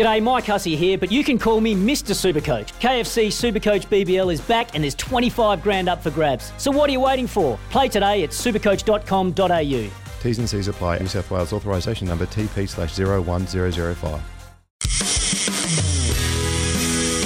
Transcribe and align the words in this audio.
G'day, 0.00 0.22
Mike 0.22 0.46
Hussey 0.46 0.76
here, 0.76 0.96
but 0.96 1.12
you 1.12 1.22
can 1.22 1.38
call 1.38 1.60
me 1.60 1.74
Mr. 1.74 2.14
Supercoach. 2.14 2.72
KFC 2.80 3.26
Supercoach 3.26 3.86
BBL 3.88 4.32
is 4.32 4.40
back 4.40 4.74
and 4.74 4.82
there's 4.82 4.94
25 4.94 5.62
grand 5.62 5.90
up 5.90 6.02
for 6.02 6.10
grabs. 6.10 6.54
So 6.56 6.70
what 6.70 6.88
are 6.88 6.92
you 6.94 7.00
waiting 7.00 7.26
for? 7.26 7.58
Play 7.68 7.90
today 7.90 8.22
at 8.22 8.30
supercoach.com.au. 8.30 9.90
T's 10.22 10.38
and 10.38 10.48
C's 10.48 10.68
apply. 10.68 11.00
New 11.00 11.06
South 11.06 11.30
Wales 11.30 11.52
authorisation 11.52 12.08
number 12.08 12.24
TP 12.24 12.66
slash 12.66 12.98
01005. 12.98 14.22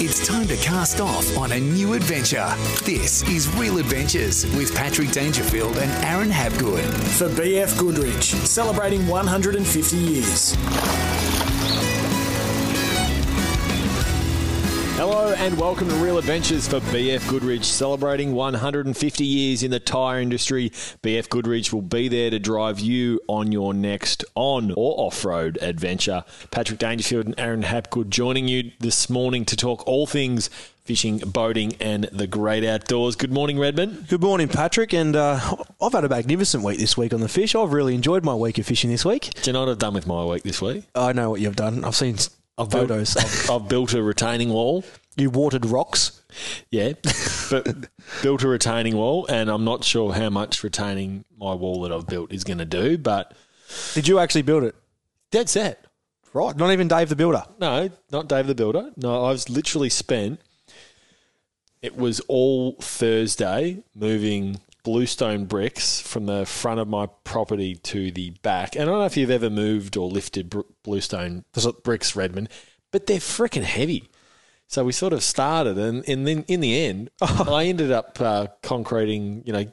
It's 0.01 0.27
time 0.27 0.49
to 0.49 0.57
cast 0.57 1.01
off 1.01 1.39
on 1.39 1.53
a 1.53 1.61
new 1.61 1.93
adventure. 1.93 2.53
This 2.83 3.23
is 3.29 3.49
Real 3.55 3.79
Adventures 3.79 4.47
with 4.57 4.75
Patrick 4.75 5.13
Dangerfield 5.13 5.77
and 5.77 6.05
Aaron 6.05 6.29
Habgood. 6.29 6.93
For 7.19 7.29
BF 7.41 7.79
Goodrich, 7.79 8.33
celebrating 8.35 9.07
150 9.07 9.97
years. 9.97 10.57
Hello 15.07 15.35
and 15.35 15.59
welcome 15.59 15.87
to 15.91 15.95
Real 15.97 16.17
Adventures 16.17 16.67
for 16.67 16.81
BF 16.81 17.29
Goodrich, 17.29 17.65
celebrating 17.67 18.33
150 18.33 19.23
years 19.23 19.63
in 19.63 19.71
the 19.71 19.79
tyre 19.79 20.19
industry. 20.19 20.71
BF 20.71 21.29
Goodrich 21.29 21.75
will 21.75 21.83
be 21.83 22.09
there 22.09 22.31
to 22.31 22.39
drive 22.39 22.81
you 22.81 23.21
on 23.29 23.53
your 23.53 23.75
next 23.75 24.25
on 24.35 24.71
or 24.71 24.95
off 24.97 25.23
road 25.23 25.59
adventure. 25.61 26.25
Patrick 26.51 26.79
Dangerfield 26.79 27.27
and 27.27 27.35
Aaron 27.39 27.65
Habgood 27.65 28.09
joining 28.09 28.49
you 28.49 28.71
this 28.81 29.11
morning 29.11 29.45
to 29.45 29.57
talk 29.57 29.87
all 29.87 30.07
things 30.07 30.49
fishing, 30.85 31.19
boating, 31.19 31.75
and 31.81 32.05
the 32.05 32.27
great 32.27 32.65
outdoors. 32.65 33.15
Good 33.15 33.33
morning, 33.33 33.59
Redmond. 33.59 34.09
Good 34.09 34.23
morning, 34.23 34.49
Patrick. 34.49 34.95
And 34.95 35.17
uh, 35.17 35.39
I've 35.83 35.93
had 35.93 36.05
a 36.05 36.09
magnificent 36.09 36.65
week 36.65 36.79
this 36.79 36.97
week 36.97 37.13
on 37.13 37.21
the 37.21 37.29
fish. 37.29 37.55
I've 37.55 37.75
really 37.75 37.95
enjoyed 37.95 38.25
my 38.25 38.35
week 38.35 38.57
of 38.57 38.65
fishing 38.65 38.89
this 38.89 39.05
week. 39.05 39.35
Do 39.43 39.51
you 39.51 39.53
know 39.53 39.61
what 39.61 39.69
I've 39.69 39.79
done 39.79 39.93
with 39.93 40.07
my 40.07 40.25
week 40.25 40.45
this 40.45 40.63
week? 40.63 40.85
I 40.95 41.13
know 41.13 41.29
what 41.29 41.43
you've 41.43 41.57
done. 41.57 41.85
I've 41.85 41.95
seen 41.95 42.17
I've 42.57 42.71
photos. 42.71 43.15
Built, 43.15 43.27
I've, 43.27 43.51
I've 43.63 43.69
built 43.69 43.95
a 43.95 44.03
retaining 44.03 44.51
wall. 44.51 44.85
You 45.17 45.31
watered 45.31 45.67
rocks. 45.67 46.23
Yeah, 46.71 46.93
but 47.51 47.89
built 48.23 48.43
a 48.43 48.49
retaining 48.49 48.97
wall, 48.97 49.27
and 49.29 49.49
I'm 49.49 49.65
not 49.65 49.85
sure 49.85 50.13
how 50.13 50.31
much 50.31 50.65
retaining 50.65 51.25
my 51.39 51.55
wall 51.55 51.83
that 51.83 51.93
I've 51.93 52.07
built 52.07 52.33
is 52.33 52.43
going 52.45 52.59
to 52.59 52.65
do. 52.65 52.99
But 52.99 53.35
Did 53.95 54.09
you 54.09 54.19
actually 54.19 54.43
build 54.43 54.65
it? 54.65 54.75
dead 55.31 55.49
set. 55.49 55.85
Right. 56.33 56.57
Not 56.57 56.73
even 56.73 56.89
Dave 56.89 57.09
the 57.09 57.17
Builder. 57.17 57.45
No, 57.61 57.91
not 58.11 58.29
Dave 58.29 58.47
the 58.47 58.55
Builder. 58.55 58.91
No, 58.97 59.25
I 59.25 59.31
was 59.31 59.49
literally 59.49 59.89
spent. 59.89 60.41
It 61.83 61.97
was 61.97 62.21
all 62.29 62.73
Thursday 62.81 63.83
moving 63.95 64.61
bluestone 64.85 65.47
bricks 65.47 66.01
from 66.01 66.27
the 66.27 66.47
front 66.47 66.79
of 66.79 66.87
my 66.87 67.07
property 67.25 67.75
to 67.75 68.11
the 68.13 68.31
back. 68.43 68.77
And 68.77 68.83
I 68.85 68.87
don't 68.87 68.99
know 69.01 69.05
if 69.07 69.17
you've 69.17 69.31
ever 69.31 69.51
moved 69.51 69.97
or 69.97 70.09
lifted 70.09 70.51
br- 70.51 70.61
bluestone 70.85 71.45
bricks, 71.83 72.15
Redmond, 72.15 72.49
but 72.93 73.07
they're 73.07 73.19
freaking 73.19 73.63
heavy. 73.65 74.09
So 74.69 74.85
we 74.85 74.93
sort 74.93 75.13
of 75.13 75.23
started, 75.23 75.77
and, 75.79 76.09
and 76.09 76.27
then 76.27 76.45
in 76.49 76.61
the 76.61 76.79
end, 76.87 77.11
I 77.21 77.65
ended 77.67 77.91
up 77.91 78.21
uh, 78.21 78.47
concreting, 78.63 79.43
you 79.47 79.53
know, 79.53 79.67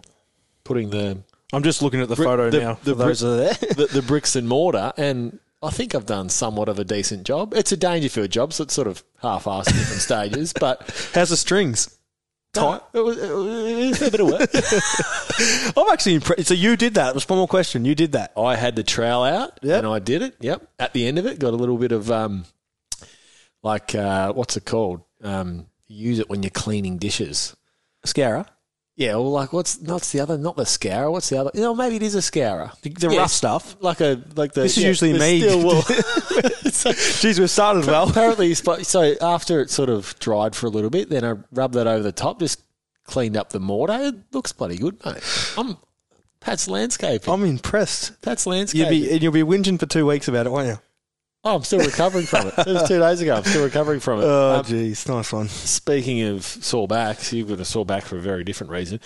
putting 0.64 0.89
the 0.89 1.23
I'm 1.54 1.64
just 1.64 1.82
looking 1.82 2.00
at 2.02 2.08
the 2.08 2.16
Brick- 2.16 2.28
photo 2.28 2.50
the- 2.50 2.59
now. 2.59 2.80
the 2.84 2.95
those 2.95 3.23
are 3.23 3.36
there. 3.36 3.54
the, 3.54 3.88
the 3.92 4.02
bricks 4.02 4.36
and 4.36 4.48
mortar, 4.48 4.94
and 4.98 5.39
I 5.62 5.70
think 5.70 5.94
I've 5.94 6.06
done 6.06 6.30
somewhat 6.30 6.70
of 6.70 6.80
a 6.80 6.84
decent 6.86 7.26
job. 7.26 7.54
It's 7.54 7.72
a 7.72 7.78
Dangerfield 7.78 8.32
job, 8.32 8.54
so 8.54 8.64
it's 8.64 8.73
sort 8.73 8.88
of 8.88 9.04
half-assed 9.22 9.66
different 9.66 10.02
stages, 10.02 10.54
but 10.54 10.82
How's 11.14 11.30
the 11.30 11.38
strings? 11.38 11.98
No, 12.55 12.81
it, 12.94 12.99
was, 12.99 13.17
it 13.17 13.31
was 13.33 14.02
a 14.02 14.11
bit 14.11 14.19
of 14.19 14.27
work. 14.27 14.49
I'm 15.77 15.94
actually 15.94 16.16
impressed. 16.16 16.47
So 16.47 16.53
you 16.53 16.75
did 16.75 16.95
that. 16.95 17.13
That's 17.13 17.27
one 17.27 17.38
more 17.39 17.47
question. 17.47 17.85
You 17.85 17.95
did 17.95 18.11
that. 18.11 18.33
I 18.38 18.55
had 18.55 18.75
the 18.75 18.83
trowel 18.83 19.23
out, 19.23 19.59
Yep. 19.61 19.77
and 19.83 19.88
I 19.88 19.99
did 19.99 20.21
it. 20.21 20.35
Yep. 20.41 20.67
At 20.80 20.93
the 20.93 21.08
end 21.08 21.17
of 21.17 21.25
it, 21.25 21.39
got 21.39 21.53
a 21.53 21.58
little 21.58 21.77
bit 21.77 21.91
of 21.91 22.11
um, 22.11 22.45
like 23.63 23.95
uh, 23.95 24.33
what's 24.33 24.58
it 24.58 24.66
called? 24.66 25.02
Um, 25.23 25.67
use 25.88 26.19
it 26.19 26.30
when 26.30 26.43
you're 26.43 26.49
cleaning 26.49 26.97
dishes. 26.97 27.55
Scara. 28.05 28.47
Yeah, 28.97 29.16
well, 29.16 29.31
like 29.31 29.53
what's 29.53 29.78
what's 29.80 30.11
the 30.11 30.20
other? 30.20 30.38
Not 30.38 30.58
the 30.58 30.66
scourer. 30.66 31.10
What's 31.10 31.30
the 31.30 31.38
other? 31.38 31.52
You 31.54 31.61
know, 31.61 31.73
maybe 31.73 31.95
it 31.95 32.04
is 32.04 32.14
a 32.14 32.21
scourer. 32.21 32.71
The, 32.82 32.89
the 32.89 33.10
rough 33.10 33.32
stuff. 33.32 33.77
Like 33.80 34.02
a 34.02 34.21
like 34.36 34.54
the. 34.54 34.61
This 34.61 34.77
is 34.77 34.83
yeah, 34.83 34.89
usually 34.89 35.14
the 35.14 35.20
me. 35.20 35.42
steel 35.42 35.58
wool. 35.65 35.82
Jeez, 35.82 37.39
we 37.39 37.48
started 37.48 37.86
well. 37.88 38.10
Apparently, 38.10 38.54
so 38.54 39.15
after 39.21 39.61
it 39.61 39.70
sort 39.70 39.89
of 39.89 40.17
dried 40.20 40.55
for 40.55 40.67
a 40.67 40.70
little 40.70 40.89
bit, 40.89 41.10
then 41.10 41.23
I 41.23 41.36
rubbed 41.52 41.73
that 41.76 41.88
over 41.88 42.04
the 42.04 42.11
top, 42.11 42.39
just 42.39 42.64
cleaned 43.05 43.38
up 43.38 43.49
the 43.49 43.60
mortar. 43.60 43.98
It 43.99 44.15
looks 44.33 44.52
bloody 44.52 44.77
good, 44.77 45.04
mate. 45.05 45.23
I'm 45.58 45.77
Pat's 46.42 46.67
landscaping. 46.67 47.32
I'm 47.32 47.44
impressed. 47.44 48.21
Pat's 48.21 48.45
You'll 48.45 48.89
be, 48.89 49.11
and 49.11 49.21
you'll 49.21 49.32
be 49.32 49.44
whinging 49.44 49.80
for 49.80 49.86
two 49.86 50.08
weeks 50.08 50.27
about 50.27 50.48
it, 50.48 50.49
won't 50.49 50.67
you? 50.67 50.80
Oh, 51.43 51.55
I'm 51.55 51.63
still 51.63 51.79
recovering 51.79 52.25
from 52.25 52.47
it. 52.47 52.53
It 52.57 52.67
was 52.67 52.87
two 52.87 52.99
days 52.99 53.21
ago. 53.21 53.35
I'm 53.35 53.43
still 53.43 53.63
recovering 53.63 53.99
from 53.99 54.19
it. 54.19 54.23
Oh, 54.25 54.55
Um, 54.59 54.65
jeez. 54.65 55.07
Nice 55.07 55.31
one. 55.33 55.47
speaking 55.49 56.21
of 56.23 56.43
sore 56.45 56.87
backs, 56.87 57.33
you've 57.33 57.49
got 57.49 57.59
a 57.59 57.65
sore 57.65 57.85
back 57.85 58.03
for 58.03 58.17
a 58.17 58.21
very 58.21 58.43
different 58.43 58.71
reason. 58.71 58.99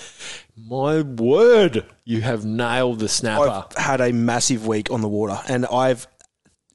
My 0.58 1.02
word, 1.02 1.86
you 2.04 2.22
have 2.22 2.46
nailed 2.46 3.00
the 3.00 3.10
snapper. 3.10 3.50
I've 3.50 3.78
had 3.78 4.02
a 4.02 4.12
massive 4.12 4.66
week 4.68 4.92
on 4.92 5.02
the 5.02 5.10
water, 5.10 5.40
and 5.48 5.66
I've. 5.68 6.08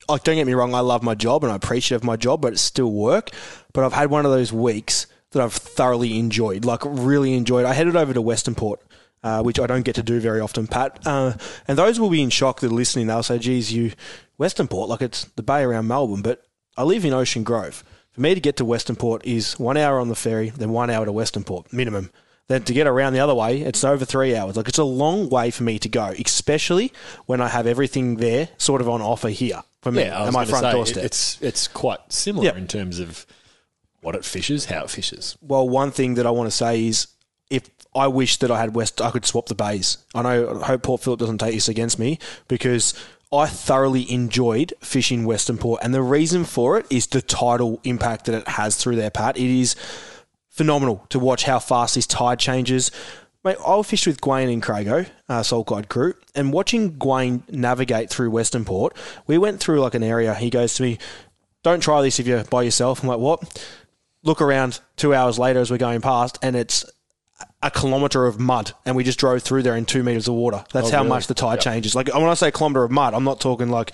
Like, 0.09 0.25
don't 0.25 0.34
get 0.34 0.47
me 0.47 0.54
wrong, 0.54 0.75
I 0.75 0.81
love 0.81 1.04
my 1.04 1.15
job 1.15 1.44
and 1.44 1.53
I 1.53 1.56
appreciate 1.56 2.03
my 2.03 2.16
job, 2.16 2.41
but 2.41 2.53
it's 2.54 2.62
still 2.62 2.91
work. 2.91 3.31
But 3.72 3.84
I've 3.84 3.92
had 3.92 4.10
one 4.10 4.27
of 4.27 4.32
those 4.32 4.53
weeks 4.53 5.06
that 5.31 5.41
I've 5.41 5.53
thoroughly 5.53 6.19
enjoyed, 6.19 6.65
like 6.65 6.81
really 6.84 7.34
enjoyed. 7.34 7.65
I 7.65 7.75
headed 7.75 7.94
over 7.94 8.12
to 8.12 8.21
Western 8.21 8.56
Port, 8.56 8.81
uh, 9.23 9.43
which 9.43 9.61
I 9.61 9.67
don't 9.67 9.85
get 9.85 9.95
to 9.97 10.03
do 10.03 10.21
very 10.21 10.41
often, 10.41 10.67
Pat. 10.67 11.01
Uh, 11.07 11.35
and 11.69 11.79
those 11.79 12.01
will 12.01 12.11
be 12.11 12.23
in 12.23 12.31
shock 12.31 12.61
that 12.61 12.69
are 12.69 12.75
listening. 12.75 13.07
They'll 13.07 13.23
say, 13.23 13.39
"Geez, 13.39 13.73
you 13.73 13.93
Western 14.39 14.69
Port, 14.69 14.89
like 14.89 15.03
it's 15.03 15.25
the 15.37 15.43
bay 15.43 15.63
around 15.63 15.87
Melbourne." 15.89 16.23
But 16.23 16.43
I 16.77 16.85
live 16.85 17.05
in 17.05 17.13
Ocean 17.13 17.43
Grove. 17.43 17.85
For 18.13 18.21
me 18.21 18.35
to 18.35 18.41
get 18.41 18.57
to 18.57 18.65
Western 18.65 18.97
Port 18.97 19.25
is 19.25 19.59
one 19.59 19.77
hour 19.77 20.01
on 20.01 20.09
the 20.09 20.17
ferry, 20.17 20.51
then 20.51 20.71
one 20.71 20.91
hour 20.91 21.05
to 21.05 21.13
Western 21.13 21.45
Port 21.45 21.73
minimum. 21.73 22.11
Then 22.49 22.65
to 22.65 22.73
get 22.73 22.89
around 22.89 23.13
the 23.13 23.21
other 23.21 23.35
way, 23.35 23.61
it's 23.61 23.85
over 23.85 24.05
three 24.05 24.35
hours. 24.35 24.57
Like 24.57 24.67
it's 24.67 24.79
a 24.79 24.85
long 24.85 25.29
way 25.29 25.53
for 25.53 25.63
me 25.63 25.79
to 25.79 25.89
go, 25.89 26.13
especially 26.25 26.93
when 27.27 27.41
I 27.41 27.47
have 27.47 27.69
everything 27.69 28.17
there 28.17 28.49
sort 28.59 28.81
of 28.81 28.89
on 28.89 29.01
offer 29.01 29.29
here 29.29 29.63
for 29.83 29.93
me 29.93 30.03
yeah, 30.03 30.27
at 30.27 30.33
my 30.33 30.45
front 30.45 30.65
say, 30.65 30.73
doorstep. 30.73 31.05
It's 31.05 31.39
it's 31.41 31.69
quite 31.69 32.01
similar 32.13 32.47
Yeah. 32.47 32.57
in 32.57 32.67
terms 32.67 32.99
of 32.99 33.25
what 34.01 34.17
it 34.17 34.25
fishes, 34.25 34.65
how 34.65 34.83
it 34.85 34.91
fishes. 34.91 35.37
Well, 35.41 35.69
one 35.69 35.93
thing 35.93 36.15
that 36.15 36.27
I 36.27 36.31
want 36.31 36.49
to 36.49 36.57
say 36.57 36.87
is 36.89 37.07
if 37.51 37.71
I 37.95 38.06
wish 38.06 38.37
that 38.39 38.51
I 38.51 38.61
had 38.61 38.75
West, 38.75 39.01
I 39.01 39.11
could 39.11 39.27
swap 39.27 39.47
the 39.47 39.55
bays. 39.55 39.99
I 40.15 40.23
know, 40.23 40.61
I 40.61 40.67
hope 40.67 40.83
Port 40.83 41.03
Phillip 41.03 41.21
doesn't 41.21 41.39
take 41.39 41.55
this 41.55 41.69
against 41.69 41.99
me 41.99 42.19
because 42.47 42.95
I 43.33 43.47
thoroughly 43.47 44.11
enjoyed 44.11 44.73
fishing 44.81 45.25
Western 45.25 45.59
Port, 45.59 45.81
and 45.83 45.95
the 45.95 46.03
reason 46.03 46.45
for 46.45 46.78
it 46.78 46.87
is 46.91 47.06
the 47.06 47.23
tidal 47.23 47.81
impact 47.84 48.27
that 48.27 48.34
it 48.34 48.49
has 48.49 48.77
through 48.77 48.97
their 48.97 49.11
pat. 49.11 49.37
It 49.37 49.51
is 49.51 49.77
phenomenal 50.49 51.06
to 51.11 51.19
watch 51.19 51.45
how 51.45 51.59
fast 51.59 51.95
this 51.95 52.06
tide 52.06 52.39
changes. 52.39 52.91
Mate, 53.43 53.56
I 53.67 53.83
fished 53.83 54.07
with 54.07 54.21
Gwaine 54.21 54.53
and 54.53 54.62
Crago, 54.62 55.09
uh, 55.28 55.43
Soul 55.43 55.65
Guide 55.65 55.89
crew, 55.89 56.15
and 56.34 56.53
watching 56.53 56.93
Gwaine 56.95 57.49
navigate 57.51 58.11
through 58.11 58.31
Western 58.31 58.65
Port, 58.65 58.97
we 59.27 59.39
went 59.39 59.61
through 59.61 59.81
like 59.81 59.95
an 59.95 60.03
area. 60.03 60.34
He 60.34 60.51
goes 60.51 60.75
to 60.75 60.83
me, 60.83 60.99
"Don't 61.62 61.81
try 61.81 62.03
this 62.03 62.21
if 62.21 62.27
you're 62.27 62.45
by 62.45 62.62
yourself." 62.62 63.03
I'm 63.03 63.09
like, 63.09 63.19
"What?" 63.19 63.65
Look 64.22 64.43
around 64.43 64.81
two 64.97 65.15
hours 65.15 65.39
later 65.39 65.61
as 65.61 65.71
we're 65.71 65.78
going 65.78 66.03
past, 66.03 66.39
and 66.43 66.55
it's 66.55 66.84
a 67.62 67.71
kilometre 67.71 68.25
of 68.26 68.41
mud, 68.41 68.72
and 68.87 68.97
we 68.97 69.04
just 69.04 69.19
drove 69.19 69.43
through 69.43 69.62
there 69.62 69.76
in 69.76 69.84
two 69.84 70.03
metres 70.03 70.26
of 70.26 70.34
water. 70.34 70.65
That's 70.72 70.88
Oh, 70.88 70.93
how 70.93 70.98
really? 70.98 71.10
much 71.10 71.26
the 71.26 71.34
tide 71.34 71.60
changes. 71.60 71.94
Like 71.94 72.12
when 72.15 72.25
I 72.25 72.32
say 72.34 72.50
kilometre 72.50 72.84
of 72.84 72.91
mud, 72.91 73.12
I'm 73.12 73.25
not 73.25 73.38
talking 73.38 73.69
like 73.69 73.93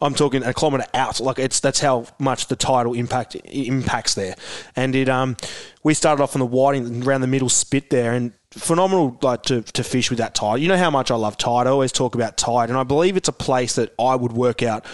I'm 0.00 0.14
talking 0.14 0.44
a 0.44 0.54
kilometre 0.54 0.86
out. 0.94 1.18
Like 1.18 1.40
it's 1.40 1.58
that's 1.58 1.80
how 1.80 2.06
much 2.20 2.46
the 2.46 2.54
tidal 2.54 2.94
impact 2.94 3.34
impacts 3.44 4.14
there. 4.14 4.36
And 4.76 4.94
it 4.94 5.08
um, 5.08 5.36
we 5.82 5.94
started 5.94 6.22
off 6.22 6.36
on 6.36 6.40
the 6.40 6.46
whiting 6.46 7.02
around 7.04 7.22
the 7.22 7.26
middle 7.26 7.48
spit 7.48 7.90
there, 7.90 8.12
and 8.12 8.32
phenomenal 8.52 9.18
like 9.20 9.42
to, 9.44 9.62
to 9.62 9.82
fish 9.82 10.10
with 10.10 10.18
that 10.20 10.36
tide. 10.36 10.60
You 10.60 10.68
know 10.68 10.76
how 10.78 10.90
much 10.90 11.10
I 11.10 11.16
love 11.16 11.36
tide. 11.36 11.66
I 11.66 11.70
always 11.70 11.90
talk 11.90 12.14
about 12.14 12.36
tide, 12.36 12.68
and 12.68 12.78
I 12.78 12.84
believe 12.84 13.16
it's 13.16 13.28
a 13.28 13.32
place 13.32 13.74
that 13.74 13.92
I 13.98 14.14
would 14.14 14.32
work 14.32 14.62
out 14.62 14.84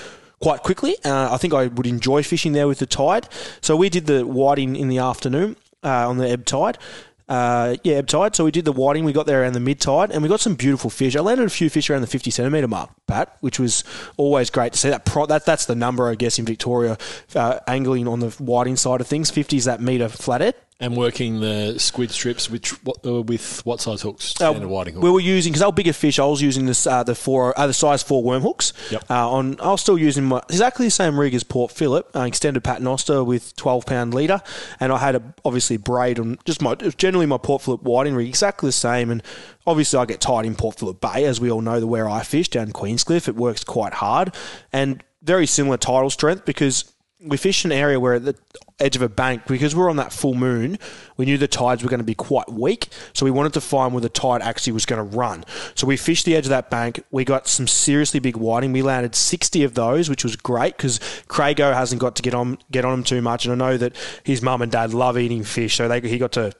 quite 0.41 0.62
quickly. 0.62 0.96
Uh, 1.04 1.28
I 1.30 1.36
think 1.36 1.52
I 1.52 1.66
would 1.66 1.86
enjoy 1.86 2.22
fishing 2.22 2.52
there 2.54 2.68
with 2.68 2.78
the 2.78 2.86
tide. 2.86 3.28
So 3.60 3.77
we 3.77 3.91
did 3.91 4.06
the 4.06 4.27
whiting 4.27 4.77
in 4.77 4.88
the 4.88 4.98
afternoon 4.98 5.56
uh, 5.82 6.09
on 6.09 6.16
the 6.16 6.28
ebb 6.28 6.47
tide. 6.47 6.78
Uh, 7.26 7.76
yeah, 7.84 7.94
ebb 7.94 8.06
tide. 8.06 8.36
So 8.36 8.44
we 8.44 8.50
did 8.50 8.66
the 8.66 8.72
whiting. 8.72 9.04
We 9.04 9.12
got 9.12 9.26
there 9.26 9.42
around 9.42 9.54
the 9.54 9.60
mid 9.60 9.80
tide, 9.80 10.10
and 10.10 10.22
we 10.22 10.28
got 10.28 10.41
some 10.41 10.54
beautiful 10.54 10.91
fish. 10.91 11.16
I 11.16 11.21
landed 11.21 11.47
a 11.47 11.50
few 11.50 11.71
fish 11.71 11.88
around 11.88 12.03
the 12.03 12.06
fifty 12.06 12.30
centimetre 12.30 12.68
mark, 12.68 12.91
Pat, 13.06 13.36
which 13.41 13.59
was 13.59 13.82
always 14.16 14.50
great 14.50 14.74
to 14.74 14.78
see. 14.78 14.91
That 14.91 15.06
pro- 15.06 15.26
that 15.26 15.47
that's 15.47 15.65
the 15.65 15.74
number, 15.74 16.09
I 16.09 16.16
guess, 16.16 16.38
in 16.38 16.44
Victoria, 16.44 16.98
uh, 17.34 17.60
angling 17.66 18.09
on 18.09 18.21
the 18.21 18.30
whiting 18.30 18.76
side 18.76 19.00
of 19.00 19.06
things. 19.06 19.30
Fifty 19.30 19.56
is 19.56 19.65
that 19.65 19.80
metre 19.80 20.09
flathead. 20.10 20.54
And 20.80 20.97
working 20.97 21.41
the 21.41 21.78
squid 21.78 22.10
strips 22.10 22.50
with 22.50 22.66
what, 22.84 23.06
uh, 23.06 23.22
with 23.22 23.65
what 23.65 23.80
size 23.80 24.03
hooks? 24.03 24.32
Uh, 24.32 24.50
Standard 24.50 24.66
whiting 24.66 24.94
hook. 24.94 25.04
we 25.04 25.10
were 25.10 25.21
using 25.21 25.53
because 25.53 25.60
they 25.60 25.66
were 25.66 25.72
bigger 25.72 25.92
fish. 25.92 26.18
I 26.18 26.26
was 26.26 26.42
using 26.42 26.66
this 26.66 26.84
uh, 26.86 27.04
the 27.04 27.15
four 27.15 27.59
uh, 27.59 27.68
the 27.68 27.72
size 27.72 28.03
four 28.03 28.24
worm 28.24 28.42
hooks. 28.42 28.72
Yep. 28.91 29.04
Uh, 29.09 29.30
on 29.30 29.60
I 29.60 29.71
was 29.71 29.80
still 29.80 29.97
using 29.97 30.24
my 30.24 30.42
exactly 30.48 30.86
the 30.86 30.91
same 30.91 31.18
rig 31.18 31.32
as 31.32 31.44
Port 31.44 31.71
Phillip, 31.71 32.15
uh, 32.16 32.22
extended 32.22 32.65
paternoster 32.65 33.22
with 33.22 33.54
twelve 33.54 33.86
pound 33.86 34.15
leader, 34.15 34.42
and 34.80 34.92
I 34.92 34.98
had 34.98 35.15
a 35.15 35.22
obviously 35.44 35.76
braid 35.76 36.18
on 36.18 36.38
just 36.44 36.60
my 36.60 36.74
generally 36.74 37.27
my 37.27 37.38
Port 37.38 37.62
Phillip 37.62 37.82
whiting 37.84 38.16
rig 38.16 38.27
exactly 38.27 38.68
the 38.68 38.72
same, 38.72 39.10
and 39.12 39.22
obviously 39.68 40.00
I 40.00 40.06
get 40.06 40.20
tied 40.20 40.44
in 40.44 40.56
Port 40.56 40.80
Phillip 40.80 41.00
Bay 41.00 41.24
as 41.24 41.41
we 41.41 41.53
all 41.53 41.60
know 41.62 41.78
the 41.78 41.86
where 41.86 42.09
I 42.09 42.24
fish 42.24 42.48
down 42.48 42.72
Queenscliff. 42.72 43.28
It 43.28 43.36
works 43.36 43.62
quite 43.62 43.94
hard 43.94 44.34
and 44.72 45.04
very 45.22 45.47
similar 45.47 45.77
tidal 45.77 46.10
strength 46.10 46.44
because 46.44 46.93
we 47.21 47.37
fished 47.37 47.65
an 47.65 47.72
area 47.72 47.99
where 47.99 48.15
at 48.15 48.25
the 48.25 48.37
edge 48.81 48.97
of 48.97 49.03
a 49.03 49.09
bank 49.09 49.47
because 49.47 49.75
we're 49.75 49.89
on 49.89 49.97
that 49.97 50.13
full 50.13 50.34
moon. 50.34 50.78
We 51.16 51.25
knew 51.25 51.39
the 51.39 51.49
tides 51.49 51.83
were 51.83 51.89
going 51.89 52.01
to 52.01 52.05
be 52.05 52.15
quite 52.15 52.51
weak, 52.51 52.89
so 53.13 53.25
we 53.25 53.31
wanted 53.31 53.53
to 53.55 53.61
find 53.61 53.93
where 53.95 54.01
the 54.01 54.09
tide 54.09 54.43
actually 54.43 54.72
was 54.72 54.84
going 54.84 54.99
to 54.99 55.16
run. 55.16 55.45
So 55.75 55.87
we 55.87 55.97
fished 55.97 56.25
the 56.25 56.34
edge 56.37 56.47
of 56.47 56.51
that 56.51 56.71
bank. 56.71 57.03
We 57.11 57.25
got 57.25 57.47
some 57.47 57.66
seriously 57.66 58.21
big 58.21 58.37
whiting. 58.37 58.72
We 58.72 58.83
landed 58.83 59.15
sixty 59.15 59.63
of 59.63 59.75
those, 59.75 60.11
which 60.11 60.25
was 60.25 60.37
great 60.37 60.77
because 60.77 60.99
Crago 61.28 61.72
hasn't 61.72 62.01
got 62.01 62.16
to 62.16 62.22
get 62.22 62.34
on 62.34 62.59
get 62.71 62.84
on 62.84 62.91
them 62.93 63.05
too 63.05 63.22
much, 63.22 63.47
and 63.47 63.53
I 63.53 63.71
know 63.71 63.77
that 63.77 63.95
his 64.25 64.43
mum 64.43 64.61
and 64.61 64.71
dad 64.72 64.93
love 64.93 65.16
eating 65.16 65.45
fish, 65.45 65.77
so 65.77 65.89
they, 65.89 66.01
he 66.01 66.19
got 66.19 66.33
to 66.33 66.53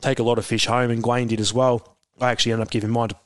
take 0.00 0.18
a 0.18 0.22
lot 0.22 0.38
of 0.38 0.46
fish 0.46 0.66
home, 0.66 0.90
and 0.90 1.02
Gwaine 1.02 1.28
did 1.28 1.40
as 1.40 1.52
well. 1.52 1.96
I 2.20 2.30
actually 2.30 2.52
ended 2.52 2.66
up 2.66 2.70
giving 2.70 2.90
mine 2.90 3.08
to 3.08 3.16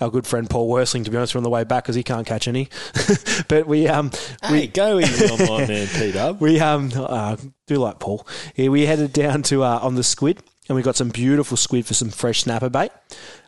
our 0.00 0.10
good 0.10 0.26
friend 0.26 0.48
Paul 0.48 0.70
Worseling, 0.70 1.04
to 1.04 1.10
be 1.10 1.16
honest, 1.16 1.34
we're 1.34 1.38
on 1.38 1.44
the 1.44 1.50
way 1.50 1.64
back 1.64 1.84
because 1.84 1.96
he 1.96 2.02
can't 2.02 2.26
catch 2.26 2.48
any. 2.48 2.68
but 3.48 3.66
we 3.66 3.88
um 3.88 4.10
Hey, 4.42 4.66
go 4.66 4.98
easy 4.98 5.30
on 5.30 5.38
my 5.38 5.66
man, 5.66 5.86
Pete 5.88 6.16
Up. 6.16 6.40
we 6.40 6.60
um 6.60 6.90
uh, 6.94 7.36
do 7.66 7.76
like 7.76 7.98
Paul. 7.98 8.26
Yeah, 8.56 8.68
we 8.68 8.86
headed 8.86 9.12
down 9.12 9.42
to 9.44 9.64
uh, 9.64 9.80
on 9.82 9.94
the 9.94 10.04
squid, 10.04 10.42
and 10.68 10.76
we 10.76 10.82
got 10.82 10.96
some 10.96 11.08
beautiful 11.08 11.56
squid 11.56 11.86
for 11.86 11.94
some 11.94 12.10
fresh 12.10 12.42
snapper 12.42 12.70
bait. 12.70 12.90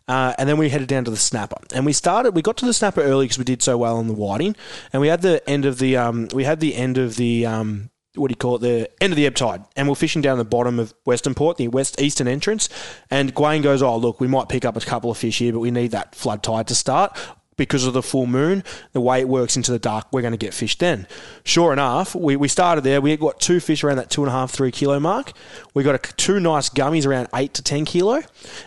Uh, 0.09 0.35
and 0.37 0.49
then 0.49 0.59
we 0.59 0.69
headed 0.69 0.89
down 0.89 1.05
to 1.05 1.11
the 1.11 1.17
snapper, 1.17 1.57
and 1.73 1.87
we 1.87 1.93
started. 1.93 2.35
We 2.35 2.43
got 2.43 2.57
to 2.59 2.67
the 2.67 2.75
snapper 2.75 3.01
early 3.01 3.27
because 3.27 3.39
we 3.39 3.45
did 3.45 3.63
so 3.63 3.79
well 3.79 3.97
on 3.97 4.09
the 4.09 4.15
whiting, 4.15 4.57
and 4.93 5.01
we 5.01 5.09
had 5.09 5.23
the 5.23 5.49
end 5.49 5.65
of 5.65 5.79
the 5.79 5.97
um, 5.97 6.29
we 6.35 6.43
had 6.43 6.59
the 6.59 6.75
end 6.75 6.99
of 6.99 7.17
the 7.17 7.47
um, 7.47 7.91
what 8.15 8.29
do 8.29 8.33
you 8.33 8.37
call 8.37 8.57
it? 8.57 8.61
The 8.61 8.91
end 9.03 9.13
of 9.13 9.17
the 9.17 9.27
ebb 9.27 9.35
tide, 9.35 9.65
and 9.77 9.89
we're 9.89 9.95
fishing 9.95 10.21
down 10.21 10.39
the 10.39 10.45
bottom 10.45 10.79
of 10.79 10.93
Western 11.05 11.35
Port, 11.35 11.57
the 11.57 11.69
west 11.69 12.01
eastern 12.01 12.29
entrance. 12.29 12.69
And 13.11 13.35
Gwaine 13.35 13.63
goes, 13.63 13.83
"Oh, 13.83 13.97
look, 13.97 14.21
we 14.21 14.29
might 14.29 14.49
pick 14.49 14.65
up 14.65 14.77
a 14.77 14.81
couple 14.81 15.11
of 15.11 15.17
fish 15.17 15.39
here, 15.39 15.53
but 15.53 15.61
we 15.61 15.71
need 15.71 15.93
that 15.93 16.15
flood 16.15 16.43
tide 16.43 16.67
to 16.69 16.75
start." 16.75 17.17
Because 17.57 17.85
of 17.85 17.93
the 17.93 18.03
full 18.03 18.27
moon, 18.27 18.65
the 18.93 19.01
way 19.01 19.21
it 19.21 19.29
works 19.29 19.59
into 19.59 19.73
the 19.73 19.79
dark, 19.79 20.07
we're 20.11 20.23
going 20.23 20.33
to 20.33 20.39
get 20.39 20.55
fish 20.55 20.79
then. 20.79 21.07
Sure 21.45 21.73
enough, 21.73 22.15
we, 22.15 22.35
we 22.35 22.49
started 22.49 22.83
there. 22.83 23.01
We 23.01 23.15
got 23.19 23.41
two 23.41 23.61
fish 23.61 23.85
around 23.85 23.97
that 23.97 24.09
two 24.09 24.23
and 24.23 24.31
a 24.31 24.33
half, 24.33 24.51
three 24.51 24.71
kilo 24.71 24.99
mark. 24.99 25.33
We 25.75 25.83
got 25.83 25.95
a, 25.95 26.15
two 26.15 26.41
nice 26.41 26.71
gummies 26.71 27.07
around 27.07 27.29
eight 27.35 27.53
to 27.55 27.63
10 27.63 27.85
kilo. 27.85 28.23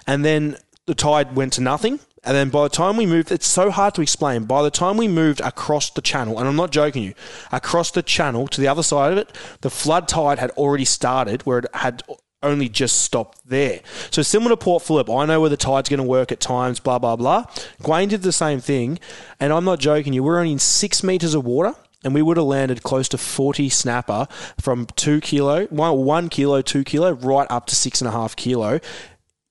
And 0.06 0.24
then 0.24 0.58
the 0.86 0.94
tide 0.94 1.36
went 1.36 1.54
to 1.54 1.62
nothing. 1.62 2.00
And 2.26 2.36
then 2.36 2.50
by 2.50 2.64
the 2.64 2.70
time 2.70 2.98
we 2.98 3.06
moved, 3.06 3.32
it's 3.32 3.48
so 3.48 3.70
hard 3.70 3.94
to 3.96 4.02
explain. 4.02 4.46
By 4.46 4.64
the 4.64 4.72
time 4.72 4.98
we 4.98 5.08
moved 5.08 5.42
across 5.42 5.90
the 5.90 6.02
channel, 6.02 6.40
and 6.40 6.48
I'm 6.48 6.56
not 6.56 6.72
joking 6.72 7.04
you, 7.04 7.14
across 7.52 7.92
the 7.92 8.04
channel 8.04 8.48
to 8.48 8.60
the 8.60 8.68
other 8.68 8.84
side 8.84 9.12
of 9.12 9.18
it, 9.18 9.32
the 9.62 9.70
flood 9.70 10.08
tide 10.08 10.40
had 10.40 10.52
already 10.52 10.86
started 10.86 11.44
where 11.44 11.60
it 11.60 11.66
had 11.74 12.04
only 12.42 12.70
just 12.70 13.02
stopped 13.02 13.40
there. 13.46 13.82
So 14.12 14.22
similar 14.22 14.52
to 14.52 14.58
Port 14.58 14.84
Phillip, 14.84 15.10
I 15.10 15.26
know 15.26 15.42
where 15.42 15.50
the 15.50 15.58
tide's 15.58 15.90
going 15.90 16.00
to 16.00 16.04
work 16.04 16.32
at 16.32 16.40
times, 16.40 16.80
blah, 16.80 17.00
blah, 17.00 17.16
blah. 17.16 17.46
Gwaine 17.82 18.10
did 18.10 18.22
the 18.22 18.32
same 18.32 18.60
thing. 18.60 19.00
And 19.40 19.52
I'm 19.52 19.66
not 19.66 19.80
joking 19.80 20.14
you, 20.14 20.24
we're 20.24 20.40
only 20.40 20.54
in 20.54 20.60
six 20.60 21.04
metres 21.04 21.34
of 21.34 21.46
water 21.46 21.74
and 22.06 22.14
we 22.14 22.22
would 22.22 22.38
have 22.38 22.46
landed 22.46 22.84
close 22.84 23.10
to 23.10 23.18
40 23.18 23.68
snapper 23.70 24.28
from 24.62 24.86
two 24.96 25.20
kilo, 25.20 25.66
one, 25.66 25.98
one 25.98 26.30
kilo, 26.30 26.62
two 26.62 26.84
kilo, 26.84 27.14
right 27.14 27.48
up 27.50 27.66
to 27.66 27.76
six 27.76 28.00
and 28.00 28.08
a 28.08 28.12
half 28.12 28.36
kilo. 28.36 28.80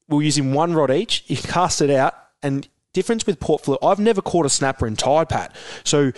We 0.09 0.17
We're 0.17 0.23
using 0.23 0.55
one 0.55 0.73
rod 0.73 0.93
each. 0.93 1.25
You 1.27 1.37
cast 1.37 1.82
it 1.82 1.91
out, 1.91 2.15
and 2.44 2.69
difference 2.93 3.26
with 3.26 3.41
Port 3.41 3.64
Phillip, 3.64 3.85
I've 3.85 3.99
never 3.99 4.23
caught 4.23 4.46
a 4.46 4.49
snapper 4.49 4.87
in 4.87 4.94
tide, 4.94 5.29
Pat. 5.29 5.55
So 5.82 6.12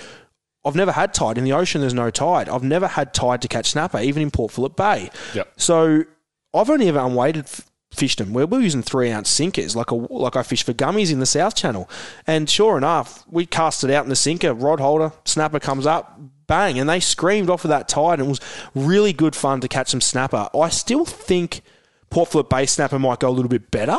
I've 0.64 0.76
never 0.76 0.92
had 0.92 1.14
tide 1.14 1.38
in 1.38 1.44
the 1.44 1.52
ocean. 1.52 1.80
There's 1.80 1.94
no 1.94 2.10
tide. 2.10 2.48
I've 2.48 2.62
never 2.62 2.86
had 2.86 3.14
tide 3.14 3.40
to 3.42 3.48
catch 3.48 3.70
snapper, 3.70 3.98
even 4.00 4.22
in 4.22 4.30
Port 4.30 4.52
Phillip 4.52 4.76
Bay. 4.76 5.10
Yep. 5.34 5.52
So 5.56 6.04
I've 6.52 6.68
only 6.68 6.88
ever 6.88 6.98
unweighted 6.98 7.48
fished 7.92 8.18
them. 8.18 8.32
We're, 8.32 8.46
we're 8.46 8.60
using 8.60 8.82
three 8.82 9.10
ounce 9.10 9.30
sinkers, 9.30 9.74
like 9.74 9.90
a 9.90 9.94
like 9.94 10.36
I 10.36 10.42
fish 10.42 10.62
for 10.62 10.74
gummies 10.74 11.12
in 11.12 11.18
the 11.18 11.26
South 11.26 11.54
Channel. 11.54 11.88
And 12.26 12.48
sure 12.48 12.76
enough, 12.76 13.24
we 13.28 13.46
cast 13.46 13.84
it 13.84 13.90
out 13.90 14.04
in 14.04 14.10
the 14.10 14.16
sinker, 14.16 14.52
rod 14.52 14.80
holder, 14.80 15.12
snapper 15.24 15.60
comes 15.60 15.86
up, 15.86 16.20
bang, 16.46 16.78
and 16.78 16.88
they 16.88 17.00
screamed 17.00 17.48
off 17.48 17.64
of 17.64 17.70
that 17.70 17.88
tide. 17.88 18.18
And 18.18 18.26
it 18.26 18.30
was 18.30 18.40
really 18.74 19.12
good 19.12 19.34
fun 19.34 19.60
to 19.62 19.68
catch 19.68 19.88
some 19.88 20.00
snapper. 20.00 20.48
I 20.54 20.68
still 20.68 21.04
think 21.04 21.62
Port 22.10 22.30
Phillip 22.30 22.50
Bay 22.50 22.66
snapper 22.66 22.98
might 22.98 23.20
go 23.20 23.28
a 23.28 23.30
little 23.30 23.48
bit 23.48 23.70
better. 23.70 23.98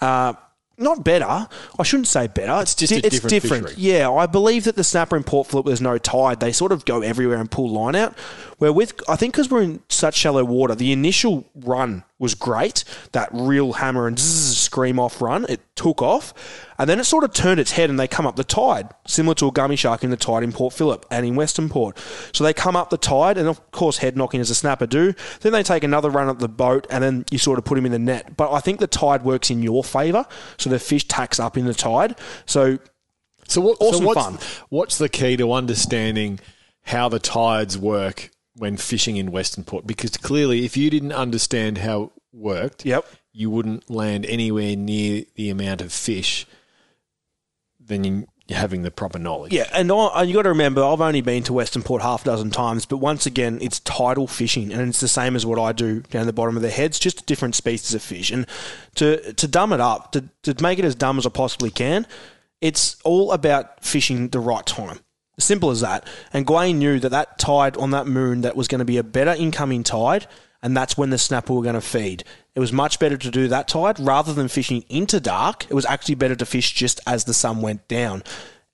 Uh, 0.00 0.34
not 0.78 1.04
better. 1.04 1.48
I 1.78 1.82
shouldn't 1.82 2.08
say 2.08 2.26
better. 2.26 2.60
It's 2.62 2.74
just 2.74 2.92
it's 2.92 3.08
different 3.08 3.30
different. 3.30 3.78
Yeah, 3.78 4.10
I 4.10 4.26
believe 4.26 4.64
that 4.64 4.76
the 4.76 4.84
snapper 4.84 5.16
in 5.16 5.24
Port 5.24 5.46
Phillip, 5.46 5.66
there's 5.66 5.80
no 5.80 5.98
tide. 5.98 6.40
They 6.40 6.52
sort 6.52 6.72
of 6.72 6.84
go 6.84 7.02
everywhere 7.02 7.38
and 7.38 7.50
pull 7.50 7.70
line 7.70 7.96
out. 7.96 8.16
Where 8.58 8.72
with, 8.72 9.02
I 9.06 9.16
think 9.16 9.34
because 9.34 9.50
we're 9.50 9.62
in 9.62 9.82
such 9.90 10.14
shallow 10.14 10.42
water, 10.42 10.74
the 10.74 10.90
initial 10.90 11.46
run 11.54 12.04
was 12.18 12.34
great. 12.34 12.84
That 13.12 13.28
real 13.30 13.74
hammer 13.74 14.06
and 14.06 14.18
zzz, 14.18 14.58
scream 14.58 14.98
off 14.98 15.20
run, 15.20 15.44
it 15.50 15.60
took 15.76 16.00
off. 16.00 16.32
And 16.78 16.88
then 16.88 16.98
it 16.98 17.04
sort 17.04 17.24
of 17.24 17.34
turned 17.34 17.60
its 17.60 17.72
head 17.72 17.90
and 17.90 18.00
they 18.00 18.08
come 18.08 18.26
up 18.26 18.36
the 18.36 18.44
tide, 18.44 18.88
similar 19.06 19.34
to 19.36 19.48
a 19.48 19.52
gummy 19.52 19.76
shark 19.76 20.02
in 20.02 20.10
the 20.10 20.16
tide 20.16 20.42
in 20.42 20.52
Port 20.52 20.72
Phillip 20.72 21.04
and 21.10 21.26
in 21.26 21.36
Western 21.36 21.68
Port. 21.68 21.98
So 22.32 22.44
they 22.44 22.54
come 22.54 22.76
up 22.76 22.88
the 22.88 22.96
tide 22.96 23.36
and, 23.36 23.46
of 23.46 23.70
course, 23.72 23.98
head 23.98 24.16
knocking 24.16 24.40
as 24.40 24.48
a 24.48 24.54
snapper 24.54 24.86
do. 24.86 25.12
Then 25.40 25.52
they 25.52 25.62
take 25.62 25.84
another 25.84 26.08
run 26.08 26.28
up 26.28 26.38
the 26.38 26.48
boat 26.48 26.86
and 26.88 27.04
then 27.04 27.26
you 27.30 27.38
sort 27.38 27.58
of 27.58 27.66
put 27.66 27.74
them 27.74 27.84
in 27.84 27.92
the 27.92 27.98
net. 27.98 28.38
But 28.38 28.52
I 28.52 28.60
think 28.60 28.80
the 28.80 28.86
tide 28.86 29.22
works 29.22 29.50
in 29.50 29.62
your 29.62 29.84
favour. 29.84 30.24
So 30.56 30.70
the 30.70 30.78
fish 30.78 31.06
tacks 31.06 31.38
up 31.38 31.58
in 31.58 31.66
the 31.66 31.74
tide. 31.74 32.18
So 32.46 32.78
So 33.48 33.60
what? 33.60 33.76
Awesome 33.80 34.00
so 34.00 34.06
what's, 34.06 34.20
fun. 34.20 34.38
What's 34.70 34.98
the 34.98 35.10
key 35.10 35.36
to 35.36 35.52
understanding 35.52 36.40
how 36.84 37.08
the 37.10 37.18
tides 37.18 37.76
work 37.76 38.30
when 38.56 38.76
fishing 38.76 39.16
in 39.16 39.30
Western 39.32 39.64
Port? 39.64 39.86
Because 39.86 40.16
clearly, 40.16 40.64
if 40.64 40.76
you 40.76 40.90
didn't 40.90 41.12
understand 41.12 41.78
how 41.78 42.02
it 42.04 42.10
worked, 42.32 42.84
Yep. 42.84 43.06
you 43.32 43.50
wouldn't 43.50 43.90
land 43.90 44.26
anywhere 44.26 44.76
near 44.76 45.24
the 45.34 45.50
amount 45.50 45.80
of 45.80 45.92
fish 45.92 46.46
than 47.80 48.04
you, 48.04 48.26
you're 48.48 48.58
having 48.58 48.82
the 48.82 48.90
proper 48.90 49.18
knowledge. 49.18 49.52
Yeah, 49.52 49.68
and 49.72 49.90
I, 49.90 49.94
uh, 49.94 50.22
you 50.22 50.34
got 50.34 50.42
to 50.42 50.50
remember, 50.50 50.82
I've 50.84 51.00
only 51.00 51.20
been 51.20 51.42
to 51.44 51.52
Western 51.52 51.82
Port 51.82 52.02
half 52.02 52.22
a 52.22 52.26
dozen 52.26 52.50
times, 52.50 52.86
but 52.86 52.98
once 52.98 53.26
again, 53.26 53.58
it's 53.60 53.80
tidal 53.80 54.26
fishing, 54.26 54.72
and 54.72 54.88
it's 54.88 55.00
the 55.00 55.08
same 55.08 55.34
as 55.36 55.44
what 55.44 55.58
I 55.58 55.72
do 55.72 56.00
down 56.02 56.26
the 56.26 56.32
bottom 56.32 56.56
of 56.56 56.62
the 56.62 56.70
heads, 56.70 56.98
just 56.98 57.26
different 57.26 57.54
species 57.54 57.94
of 57.94 58.02
fish. 58.02 58.30
And 58.30 58.46
to 58.96 59.32
to 59.34 59.48
dumb 59.48 59.72
it 59.72 59.80
up, 59.80 60.12
to 60.12 60.24
to 60.44 60.62
make 60.62 60.78
it 60.78 60.84
as 60.84 60.94
dumb 60.94 61.18
as 61.18 61.26
I 61.26 61.30
possibly 61.30 61.70
can, 61.70 62.06
it's 62.60 63.00
all 63.02 63.32
about 63.32 63.84
fishing 63.84 64.28
the 64.28 64.40
right 64.40 64.64
time. 64.64 65.00
Simple 65.38 65.70
as 65.70 65.82
that. 65.82 66.06
And 66.32 66.46
Gwaine 66.46 66.76
knew 66.76 66.98
that 66.98 67.10
that 67.10 67.38
tide 67.38 67.76
on 67.76 67.90
that 67.90 68.06
moon 68.06 68.40
that 68.40 68.56
was 68.56 68.68
going 68.68 68.78
to 68.78 68.86
be 68.86 68.96
a 68.96 69.04
better 69.04 69.32
incoming 69.32 69.82
tide, 69.82 70.26
and 70.62 70.74
that's 70.74 70.96
when 70.96 71.10
the 71.10 71.18
snapper 71.18 71.52
were 71.52 71.62
going 71.62 71.74
to 71.74 71.80
feed. 71.82 72.24
It 72.54 72.60
was 72.60 72.72
much 72.72 72.98
better 72.98 73.18
to 73.18 73.30
do 73.30 73.46
that 73.48 73.68
tide 73.68 74.00
rather 74.00 74.32
than 74.32 74.48
fishing 74.48 74.84
into 74.88 75.20
dark. 75.20 75.66
It 75.68 75.74
was 75.74 75.84
actually 75.84 76.14
better 76.14 76.36
to 76.36 76.46
fish 76.46 76.72
just 76.72 77.00
as 77.06 77.24
the 77.24 77.34
sun 77.34 77.60
went 77.60 77.86
down, 77.86 78.22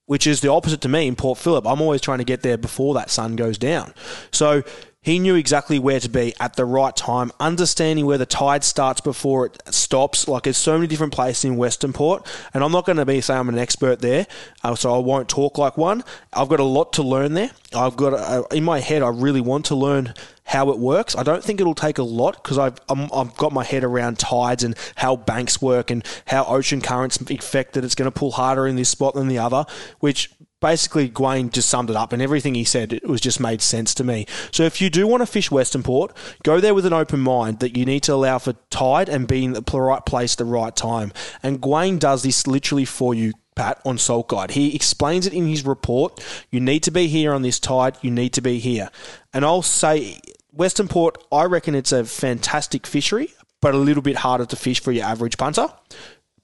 which 0.06 0.24
is 0.24 0.40
the 0.40 0.52
opposite 0.52 0.80
to 0.82 0.88
me 0.88 1.08
in 1.08 1.16
Port 1.16 1.38
Phillip. 1.38 1.66
I'm 1.66 1.80
always 1.80 2.00
trying 2.00 2.18
to 2.18 2.24
get 2.24 2.42
there 2.42 2.56
before 2.56 2.94
that 2.94 3.10
sun 3.10 3.34
goes 3.34 3.58
down. 3.58 3.92
So 4.30 4.62
he 5.02 5.18
knew 5.18 5.34
exactly 5.34 5.80
where 5.80 5.98
to 5.98 6.08
be 6.08 6.32
at 6.38 6.54
the 6.54 6.64
right 6.64 6.94
time, 6.94 7.32
understanding 7.40 8.06
where 8.06 8.18
the 8.18 8.26
tide 8.26 8.62
starts 8.62 9.00
before 9.00 9.46
it 9.46 9.60
stops. 9.74 10.28
Like 10.28 10.44
there's 10.44 10.56
so 10.56 10.74
many 10.74 10.86
different 10.86 11.12
places 11.12 11.44
in 11.44 11.56
Western 11.56 11.92
Port, 11.92 12.24
and 12.54 12.62
I'm 12.62 12.70
not 12.70 12.86
going 12.86 12.98
to 12.98 13.04
be 13.04 13.20
saying 13.20 13.40
I'm 13.40 13.48
an 13.48 13.58
expert 13.58 13.98
there, 13.98 14.28
uh, 14.62 14.76
so 14.76 14.94
I 14.94 14.98
won't 14.98 15.28
talk 15.28 15.58
like 15.58 15.76
one. 15.76 16.04
I've 16.32 16.48
got 16.48 16.60
a 16.60 16.64
lot 16.64 16.92
to 16.94 17.02
learn 17.02 17.34
there. 17.34 17.50
I've 17.74 17.96
got 17.96 18.14
uh, 18.14 18.44
in 18.52 18.62
my 18.62 18.78
head, 18.78 19.02
I 19.02 19.08
really 19.08 19.40
want 19.40 19.64
to 19.66 19.74
learn 19.74 20.14
how 20.44 20.70
it 20.70 20.78
works. 20.78 21.16
I 21.16 21.24
don't 21.24 21.42
think 21.42 21.60
it'll 21.60 21.74
take 21.74 21.98
a 21.98 22.04
lot 22.04 22.40
because 22.40 22.58
I've 22.58 22.78
I'm, 22.88 23.08
I've 23.12 23.36
got 23.36 23.52
my 23.52 23.64
head 23.64 23.82
around 23.82 24.20
tides 24.20 24.62
and 24.62 24.76
how 24.94 25.16
banks 25.16 25.60
work 25.60 25.90
and 25.90 26.06
how 26.26 26.44
ocean 26.44 26.80
currents 26.80 27.20
affect 27.20 27.74
that 27.74 27.84
it's 27.84 27.96
going 27.96 28.10
to 28.10 28.16
pull 28.16 28.30
harder 28.30 28.68
in 28.68 28.76
this 28.76 28.88
spot 28.88 29.14
than 29.14 29.26
the 29.26 29.38
other, 29.38 29.64
which 29.98 30.30
basically 30.62 31.10
Gwayne 31.10 31.52
just 31.52 31.68
summed 31.68 31.90
it 31.90 31.96
up 31.96 32.14
and 32.14 32.22
everything 32.22 32.54
he 32.54 32.64
said 32.64 32.94
it 32.94 33.06
was 33.06 33.20
just 33.20 33.40
made 33.40 33.60
sense 33.60 33.92
to 33.94 34.04
me. 34.04 34.26
So 34.50 34.62
if 34.62 34.80
you 34.80 34.88
do 34.88 35.06
want 35.06 35.20
to 35.20 35.26
fish 35.26 35.50
Western 35.50 35.82
Port, 35.82 36.16
go 36.42 36.60
there 36.60 36.74
with 36.74 36.86
an 36.86 36.94
open 36.94 37.20
mind 37.20 37.58
that 37.58 37.76
you 37.76 37.84
need 37.84 38.04
to 38.04 38.14
allow 38.14 38.38
for 38.38 38.54
tide 38.70 39.10
and 39.10 39.28
be 39.28 39.44
in 39.44 39.52
the 39.52 39.62
right 39.62 40.06
place 40.06 40.32
at 40.32 40.38
the 40.38 40.44
right 40.46 40.74
time. 40.74 41.12
And 41.42 41.60
Gwayne 41.60 41.98
does 41.98 42.22
this 42.22 42.46
literally 42.46 42.86
for 42.86 43.14
you. 43.14 43.34
Pat 43.54 43.82
on 43.84 43.98
Salt 43.98 44.28
Guide. 44.28 44.52
He 44.52 44.74
explains 44.74 45.26
it 45.26 45.34
in 45.34 45.46
his 45.46 45.66
report. 45.66 46.24
You 46.50 46.58
need 46.58 46.82
to 46.84 46.90
be 46.90 47.06
here 47.06 47.34
on 47.34 47.42
this 47.42 47.60
tide. 47.60 47.98
You 48.00 48.10
need 48.10 48.32
to 48.32 48.40
be 48.40 48.58
here. 48.58 48.88
And 49.34 49.44
I'll 49.44 49.60
say, 49.60 50.20
Western 50.52 50.88
Port, 50.88 51.22
I 51.30 51.44
reckon 51.44 51.74
it's 51.74 51.92
a 51.92 52.06
fantastic 52.06 52.86
fishery, 52.86 53.34
but 53.60 53.74
a 53.74 53.78
little 53.78 54.02
bit 54.02 54.16
harder 54.16 54.46
to 54.46 54.56
fish 54.56 54.80
for 54.80 54.90
your 54.90 55.04
average 55.04 55.36
punter. 55.36 55.68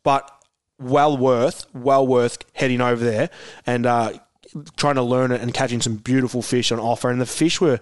But 0.02 0.30
well 0.78 1.16
worth, 1.16 1.66
well 1.74 2.06
worth 2.06 2.38
heading 2.54 2.80
over 2.80 3.04
there 3.04 3.30
and 3.66 3.86
uh, 3.86 4.12
trying 4.76 4.94
to 4.94 5.02
learn 5.02 5.32
it 5.32 5.40
and 5.40 5.52
catching 5.52 5.80
some 5.80 5.96
beautiful 5.96 6.42
fish 6.42 6.72
on 6.72 6.78
offer. 6.78 7.10
And 7.10 7.20
the 7.20 7.26
fish 7.26 7.60
were, 7.60 7.80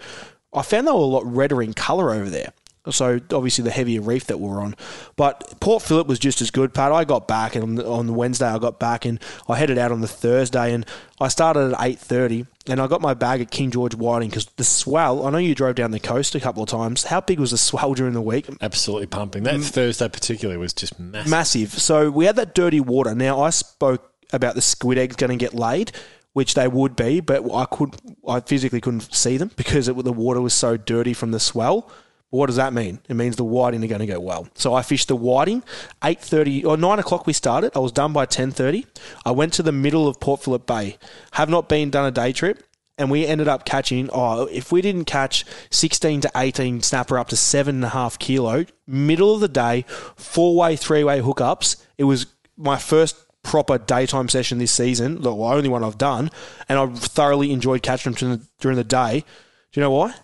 I 0.52 0.62
found 0.62 0.86
they 0.86 0.92
were 0.92 0.98
a 0.98 1.02
lot 1.02 1.26
redder 1.26 1.62
in 1.62 1.74
colour 1.74 2.12
over 2.12 2.30
there. 2.30 2.52
So 2.90 3.20
obviously 3.32 3.64
the 3.64 3.70
heavier 3.70 4.00
reef 4.00 4.26
that 4.26 4.38
we're 4.38 4.60
on, 4.60 4.74
but 5.16 5.60
Port 5.60 5.82
Phillip 5.82 6.06
was 6.06 6.18
just 6.18 6.40
as 6.40 6.50
good. 6.50 6.74
Pat, 6.74 6.92
I 6.92 7.04
got 7.04 7.26
back 7.26 7.54
and 7.54 7.62
on 7.62 7.74
the, 7.76 7.86
on 7.86 8.06
the 8.06 8.12
Wednesday 8.12 8.46
I 8.46 8.58
got 8.58 8.78
back 8.78 9.04
and 9.04 9.20
I 9.48 9.56
headed 9.56 9.78
out 9.78 9.92
on 9.92 10.00
the 10.00 10.08
Thursday 10.08 10.72
and 10.72 10.86
I 11.20 11.28
started 11.28 11.72
at 11.72 11.82
eight 11.82 11.98
thirty 11.98 12.46
and 12.68 12.80
I 12.80 12.86
got 12.86 13.00
my 13.00 13.14
bag 13.14 13.40
at 13.40 13.50
King 13.50 13.70
George 13.70 13.94
Whiting 13.94 14.28
because 14.28 14.46
the 14.56 14.64
swell. 14.64 15.26
I 15.26 15.30
know 15.30 15.38
you 15.38 15.54
drove 15.54 15.76
down 15.76 15.90
the 15.92 16.00
coast 16.00 16.34
a 16.34 16.40
couple 16.40 16.62
of 16.62 16.68
times. 16.68 17.04
How 17.04 17.20
big 17.20 17.38
was 17.38 17.52
the 17.52 17.58
swell 17.58 17.94
during 17.94 18.12
the 18.12 18.20
week? 18.20 18.48
Absolutely 18.60 19.06
pumping. 19.06 19.44
That 19.44 19.56
mm. 19.56 19.64
Thursday 19.64 20.08
particularly 20.08 20.58
was 20.58 20.72
just 20.72 20.98
massive. 20.98 21.30
massive. 21.30 21.72
So 21.72 22.10
we 22.10 22.24
had 22.24 22.36
that 22.36 22.54
dirty 22.54 22.80
water. 22.80 23.14
Now 23.14 23.40
I 23.40 23.50
spoke 23.50 24.12
about 24.32 24.54
the 24.56 24.62
squid 24.62 24.98
eggs 24.98 25.16
going 25.16 25.30
to 25.30 25.36
get 25.36 25.54
laid. 25.54 25.92
which 26.36 26.52
they 26.52 26.68
would 26.68 26.94
be, 26.96 27.20
but 27.20 27.50
I 27.50 27.64
could 27.64 27.96
I 28.28 28.40
physically 28.40 28.78
couldn't 28.82 29.14
see 29.14 29.38
them 29.38 29.52
because 29.56 29.88
it, 29.88 29.96
the 30.04 30.12
water 30.12 30.42
was 30.42 30.52
so 30.52 30.76
dirty 30.76 31.14
from 31.14 31.30
the 31.30 31.40
swell. 31.40 31.90
What 32.36 32.46
does 32.46 32.56
that 32.56 32.72
mean? 32.72 33.00
It 33.08 33.14
means 33.14 33.36
the 33.36 33.44
whiting 33.44 33.82
are 33.82 33.88
going 33.88 34.00
to 34.00 34.06
go 34.06 34.20
well. 34.20 34.48
So 34.54 34.74
I 34.74 34.82
fished 34.82 35.08
the 35.08 35.16
whiting, 35.16 35.62
eight 36.04 36.20
thirty 36.20 36.64
or 36.64 36.76
nine 36.76 36.98
o'clock. 36.98 37.26
We 37.26 37.32
started. 37.32 37.72
I 37.74 37.80
was 37.80 37.92
done 37.92 38.12
by 38.12 38.26
ten 38.26 38.50
thirty. 38.50 38.86
I 39.24 39.30
went 39.32 39.52
to 39.54 39.62
the 39.62 39.72
middle 39.72 40.06
of 40.06 40.20
Port 40.20 40.42
Phillip 40.42 40.66
Bay. 40.66 40.98
Have 41.32 41.48
not 41.48 41.68
been 41.68 41.90
done 41.90 42.06
a 42.06 42.10
day 42.10 42.32
trip, 42.32 42.62
and 42.98 43.10
we 43.10 43.26
ended 43.26 43.48
up 43.48 43.64
catching. 43.64 44.10
Oh, 44.12 44.46
if 44.46 44.70
we 44.70 44.82
didn't 44.82 45.06
catch 45.06 45.44
sixteen 45.70 46.20
to 46.20 46.30
eighteen 46.36 46.82
snapper 46.82 47.18
up 47.18 47.28
to 47.28 47.36
seven 47.36 47.76
and 47.76 47.84
a 47.84 47.88
half 47.88 48.18
kilo, 48.18 48.66
middle 48.86 49.34
of 49.34 49.40
the 49.40 49.48
day, 49.48 49.84
four 50.16 50.54
way, 50.56 50.76
three 50.76 51.04
way 51.04 51.20
hookups. 51.20 51.82
It 51.98 52.04
was 52.04 52.26
my 52.56 52.76
first 52.76 53.16
proper 53.42 53.78
daytime 53.78 54.28
session 54.28 54.58
this 54.58 54.72
season, 54.72 55.22
the 55.22 55.32
only 55.32 55.68
one 55.68 55.84
I've 55.84 55.98
done, 55.98 56.30
and 56.68 56.78
I 56.78 56.86
thoroughly 56.88 57.52
enjoyed 57.52 57.82
catching 57.82 58.10
them 58.12 58.18
during 58.18 58.38
the, 58.38 58.46
during 58.58 58.76
the 58.76 58.82
day. 58.82 59.20
Do 59.20 59.80
you 59.80 59.82
know 59.82 59.92
why? 59.92 60.14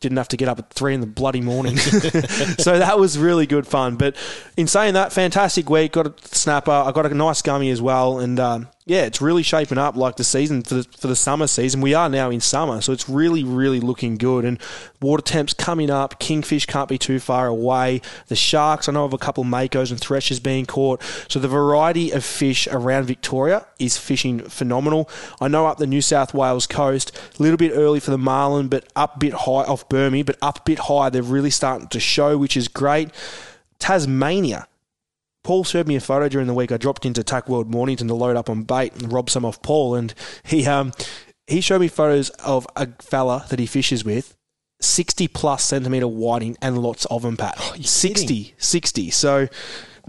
Didn't 0.00 0.18
have 0.18 0.28
to 0.28 0.36
get 0.36 0.48
up 0.48 0.58
at 0.58 0.70
three 0.70 0.94
in 0.94 1.00
the 1.00 1.06
bloody 1.06 1.40
morning. 1.40 1.76
so 2.58 2.78
that 2.78 2.98
was 2.98 3.18
really 3.18 3.46
good 3.46 3.66
fun. 3.66 3.96
But 3.96 4.16
in 4.56 4.66
saying 4.66 4.94
that, 4.94 5.12
fantastic 5.12 5.68
week. 5.68 5.92
Got 5.92 6.06
a 6.06 6.14
snapper. 6.22 6.70
I 6.70 6.92
got 6.92 7.06
a 7.06 7.14
nice 7.14 7.42
gummy 7.42 7.70
as 7.70 7.82
well. 7.82 8.18
And 8.18 8.40
um, 8.40 8.68
yeah, 8.86 9.02
it's 9.02 9.20
really 9.20 9.42
shaping 9.42 9.76
up 9.76 9.94
like 9.94 10.16
the 10.16 10.24
season 10.24 10.62
for 10.62 10.76
the, 10.76 10.82
for 10.84 11.06
the 11.06 11.14
summer 11.14 11.46
season. 11.46 11.82
We 11.82 11.92
are 11.92 12.08
now 12.08 12.30
in 12.30 12.40
summer, 12.40 12.80
so 12.80 12.92
it's 12.92 13.10
really, 13.10 13.44
really 13.44 13.78
looking 13.78 14.16
good. 14.16 14.44
And 14.44 14.58
water 15.02 15.22
temps 15.22 15.52
coming 15.52 15.90
up. 15.90 16.18
Kingfish 16.18 16.64
can't 16.64 16.88
be 16.88 16.96
too 16.96 17.20
far 17.20 17.46
away. 17.46 18.00
The 18.28 18.36
sharks, 18.36 18.88
I 18.88 18.92
know 18.92 19.04
of 19.04 19.12
a 19.12 19.18
couple 19.18 19.42
of 19.42 19.48
makos 19.48 19.90
and 19.90 20.00
threshers 20.00 20.40
being 20.40 20.64
caught. 20.64 21.02
So 21.28 21.38
the 21.38 21.46
variety 21.46 22.10
of 22.10 22.24
fish 22.24 22.66
around 22.68 23.04
Victoria 23.04 23.66
is 23.78 23.98
fishing 23.98 24.40
phenomenal. 24.40 25.10
I 25.42 25.48
know 25.48 25.66
up 25.66 25.76
the 25.76 25.86
New 25.86 26.00
South 26.00 26.32
Wales 26.32 26.66
coast, 26.66 27.14
a 27.38 27.42
little 27.42 27.58
bit 27.58 27.72
early 27.74 28.00
for 28.00 28.12
the 28.12 28.18
marlin, 28.18 28.68
but 28.68 28.90
up 28.96 29.16
a 29.16 29.18
bit 29.18 29.34
high 29.34 29.64
off 29.64 29.90
Burmy, 29.90 30.24
but 30.24 30.38
up 30.40 30.60
a 30.60 30.62
bit 30.62 30.78
high. 30.80 31.10
They're 31.10 31.22
really 31.22 31.50
starting 31.50 31.88
to 31.88 32.00
show, 32.00 32.38
which 32.38 32.56
is 32.56 32.66
great. 32.66 33.10
Tasmania. 33.78 34.66
Paul 35.42 35.64
showed 35.64 35.86
me 35.86 35.96
a 35.96 36.00
photo 36.00 36.28
during 36.28 36.46
the 36.46 36.54
week. 36.54 36.70
I 36.70 36.76
dropped 36.76 37.06
into 37.06 37.22
Tackle 37.24 37.54
World 37.54 37.70
Mornington 37.70 38.08
to 38.08 38.14
load 38.14 38.36
up 38.36 38.50
on 38.50 38.62
bait 38.62 38.94
and 38.94 39.12
rob 39.12 39.30
some 39.30 39.44
off 39.44 39.62
Paul, 39.62 39.94
and 39.94 40.14
he 40.44 40.66
um 40.66 40.92
he 41.46 41.60
showed 41.60 41.80
me 41.80 41.88
photos 41.88 42.30
of 42.30 42.66
a 42.76 42.88
fella 43.00 43.46
that 43.48 43.58
he 43.58 43.66
fishes 43.66 44.04
with, 44.04 44.36
sixty 44.80 45.28
plus 45.28 45.64
centimeter 45.64 46.06
whiting 46.06 46.56
and 46.60 46.78
lots 46.78 47.04
of 47.06 47.22
them, 47.22 47.36
Pat. 47.36 47.58
60, 47.80 48.54
60. 48.58 49.10
So 49.10 49.48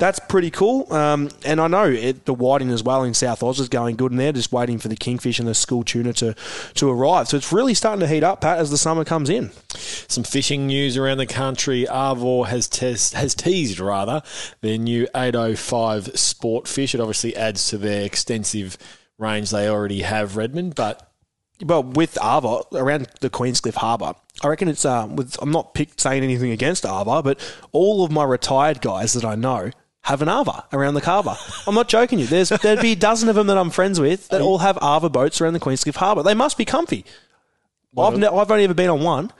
that's 0.01 0.17
pretty 0.17 0.49
cool. 0.49 0.91
Um, 0.91 1.29
and 1.45 1.61
I 1.61 1.67
know 1.67 1.85
it, 1.85 2.25
the 2.25 2.33
whiting 2.33 2.71
as 2.71 2.81
well 2.81 3.03
in 3.03 3.13
South 3.13 3.43
Oz 3.43 3.59
is 3.59 3.69
going 3.69 3.97
good, 3.97 4.09
and 4.09 4.19
they're 4.19 4.31
just 4.31 4.51
waiting 4.51 4.79
for 4.79 4.87
the 4.87 4.95
kingfish 4.95 5.37
and 5.37 5.47
the 5.47 5.53
school 5.53 5.83
tuna 5.83 6.11
to 6.13 6.33
to 6.73 6.89
arrive. 6.89 7.27
So 7.27 7.37
it's 7.37 7.53
really 7.53 7.75
starting 7.75 7.99
to 7.99 8.07
heat 8.07 8.23
up, 8.23 8.41
Pat, 8.41 8.57
as 8.57 8.71
the 8.71 8.79
summer 8.79 9.05
comes 9.05 9.29
in. 9.29 9.51
Some 9.75 10.23
fishing 10.23 10.65
news 10.65 10.97
around 10.97 11.19
the 11.19 11.27
country. 11.27 11.85
Arvor 11.87 12.47
has 12.47 12.67
test, 12.67 13.13
has 13.13 13.35
teased 13.35 13.79
rather 13.79 14.23
their 14.61 14.79
new 14.79 15.07
805 15.13 16.17
Sport 16.17 16.67
Fish. 16.67 16.95
It 16.95 16.99
obviously 16.99 17.35
adds 17.35 17.67
to 17.67 17.77
their 17.77 18.03
extensive 18.03 18.79
range 19.19 19.51
they 19.51 19.69
already 19.69 20.01
have, 20.01 20.35
Redmond. 20.35 20.73
But 20.73 21.11
well, 21.63 21.83
with 21.83 22.15
Arvor 22.15 22.63
around 22.73 23.07
the 23.19 23.29
Queenscliff 23.29 23.75
Harbour, 23.75 24.15
I 24.41 24.47
reckon 24.47 24.67
it's. 24.67 24.83
Uh, 24.83 25.07
with, 25.11 25.37
I'm 25.39 25.51
not 25.51 25.75
pick, 25.75 25.91
saying 25.99 26.23
anything 26.23 26.49
against 26.49 26.85
Arvor, 26.85 27.23
but 27.23 27.39
all 27.71 28.03
of 28.03 28.11
my 28.11 28.23
retired 28.23 28.81
guys 28.81 29.13
that 29.13 29.23
I 29.23 29.35
know 29.35 29.69
have 30.03 30.21
an 30.21 30.27
Arvor 30.27 30.63
around 30.73 30.95
the 30.95 31.01
harbour. 31.05 31.35
I'm 31.67 31.75
not 31.75 31.87
joking 31.87 32.19
you. 32.19 32.25
There's 32.25 32.49
there'd 32.49 32.81
be 32.81 32.93
a 32.93 32.95
dozen 32.95 33.29
of 33.29 33.35
them 33.35 33.47
that 33.47 33.57
I'm 33.57 33.69
friends 33.69 33.99
with 33.99 34.27
that 34.29 34.41
all 34.41 34.57
have 34.59 34.75
Arvor 34.77 35.11
boats 35.11 35.39
around 35.41 35.53
the 35.53 35.59
Queenscliff 35.59 35.95
Harbour. 35.95 36.23
They 36.23 36.33
must 36.33 36.57
be 36.57 36.65
comfy. 36.65 37.05
I've, 37.97 38.17
ne- 38.17 38.27
I've 38.27 38.49
only 38.49 38.63
ever 38.63 38.73
been 38.73 38.89
on 38.89 39.01
one. 39.03 39.31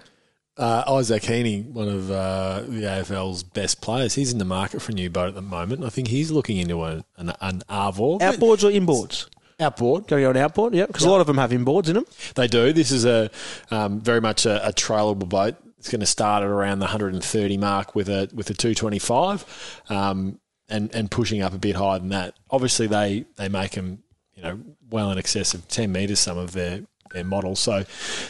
uh, 0.58 0.84
Isaac 0.88 1.24
Heaney, 1.24 1.66
one 1.66 1.88
of 1.88 2.12
uh, 2.12 2.62
the 2.68 2.82
AFL's 2.82 3.44
best 3.44 3.82
players, 3.82 4.16
he's 4.16 4.32
in 4.34 4.38
the 4.40 4.46
market 4.46 4.82
for 4.82 4.92
a 4.92 4.96
new 4.96 5.10
boat 5.10 5.30
at 5.30 5.36
the 5.36 5.42
moment. 5.42 5.84
I 5.86 5.90
think 5.90 6.10
he's 6.10 6.32
looking 6.32 6.58
into 6.58 6.84
a, 6.84 7.04
an, 7.18 7.34
an 7.40 7.64
Arvor. 7.70 8.20
Outboards 8.20 8.64
or 8.64 8.70
inboards? 8.72 9.30
Outboard. 9.60 10.08
Going 10.08 10.26
on 10.26 10.36
outboard, 10.38 10.74
yeah, 10.74 10.86
because 10.86 11.04
a 11.04 11.10
lot 11.10 11.22
of 11.22 11.28
them 11.28 11.38
have 11.38 11.52
inboards 11.52 11.88
in 11.88 11.94
them. 11.94 12.06
They 12.36 12.48
do. 12.48 12.74
This 12.74 12.92
is 12.92 13.06
a 13.06 13.32
um, 13.72 14.02
very 14.02 14.20
much 14.20 14.46
a, 14.46 14.68
a 14.68 14.74
trailable 14.74 15.30
boat. 15.30 15.56
It's 15.78 15.90
going 15.90 16.02
to 16.02 16.06
start 16.08 16.44
at 16.44 16.50
around 16.50 16.80
the 16.80 16.86
130 16.86 17.58
mark 17.58 17.96
with 17.96 18.10
a 18.10 18.30
with 18.34 18.50
a 18.50 18.54
225, 18.54 19.82
um, 19.90 20.40
and 20.72 20.94
and 20.96 21.12
pushing 21.12 21.42
up 21.42 21.54
a 21.54 21.58
bit 21.58 21.76
higher 21.76 22.00
than 22.00 22.10
that. 22.10 22.36
Obviously, 22.50 22.88
they 22.88 23.26
they 23.36 23.50
make 23.50 23.72
them 23.72 24.04
you 24.34 24.44
know 24.44 24.60
well 24.90 25.12
in 25.12 25.18
excess 25.18 25.54
of 25.54 25.68
10 25.68 25.92
meters. 25.92 26.20
Some 26.20 26.38
of 26.38 26.54
their 26.54 26.82
their 27.14 27.24
models. 27.24 27.60
So 27.60 27.84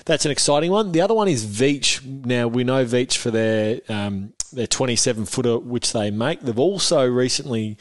that's 0.06 0.26
an 0.26 0.32
exciting 0.32 0.72
one. 0.72 0.92
The 0.92 1.02
other 1.02 1.14
one 1.14 1.28
is 1.28 1.46
Veach. 1.46 2.04
Now 2.04 2.48
we 2.48 2.64
know 2.64 2.84
Veach 2.86 3.18
for 3.18 3.32
their 3.32 3.82
um, 3.88 4.34
their 4.52 4.68
27 4.68 5.26
footer, 5.26 5.58
which 5.58 5.94
they 5.94 6.12
make. 6.12 6.42
They've 6.42 6.60
also 6.60 7.08
recently, 7.08 7.78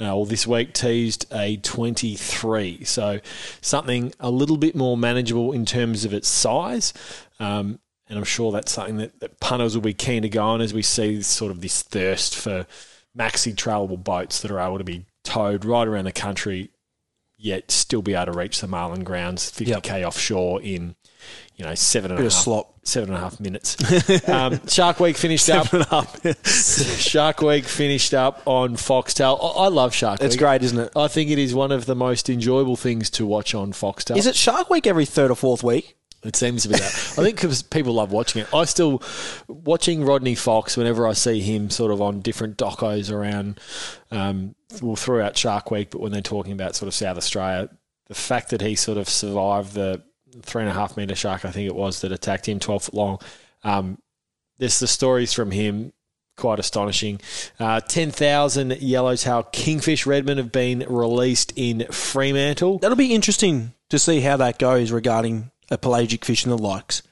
uh, 0.00 0.16
or 0.16 0.26
this 0.26 0.46
week, 0.46 0.72
teased 0.72 1.26
a 1.32 1.56
23. 1.56 2.84
So 2.84 3.20
something 3.60 4.14
a 4.20 4.30
little 4.30 4.56
bit 4.56 4.76
more 4.76 4.96
manageable 4.96 5.52
in 5.52 5.66
terms 5.66 6.04
of 6.04 6.14
its 6.14 6.28
size. 6.28 6.92
Um, 7.40 7.80
and 8.08 8.18
I'm 8.18 8.24
sure 8.24 8.52
that's 8.52 8.72
something 8.72 8.98
that, 8.98 9.20
that 9.20 9.40
punters 9.40 9.74
will 9.74 9.82
be 9.82 9.94
keen 9.94 10.22
to 10.22 10.28
go 10.28 10.44
on 10.44 10.60
as 10.60 10.74
we 10.74 10.82
see 10.82 11.22
sort 11.22 11.50
of 11.50 11.60
this 11.60 11.82
thirst 11.82 12.36
for 12.36 12.66
maxi 13.18 13.54
trailable 13.54 14.02
boats 14.02 14.40
that 14.40 14.50
are 14.50 14.60
able 14.60 14.78
to 14.78 14.84
be 14.84 15.06
towed 15.24 15.64
right 15.64 15.86
around 15.86 16.04
the 16.04 16.12
country, 16.12 16.70
yet 17.36 17.70
still 17.70 18.02
be 18.02 18.14
able 18.14 18.32
to 18.32 18.38
reach 18.38 18.60
the 18.60 18.66
Marlin 18.66 19.04
grounds 19.04 19.50
50k 19.50 20.04
offshore 20.06 20.62
in, 20.62 20.94
you 21.56 21.64
know, 21.64 21.74
seven 21.74 22.10
and 22.10 22.18
a 22.20 22.22
Bit 22.22 22.26
of 22.28 22.32
half 22.32 22.42
slop. 22.42 22.74
seven 22.84 23.10
and 23.10 23.18
a 23.18 23.20
half 23.20 23.38
minutes. 23.40 24.28
um, 24.28 24.60
Shark 24.68 25.00
Week 25.00 25.16
finished 25.16 25.50
up. 25.50 25.66
Shark 26.46 27.40
Week 27.40 27.64
finished 27.64 28.14
up 28.14 28.42
on 28.46 28.76
Foxtel. 28.76 29.38
I, 29.40 29.64
I 29.64 29.68
love 29.68 29.94
Shark 29.94 30.20
Week. 30.20 30.26
It's 30.26 30.36
great, 30.36 30.62
isn't 30.62 30.78
it? 30.78 30.92
I 30.96 31.08
think 31.08 31.30
it 31.30 31.38
is 31.38 31.54
one 31.54 31.72
of 31.72 31.86
the 31.86 31.94
most 31.94 32.30
enjoyable 32.30 32.76
things 32.76 33.10
to 33.10 33.26
watch 33.26 33.54
on 33.54 33.72
Foxtel. 33.72 34.16
Is 34.16 34.26
it 34.26 34.36
Shark 34.36 34.70
Week 34.70 34.86
every 34.86 35.04
third 35.04 35.30
or 35.30 35.36
fourth 35.36 35.62
week? 35.62 35.96
It 36.24 36.36
seems 36.36 36.62
to 36.62 36.68
be 36.68 36.76
that. 36.76 36.84
I 36.84 37.22
think 37.22 37.36
because 37.36 37.62
people 37.62 37.94
love 37.94 38.12
watching 38.12 38.42
it. 38.42 38.54
I 38.54 38.64
still 38.64 39.02
watching 39.48 40.04
Rodney 40.04 40.36
Fox 40.36 40.76
whenever 40.76 41.06
I 41.06 41.14
see 41.14 41.40
him 41.40 41.68
sort 41.68 41.90
of 41.90 42.00
on 42.00 42.20
different 42.20 42.56
docos 42.56 43.12
around, 43.12 43.58
um, 44.12 44.54
well 44.80 44.94
throughout 44.94 45.36
Shark 45.36 45.70
Week, 45.72 45.90
but 45.90 46.00
when 46.00 46.12
they're 46.12 46.20
talking 46.20 46.52
about 46.52 46.76
sort 46.76 46.86
of 46.86 46.94
South 46.94 47.16
Australia, 47.16 47.70
the 48.06 48.14
fact 48.14 48.50
that 48.50 48.60
he 48.60 48.76
sort 48.76 48.98
of 48.98 49.08
survived 49.08 49.74
the 49.74 50.02
three 50.42 50.62
and 50.62 50.70
a 50.70 50.74
half 50.74 50.96
meter 50.96 51.14
shark, 51.14 51.44
I 51.44 51.50
think 51.50 51.66
it 51.66 51.74
was 51.74 52.00
that 52.00 52.12
attacked 52.12 52.48
him, 52.48 52.60
twelve 52.60 52.84
foot 52.84 52.94
long. 52.94 53.18
Um, 53.64 53.98
there's 54.58 54.78
the 54.78 54.86
stories 54.86 55.32
from 55.32 55.50
him. 55.50 55.92
Quite 56.34 56.58
astonishing. 56.58 57.20
Uh, 57.60 57.80
10,000 57.80 58.78
yellowtail 58.80 59.42
kingfish 59.42 60.06
Redmond 60.06 60.38
have 60.38 60.50
been 60.50 60.82
released 60.88 61.52
in 61.56 61.86
Fremantle. 61.90 62.78
That'll 62.78 62.96
be 62.96 63.14
interesting 63.14 63.74
to 63.90 63.98
see 63.98 64.22
how 64.22 64.38
that 64.38 64.58
goes 64.58 64.90
regarding 64.90 65.51
pelagic 65.78 66.24
fish 66.24 66.44
and 66.44 66.52
the 66.52 66.58
likes. 66.58 67.02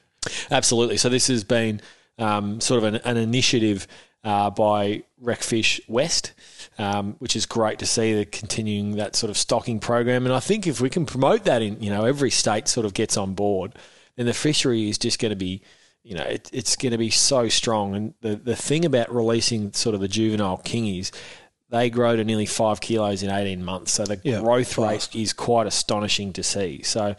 Absolutely. 0.49 0.97
So 0.97 1.09
this 1.09 1.27
has 1.27 1.43
been 1.43 1.81
um, 2.17 2.61
sort 2.61 2.83
of 2.83 2.93
an, 2.93 3.01
an 3.03 3.17
initiative 3.17 3.87
uh, 4.23 4.49
by 4.51 5.03
Recfishwest, 5.23 6.31
um, 6.77 7.15
which 7.19 7.35
is 7.35 7.45
great 7.45 7.79
to 7.79 7.85
see. 7.85 8.13
They're 8.13 8.25
continuing 8.25 8.97
that 8.97 9.15
sort 9.15 9.29
of 9.29 9.37
stocking 9.37 9.79
program, 9.79 10.25
and 10.25 10.33
I 10.33 10.39
think 10.39 10.67
if 10.67 10.79
we 10.79 10.89
can 10.89 11.05
promote 11.05 11.43
that 11.45 11.61
in, 11.61 11.81
you 11.81 11.89
know, 11.89 12.05
every 12.05 12.29
state 12.29 12.67
sort 12.67 12.85
of 12.85 12.93
gets 12.93 13.17
on 13.17 13.33
board, 13.33 13.73
then 14.15 14.27
the 14.27 14.33
fishery 14.33 14.89
is 14.89 14.97
just 14.97 15.19
going 15.19 15.31
to 15.31 15.35
be. 15.35 15.61
You 16.03 16.15
know, 16.15 16.23
it, 16.23 16.49
it's 16.51 16.75
going 16.75 16.93
to 16.93 16.97
be 16.97 17.11
so 17.11 17.47
strong. 17.47 17.95
And 17.95 18.13
the, 18.21 18.35
the 18.35 18.55
thing 18.55 18.85
about 18.85 19.13
releasing 19.13 19.71
sort 19.73 19.93
of 19.93 20.01
the 20.01 20.07
juvenile 20.07 20.57
kingies, 20.57 21.11
they 21.71 21.89
grow 21.89 22.15
to 22.15 22.23
nearly 22.23 22.45
five 22.45 22.81
kilos 22.81 23.23
in 23.23 23.31
18 23.31 23.63
months. 23.65 23.93
So 23.93 24.03
the 24.05 24.19
Yeah, 24.23 24.41
growth 24.41 24.73
fast. 24.73 25.15
rate 25.15 25.21
is 25.21 25.33
quite 25.33 25.65
astonishing 25.67 26.33
to 26.33 26.43
see. 26.43 26.83
So 26.83 27.15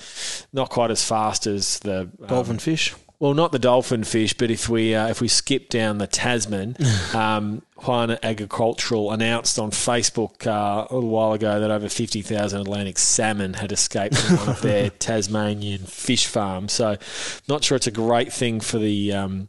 not 0.53 0.71
quite 0.71 0.91
as 0.91 1.03
fast 1.05 1.47
as 1.47 1.79
the 1.81 2.03
um, 2.21 2.27
Dolphin 2.29 2.59
fish. 2.59 2.95
well, 3.19 3.35
not 3.35 3.53
the 3.53 3.59
dolphin 3.59 4.05
fish, 4.05 4.35
but 4.35 4.51
if 4.51 4.69
we 4.69 4.95
uh, 4.95 5.09
if 5.09 5.21
we 5.21 5.29
skip 5.29 5.69
down 5.69 5.99
the 5.99 6.07
Tasman, 6.07 6.77
um, 7.15 7.63
Huon 7.85 8.11
Aquaculture 8.23 9.13
announced 9.15 9.59
on 9.59 9.71
Facebook 9.71 10.47
uh, 10.47 10.87
a 10.91 10.95
little 10.95 11.09
while 11.11 11.33
ago 11.33 11.61
that 11.61 11.71
over 11.71 11.89
fifty 11.89 12.21
thousand 12.21 12.61
Atlantic 12.61 12.99
salmon 12.99 13.55
had 13.55 13.71
escaped 13.73 14.17
from 14.19 14.37
one 14.39 14.49
of 14.51 14.61
their 14.69 14.91
Tasmanian 14.91 15.83
fish 15.87 16.27
farms. 16.27 16.73
So, 16.73 16.97
not 17.49 17.63
sure 17.65 17.77
it's 17.77 17.87
a 17.87 17.93
great 17.93 18.33
thing 18.33 18.61
for 18.61 18.79
the. 18.79 19.13
Um, 19.13 19.49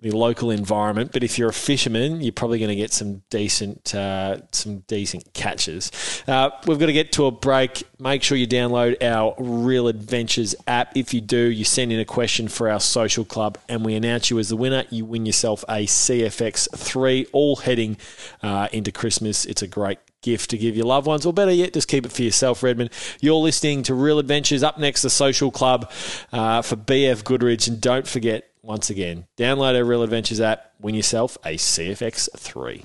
the 0.00 0.10
local 0.10 0.50
environment, 0.50 1.12
but 1.12 1.22
if 1.22 1.38
you're 1.38 1.50
a 1.50 1.52
fisherman, 1.52 2.20
you're 2.20 2.32
probably 2.32 2.58
going 2.58 2.70
to 2.70 2.76
get 2.76 2.92
some 2.92 3.22
decent, 3.28 3.94
uh, 3.94 4.38
some 4.50 4.78
decent 4.80 5.32
catches. 5.34 5.92
Uh, 6.26 6.50
we've 6.66 6.78
got 6.78 6.86
to 6.86 6.92
get 6.92 7.12
to 7.12 7.26
a 7.26 7.30
break. 7.30 7.82
Make 7.98 8.22
sure 8.22 8.38
you 8.38 8.46
download 8.46 9.02
our 9.02 9.34
Real 9.38 9.88
Adventures 9.88 10.54
app. 10.66 10.96
If 10.96 11.12
you 11.12 11.20
do, 11.20 11.38
you 11.38 11.64
send 11.64 11.92
in 11.92 12.00
a 12.00 12.04
question 12.04 12.48
for 12.48 12.70
our 12.70 12.80
social 12.80 13.24
club, 13.24 13.58
and 13.68 13.84
we 13.84 13.94
announce 13.94 14.30
you 14.30 14.38
as 14.38 14.48
the 14.48 14.56
winner. 14.56 14.84
You 14.90 15.04
win 15.04 15.26
yourself 15.26 15.64
a 15.68 15.86
CFX 15.86 16.68
three, 16.76 17.26
all 17.32 17.56
heading 17.56 17.98
uh, 18.42 18.68
into 18.72 18.92
Christmas. 18.92 19.44
It's 19.44 19.62
a 19.62 19.68
great 19.68 19.98
gift 20.22 20.50
to 20.50 20.58
give 20.58 20.76
your 20.76 20.86
loved 20.86 21.06
ones, 21.06 21.24
or 21.24 21.32
better 21.32 21.52
yet, 21.52 21.72
just 21.72 21.88
keep 21.88 22.04
it 22.04 22.12
for 22.12 22.22
yourself, 22.22 22.62
Redmond. 22.62 22.90
You're 23.20 23.36
listening 23.36 23.82
to 23.84 23.94
Real 23.94 24.18
Adventures. 24.18 24.62
Up 24.62 24.78
next, 24.78 25.02
the 25.02 25.10
Social 25.10 25.50
Club 25.50 25.90
uh, 26.32 26.62
for 26.62 26.76
BF 26.76 27.24
Goodrich. 27.24 27.68
And 27.68 27.80
don't 27.80 28.06
forget, 28.06 28.49
once 28.62 28.90
again, 28.90 29.26
download 29.36 29.74
our 29.76 29.84
Real 29.84 30.02
Adventures 30.02 30.40
app, 30.40 30.72
win 30.80 30.94
yourself 30.94 31.38
a 31.44 31.56
CFX 31.56 32.28
3. 32.36 32.82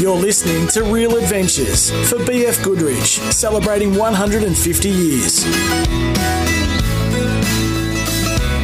You're 0.00 0.16
listening 0.16 0.68
to 0.68 0.84
Real 0.84 1.16
Adventures 1.16 1.90
for 2.08 2.16
BF 2.18 2.62
Goodrich, 2.64 3.18
celebrating 3.32 3.94
150 3.96 4.88
years. 4.88 5.44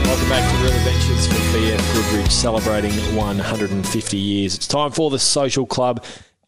Welcome 0.04 0.28
back 0.28 0.50
to 0.50 0.56
Real 0.62 0.73
Adventures 0.73 1.26
for 1.26 1.34
BF 1.34 1.94
Goodrich, 1.94 2.30
celebrating 2.30 2.92
150 3.14 4.16
years. 4.16 4.54
It's 4.54 4.66
time 4.66 4.90
for 4.90 5.11
the 5.11 5.18
Social 5.18 5.66
Club. 5.66 6.04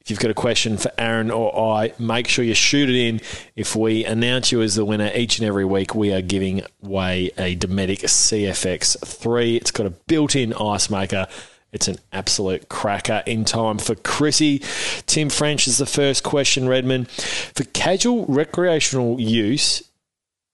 If 0.06 0.10
you've 0.10 0.20
got 0.20 0.30
a 0.30 0.34
question 0.34 0.76
for 0.76 0.92
Aaron 0.98 1.32
or 1.32 1.74
I, 1.78 1.92
make 1.98 2.28
sure 2.28 2.44
you 2.44 2.54
shoot 2.54 2.88
it 2.88 2.94
in. 2.94 3.20
If 3.56 3.74
we 3.74 4.04
announce 4.04 4.52
you 4.52 4.62
as 4.62 4.76
the 4.76 4.84
winner 4.84 5.10
each 5.12 5.40
and 5.40 5.48
every 5.48 5.64
week, 5.64 5.96
we 5.96 6.12
are 6.12 6.22
giving 6.22 6.62
away 6.80 7.32
a 7.36 7.56
Dometic 7.56 8.02
CFX 8.02 9.04
3. 9.04 9.56
It's 9.56 9.72
got 9.72 9.84
a 9.84 9.90
built 9.90 10.36
in 10.36 10.52
ice 10.52 10.90
maker. 10.90 11.26
It's 11.72 11.88
an 11.88 11.96
absolute 12.12 12.68
cracker 12.68 13.24
in 13.26 13.44
time 13.44 13.78
for 13.78 13.96
Chrissy. 13.96 14.62
Tim 15.06 15.28
French 15.28 15.66
is 15.66 15.78
the 15.78 15.86
first 15.86 16.22
question, 16.22 16.68
Redmond. 16.68 17.10
For 17.10 17.64
casual 17.64 18.26
recreational 18.26 19.20
use, 19.20 19.82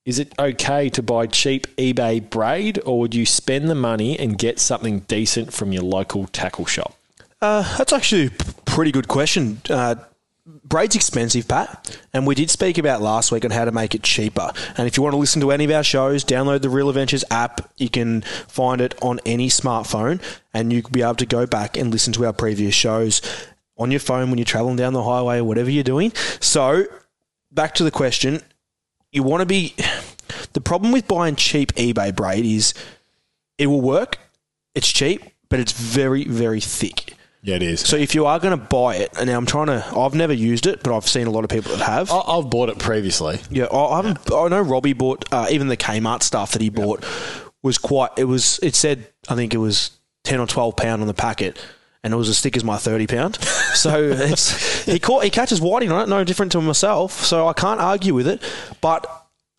is 0.07 0.19
it 0.19 0.33
okay 0.39 0.89
to 0.89 1.03
buy 1.03 1.27
cheap 1.27 1.67
eBay 1.77 2.31
braid 2.31 2.81
or 2.87 3.01
would 3.01 3.15
you 3.15 3.27
spend 3.27 3.69
the 3.69 3.75
money 3.75 4.19
and 4.19 4.39
get 4.39 4.59
something 4.59 5.01
decent 5.01 5.53
from 5.53 5.73
your 5.73 5.83
local 5.83 6.27
tackle 6.29 6.65
shop? 6.65 6.95
Uh, 7.43 7.77
that's 7.77 7.93
actually 7.93 8.31
pretty 8.73 8.91
good 8.91 9.07
question. 9.07 9.61
Uh, 9.69 9.95
braid's 10.65 10.97
expensive, 10.97 11.47
Pat, 11.47 11.99
and 12.15 12.27
we 12.27 12.35
did 12.35 12.49
speak 12.49 12.79
about 12.79 13.03
last 13.03 13.31
week 13.31 13.45
on 13.45 13.51
how 13.51 13.67
to 13.67 13.71
make 13.71 13.95
it 13.95 14.03
cheaper. 14.03 14.51
And 14.79 14.87
if 14.87 14.97
you 14.97 15.03
want 15.03 15.13
to 15.13 15.19
listen 15.19 15.43
to 15.43 15.51
any 15.51 15.65
of 15.65 15.71
our 15.71 15.85
shows, 15.85 16.25
download 16.25 16.63
the 16.63 16.71
Real 16.71 16.89
Adventures 16.89 17.23
app. 17.31 17.71
You 17.77 17.91
can 17.91 18.23
find 18.23 18.81
it 18.81 18.95
on 19.03 19.21
any 19.27 19.51
smartphone, 19.51 20.23
and 20.55 20.73
you'll 20.73 20.89
be 20.89 21.03
able 21.03 21.17
to 21.17 21.27
go 21.27 21.47
back 21.47 21.77
and 21.77 21.91
listen 21.91 22.15
to 22.15 22.25
our 22.25 22.33
previous 22.33 22.75
shows 22.75 23.21
on 23.77 23.91
your 23.91 24.01
phone 24.01 24.31
when 24.31 24.39
you're 24.39 24.47
traveling 24.47 24.77
down 24.77 24.95
the 24.95 25.03
highway 25.05 25.39
or 25.39 25.45
whatever 25.45 25.71
you're 25.71 25.85
doing. 25.85 26.11
So, 26.41 26.85
back 27.51 27.75
to 27.75 27.85
the 27.85 27.91
question 27.91 28.41
you 29.11 29.23
want 29.23 29.43
to 29.43 29.47
be. 29.47 29.75
The 30.55 30.63
problem 30.63 30.93
with 30.93 31.07
buying 31.09 31.37
cheap 31.37 31.73
eBay 31.75 32.15
braid 32.15 32.47
is 32.47 32.73
it 33.59 33.67
will 33.67 33.83
work, 33.83 34.19
it's 34.75 34.91
cheap, 34.91 35.23
but 35.51 35.61
it's 35.61 35.73
very, 35.73 36.25
very 36.25 36.61
thick. 36.61 37.17
Yeah, 37.45 37.57
it 37.57 37.63
is. 37.63 37.81
So 37.81 37.97
if 37.97 38.15
you 38.15 38.27
are 38.27 38.39
going 38.39 38.57
to 38.57 38.65
buy 38.67 38.97
it, 38.97 39.11
and 39.19 39.29
now 39.29 39.37
I'm 39.37 39.47
trying 39.47 39.67
to, 39.67 39.85
I've 39.99 40.15
never 40.15 40.33
used 40.33 40.67
it, 40.67 40.83
but 40.85 40.97
I've 40.97 41.09
seen 41.09 41.27
a 41.27 41.31
lot 41.31 41.43
of 41.43 41.51
people 41.51 41.75
that 41.77 41.85
have. 41.85 42.11
I- 42.13 42.21
I've 42.21 42.49
bought 42.49 42.69
it 42.69 42.79
previously. 42.79 43.41
Yeah, 43.51 43.65
I 43.65 43.77
I 43.95 43.97
haven't. 43.97 44.33
I 44.33 44.47
know 44.49 44.61
Robbie 44.63 44.93
bought 44.93 45.25
uh, 45.33 45.47
even 45.51 45.67
the 45.69 45.77
Kmart 45.77 46.23
stuff 46.23 46.53
that 46.53 46.63
he 46.63 46.69
bought 46.71 47.05
was 47.63 47.79
quite. 47.79 48.11
It 48.17 48.25
was. 48.25 48.61
It 48.63 48.75
said 48.77 49.07
I 49.29 49.35
think 49.35 49.55
it 49.55 49.59
was 49.59 49.91
ten 50.23 50.39
or 50.39 50.47
twelve 50.47 50.77
pound 50.77 51.03
on 51.03 51.09
the 51.09 51.15
packet, 51.15 51.59
and 52.05 52.15
it 52.15 52.17
was 52.17 52.29
as 52.29 52.41
thick 52.41 52.57
as 52.57 52.63
my 52.63 52.77
thirty 52.77 53.07
pound. 53.07 53.39
So 53.73 54.03
it's 54.05 54.85
he 54.85 54.99
caught 54.99 55.25
he 55.25 55.31
catches 55.31 55.59
whiting 55.61 55.91
on 55.91 56.03
it, 56.03 56.09
no 56.09 56.23
different 56.25 56.53
to 56.53 56.61
myself. 56.61 57.25
So 57.25 57.49
I 57.49 57.55
can't 57.55 57.81
argue 57.81 58.13
with 58.15 58.29
it, 58.29 58.43
but 58.83 59.07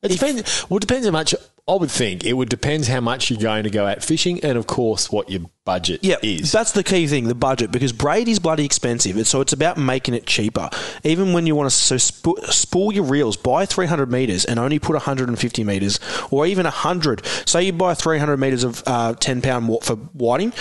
It 0.04 0.10
depends. 0.10 0.70
Well, 0.70 0.78
it 0.78 0.82
depends 0.82 1.06
how 1.08 1.12
much. 1.12 1.34
I 1.66 1.76
would 1.76 1.92
think 1.92 2.26
it 2.26 2.34
would 2.34 2.50
depend 2.50 2.88
how 2.88 3.00
much 3.00 3.30
you're 3.32 3.40
going 3.40 3.64
to 3.64 3.70
go 3.70 3.86
out 3.88 4.04
fishing, 4.04 4.44
and 4.44 4.58
of 4.58 4.68
course, 4.68 5.10
what 5.10 5.30
your 5.30 5.42
budget 5.64 6.02
Yeah, 6.04 6.18
is. 6.22 6.52
that's 6.52 6.74
the 6.74 6.84
key 6.84 7.08
thing, 7.08 7.30
the 7.30 7.36
budget, 7.36 7.72
because 7.72 7.94
braid 7.94 8.28
is 8.28 8.38
bloody 8.38 8.66
expensive, 8.66 9.26
so 9.26 9.40
it's 9.40 9.54
about 9.54 9.78
making 9.78 10.14
it 10.14 10.26
cheaper. 10.26 10.70
Even 11.06 11.32
when 11.32 11.48
you 11.48 11.56
want 11.56 11.70
to 11.70 11.76
so 11.76 11.96
sp- 11.96 12.44
spool 12.50 12.92
your 12.94 13.06
reels, 13.06 13.38
buy 13.38 13.66
300 13.66 14.12
meters 14.12 14.44
and 14.44 14.60
only 14.60 14.78
put 14.78 14.92
150 14.96 15.64
meters, 15.64 16.02
or 16.32 16.46
even 16.46 16.66
100. 16.66 17.26
Say 17.48 17.64
you 17.64 17.72
buy 17.72 17.94
300 17.94 18.36
meters 18.36 18.66
of 18.66 18.84
uh, 18.86 19.14
10 19.14 19.42
pound 19.42 19.70
for 19.84 19.96
whiting. 19.96 20.52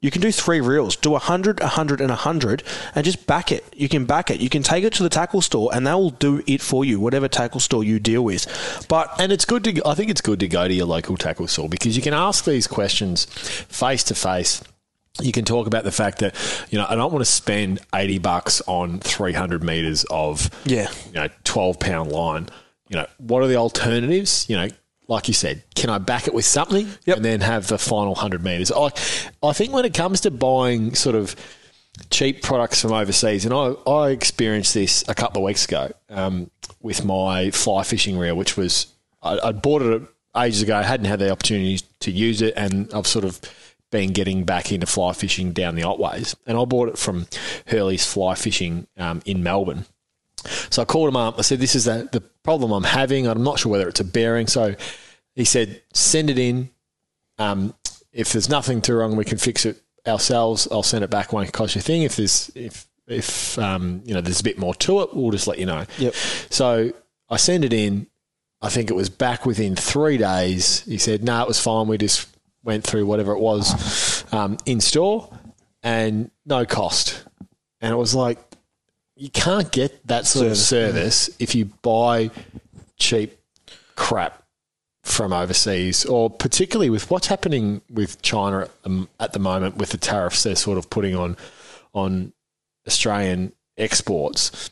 You 0.00 0.12
can 0.12 0.22
do 0.22 0.30
three 0.30 0.60
reels, 0.60 0.94
do 0.94 1.10
100, 1.10 1.58
100, 1.58 2.00
and 2.00 2.10
100, 2.10 2.62
and 2.94 3.04
just 3.04 3.26
back 3.26 3.50
it. 3.50 3.64
You 3.76 3.88
can 3.88 4.04
back 4.04 4.30
it. 4.30 4.40
You 4.40 4.48
can 4.48 4.62
take 4.62 4.84
it 4.84 4.92
to 4.94 5.02
the 5.02 5.08
tackle 5.08 5.40
store, 5.40 5.70
and 5.74 5.84
they 5.84 5.92
will 5.92 6.10
do 6.10 6.40
it 6.46 6.62
for 6.62 6.84
you, 6.84 7.00
whatever 7.00 7.26
tackle 7.26 7.58
store 7.58 7.82
you 7.82 7.98
deal 7.98 8.22
with. 8.22 8.86
But 8.88 9.10
And 9.18 9.32
it's 9.32 9.44
good 9.44 9.64
to. 9.64 9.82
I 9.84 9.94
think 9.94 10.08
it's 10.10 10.20
good 10.20 10.38
to 10.38 10.46
go 10.46 10.68
to 10.68 10.72
your 10.72 10.86
local 10.86 11.16
tackle 11.16 11.48
store 11.48 11.68
because 11.68 11.96
you 11.96 12.02
can 12.02 12.14
ask 12.14 12.44
these 12.44 12.68
questions 12.68 13.24
face 13.24 14.04
to 14.04 14.14
face. 14.14 14.62
You 15.20 15.32
can 15.32 15.44
talk 15.44 15.66
about 15.66 15.82
the 15.82 15.90
fact 15.90 16.18
that 16.20 16.36
you 16.70 16.78
know 16.78 16.86
I 16.88 16.94
don't 16.94 17.12
want 17.12 17.24
to 17.24 17.30
spend 17.30 17.80
eighty 17.92 18.18
bucks 18.20 18.62
on 18.68 19.00
three 19.00 19.32
hundred 19.32 19.64
meters 19.64 20.04
of 20.10 20.48
Yeah. 20.64 20.92
you 21.08 21.14
know 21.14 21.28
twelve 21.42 21.80
pound 21.80 22.12
line. 22.12 22.48
You 22.88 22.98
know 22.98 23.06
what 23.16 23.42
are 23.42 23.48
the 23.48 23.56
alternatives? 23.56 24.46
You 24.48 24.58
know, 24.58 24.68
like 25.08 25.26
you 25.26 25.34
said, 25.34 25.62
can 25.74 25.90
I 25.90 25.98
back 25.98 26.28
it 26.28 26.34
with 26.34 26.44
something 26.44 26.88
Yep. 27.06 27.16
and 27.16 27.24
then 27.24 27.40
have 27.40 27.66
the 27.66 27.78
final 27.78 28.14
hundred 28.14 28.44
meters? 28.44 28.70
I 28.70 28.90
I 29.42 29.52
think 29.52 29.72
when 29.72 29.84
it 29.84 29.94
comes 29.94 30.20
to 30.22 30.30
buying 30.30 30.94
sort 30.94 31.16
of 31.16 31.34
cheap 32.10 32.42
products 32.42 32.80
from 32.82 32.92
overseas, 32.92 33.44
and 33.44 33.52
I, 33.54 33.72
I 33.90 34.10
experienced 34.10 34.74
this 34.74 35.04
a 35.08 35.14
couple 35.14 35.42
of 35.42 35.46
weeks 35.46 35.64
ago 35.64 35.90
um, 36.10 36.50
with 36.80 37.04
my 37.04 37.50
fly 37.50 37.82
fishing 37.82 38.16
reel, 38.18 38.36
which 38.36 38.56
was 38.56 38.86
I, 39.22 39.38
I 39.42 39.52
bought 39.52 39.82
it 39.82 40.02
ages 40.36 40.62
ago, 40.62 40.76
I 40.76 40.82
hadn't 40.82 41.06
had 41.06 41.18
the 41.18 41.30
opportunity 41.30 41.84
to 42.00 42.10
use 42.10 42.42
it, 42.42 42.54
and 42.56 42.92
I've 42.94 43.06
sort 43.06 43.24
of 43.24 43.40
been 43.90 44.12
getting 44.12 44.44
back 44.44 44.70
into 44.70 44.86
fly 44.86 45.12
fishing 45.14 45.52
down 45.52 45.74
the 45.74 45.82
Otways, 45.82 46.36
and 46.46 46.58
I 46.58 46.64
bought 46.66 46.90
it 46.90 46.98
from 46.98 47.26
Hurley's 47.66 48.04
Fly 48.06 48.34
Fishing 48.34 48.86
um, 48.98 49.22
in 49.24 49.42
Melbourne. 49.42 49.86
So 50.70 50.82
I 50.82 50.84
called 50.84 51.08
him 51.08 51.16
up. 51.16 51.38
I 51.38 51.42
said, 51.42 51.58
"This 51.58 51.74
is 51.74 51.84
the, 51.84 52.08
the 52.12 52.20
problem 52.20 52.72
I'm 52.72 52.84
having. 52.84 53.26
I'm 53.26 53.42
not 53.42 53.58
sure 53.58 53.72
whether 53.72 53.88
it's 53.88 54.00
a 54.00 54.04
bearing." 54.04 54.46
So 54.46 54.74
he 55.34 55.44
said, 55.44 55.82
"Send 55.92 56.30
it 56.30 56.38
in. 56.38 56.70
Um, 57.38 57.74
if 58.12 58.32
there's 58.32 58.48
nothing 58.48 58.82
too 58.82 58.94
wrong, 58.94 59.16
we 59.16 59.24
can 59.24 59.38
fix 59.38 59.64
it 59.66 59.82
ourselves. 60.06 60.68
I'll 60.70 60.82
send 60.82 61.04
it 61.04 61.10
back. 61.10 61.32
Won't 61.32 61.52
cost 61.52 61.74
you 61.74 61.80
a 61.80 61.82
thing. 61.82 62.02
If 62.02 62.16
there's 62.16 62.50
if 62.54 62.86
if 63.06 63.58
um, 63.58 64.02
you 64.04 64.14
know 64.14 64.20
there's 64.20 64.40
a 64.40 64.44
bit 64.44 64.58
more 64.58 64.74
to 64.76 65.02
it, 65.02 65.14
we'll 65.14 65.30
just 65.30 65.46
let 65.46 65.58
you 65.58 65.66
know." 65.66 65.84
Yep. 65.98 66.14
So 66.14 66.92
I 67.28 67.36
send 67.36 67.64
it 67.64 67.72
in. 67.72 68.06
I 68.60 68.68
think 68.70 68.90
it 68.90 68.94
was 68.94 69.08
back 69.08 69.46
within 69.46 69.76
three 69.76 70.18
days. 70.18 70.80
He 70.84 70.98
said, 70.98 71.22
"No, 71.24 71.42
it 71.42 71.48
was 71.48 71.60
fine. 71.60 71.86
We 71.86 71.98
just 71.98 72.28
went 72.64 72.84
through 72.84 73.06
whatever 73.06 73.32
it 73.32 73.40
was 73.40 74.24
um, 74.32 74.58
in 74.66 74.80
store, 74.80 75.32
and 75.82 76.30
no 76.44 76.64
cost." 76.64 77.24
And 77.80 77.92
it 77.92 77.96
was 77.96 78.14
like, 78.14 78.38
you 79.18 79.30
can't 79.30 79.70
get 79.72 80.06
that 80.06 80.26
sort 80.26 80.46
of 80.46 80.56
service 80.56 81.28
if 81.40 81.54
you 81.54 81.66
buy 81.82 82.30
cheap 82.96 83.36
crap 83.96 84.44
from 85.02 85.32
overseas, 85.32 86.04
or 86.04 86.30
particularly 86.30 86.88
with 86.90 87.10
what's 87.10 87.26
happening 87.26 87.80
with 87.90 88.22
China 88.22 88.60
at 88.60 88.82
the, 88.84 89.08
at 89.18 89.32
the 89.32 89.38
moment 89.38 89.76
with 89.76 89.90
the 89.90 89.96
tariffs 89.96 90.44
they're 90.44 90.54
sort 90.54 90.78
of 90.78 90.88
putting 90.88 91.16
on 91.16 91.36
on 91.94 92.32
Australian 92.86 93.52
exports. 93.76 94.70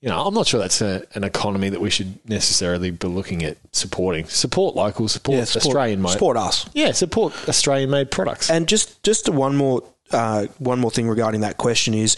You 0.00 0.08
know, 0.08 0.24
I'm 0.26 0.32
not 0.32 0.46
sure 0.46 0.58
that's 0.58 0.80
a, 0.80 1.04
an 1.12 1.24
economy 1.24 1.68
that 1.68 1.80
we 1.80 1.90
should 1.90 2.26
necessarily 2.26 2.90
be 2.90 3.06
looking 3.06 3.44
at 3.44 3.58
supporting. 3.72 4.24
Support 4.26 4.74
local, 4.74 5.08
support, 5.08 5.36
yeah, 5.36 5.44
support, 5.44 5.66
Australian 5.66 6.00
made. 6.00 6.12
support 6.12 6.38
us. 6.38 6.70
Yeah, 6.72 6.92
support 6.92 7.34
Australian 7.46 7.90
made 7.90 8.10
products. 8.10 8.48
And 8.48 8.66
just 8.66 9.02
just 9.02 9.28
one 9.28 9.56
more 9.56 9.82
uh, 10.12 10.46
one 10.58 10.80
more 10.80 10.90
thing 10.90 11.08
regarding 11.08 11.42
that 11.42 11.58
question 11.58 11.92
is 11.92 12.16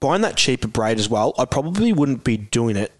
buying 0.00 0.22
that 0.22 0.36
cheaper 0.36 0.68
braid 0.68 0.98
as 0.98 1.08
well. 1.08 1.34
I 1.38 1.44
probably 1.44 1.92
wouldn't 1.92 2.24
be 2.24 2.36
doing 2.36 2.76
it 2.76 2.92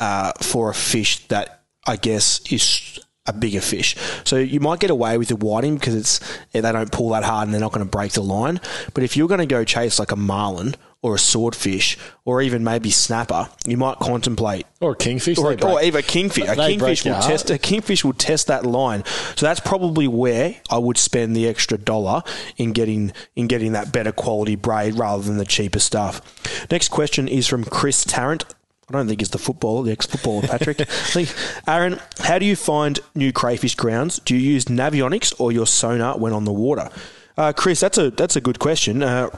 uh, 0.00 0.32
for 0.40 0.70
a 0.70 0.74
fish 0.74 1.26
that 1.28 1.62
I 1.86 1.96
guess 1.96 2.40
is 2.50 2.98
a 3.26 3.32
bigger 3.32 3.60
fish. 3.60 3.96
So 4.24 4.36
you 4.36 4.60
might 4.60 4.80
get 4.80 4.90
away 4.90 5.16
with 5.16 5.28
the 5.28 5.36
whiting 5.36 5.76
because 5.76 5.94
it's 5.94 6.20
they 6.52 6.60
don't 6.60 6.92
pull 6.92 7.10
that 7.10 7.24
hard 7.24 7.48
and 7.48 7.54
they're 7.54 7.60
not 7.60 7.72
going 7.72 7.84
to 7.84 7.90
break 7.90 8.12
the 8.12 8.22
line. 8.22 8.60
But 8.92 9.02
if 9.02 9.16
you're 9.16 9.28
going 9.28 9.40
to 9.40 9.46
go 9.46 9.64
chase 9.64 9.98
like 9.98 10.12
a 10.12 10.16
marlin 10.16 10.74
or 11.04 11.16
a 11.16 11.18
swordfish 11.18 11.98
or 12.24 12.40
even 12.40 12.64
maybe 12.64 12.90
snapper, 12.90 13.46
you 13.66 13.76
might 13.76 13.98
contemplate 13.98 14.64
or 14.80 14.92
a 14.92 14.96
kingfish. 14.96 15.36
or, 15.36 15.52
or 15.62 15.82
even 15.82 15.98
a 15.98 16.02
kingfish. 16.02 16.48
A 16.48 16.56
kingfish 16.56 17.04
will 17.04 17.12
heart. 17.12 17.26
test 17.26 17.50
a 17.50 17.58
kingfish 17.58 18.02
will 18.02 18.14
test 18.14 18.46
that 18.46 18.64
line. 18.64 19.04
So 19.36 19.44
that's 19.44 19.60
probably 19.60 20.08
where 20.08 20.56
I 20.70 20.78
would 20.78 20.96
spend 20.96 21.36
the 21.36 21.46
extra 21.46 21.76
dollar 21.76 22.22
in 22.56 22.72
getting 22.72 23.12
in 23.36 23.48
getting 23.48 23.72
that 23.72 23.92
better 23.92 24.12
quality 24.12 24.56
braid 24.56 24.94
rather 24.94 25.22
than 25.22 25.36
the 25.36 25.44
cheaper 25.44 25.78
stuff. 25.78 26.22
Next 26.70 26.88
question 26.88 27.28
is 27.28 27.46
from 27.46 27.64
Chris 27.64 28.02
Tarrant. 28.04 28.46
I 28.88 28.92
don't 28.92 29.06
think 29.06 29.20
it's 29.20 29.30
the 29.30 29.38
footballer, 29.38 29.84
the 29.84 29.92
ex-footballer 29.92 30.46
Patrick. 30.46 30.86
Aaron, 31.68 32.00
how 32.18 32.38
do 32.38 32.46
you 32.46 32.56
find 32.56 32.98
new 33.14 33.30
crayfish 33.30 33.74
grounds? 33.74 34.20
Do 34.20 34.34
you 34.34 34.52
use 34.52 34.66
Navionics 34.66 35.38
or 35.38 35.52
your 35.52 35.66
sonar 35.66 36.18
when 36.18 36.32
on 36.32 36.44
the 36.44 36.52
water? 36.52 36.88
Uh, 37.36 37.52
Chris, 37.52 37.80
that's 37.80 37.98
a 37.98 38.10
that's 38.10 38.36
a 38.36 38.40
good 38.40 38.58
question. 38.58 39.02
Uh, 39.02 39.28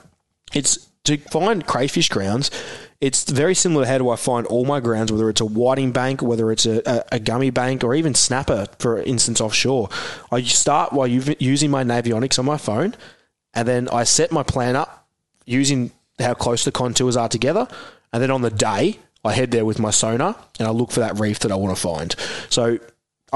it's 0.53 0.89
to 1.07 1.16
find 1.16 1.66
crayfish 1.66 2.09
grounds. 2.09 2.51
It's 3.01 3.29
very 3.31 3.55
similar 3.55 3.85
to 3.85 3.90
how 3.90 3.99
do 3.99 4.09
I 4.11 4.16
find 4.16 4.47
all 4.47 4.64
my 4.64 4.81
grounds, 4.81 5.12
whether 5.12 5.29
it's 5.29 5.40
a 5.40 5.47
whiting 5.47 5.92
bank, 5.92 6.23
whether 6.23 6.51
it's 6.51 6.66
a, 6.66 6.83
a, 6.87 7.05
a 7.12 7.19
gummy 7.19 7.51
bank, 7.51 7.85
or 7.85 7.95
even 7.95 8.14
snapper, 8.14 8.66
for 8.79 9.03
instance, 9.03 9.40
offshore. 9.40 9.90
I 10.33 10.42
start 10.42 10.92
u- 10.92 11.37
using 11.38 11.71
my 11.71 11.85
Navionics 11.85 12.38
on 12.38 12.45
my 12.45 12.57
phone, 12.57 12.95
and 13.53 13.69
then 13.69 13.88
I 13.90 14.05
set 14.05 14.33
my 14.33 14.42
plan 14.42 14.77
up 14.77 15.09
using 15.45 15.92
how 16.19 16.35
close 16.35 16.64
the 16.64 16.73
contours 16.73 17.16
are 17.16 17.29
together, 17.29 17.69
and 18.12 18.23
then 18.23 18.31
on 18.31 18.42
the 18.42 18.51
day 18.51 18.99
I 19.27 19.33
head 19.33 19.51
there 19.51 19.64
with 19.64 19.79
my 19.79 19.90
sonar 19.90 20.37
and 20.59 20.69
I 20.69 20.71
look 20.71 20.90
for 20.92 21.01
that 21.01 21.19
reef 21.19 21.40
that 21.40 21.53
I 21.53 21.57
want 21.57 21.77
to 21.77 21.83
find. 21.83 22.14
So 22.49 22.79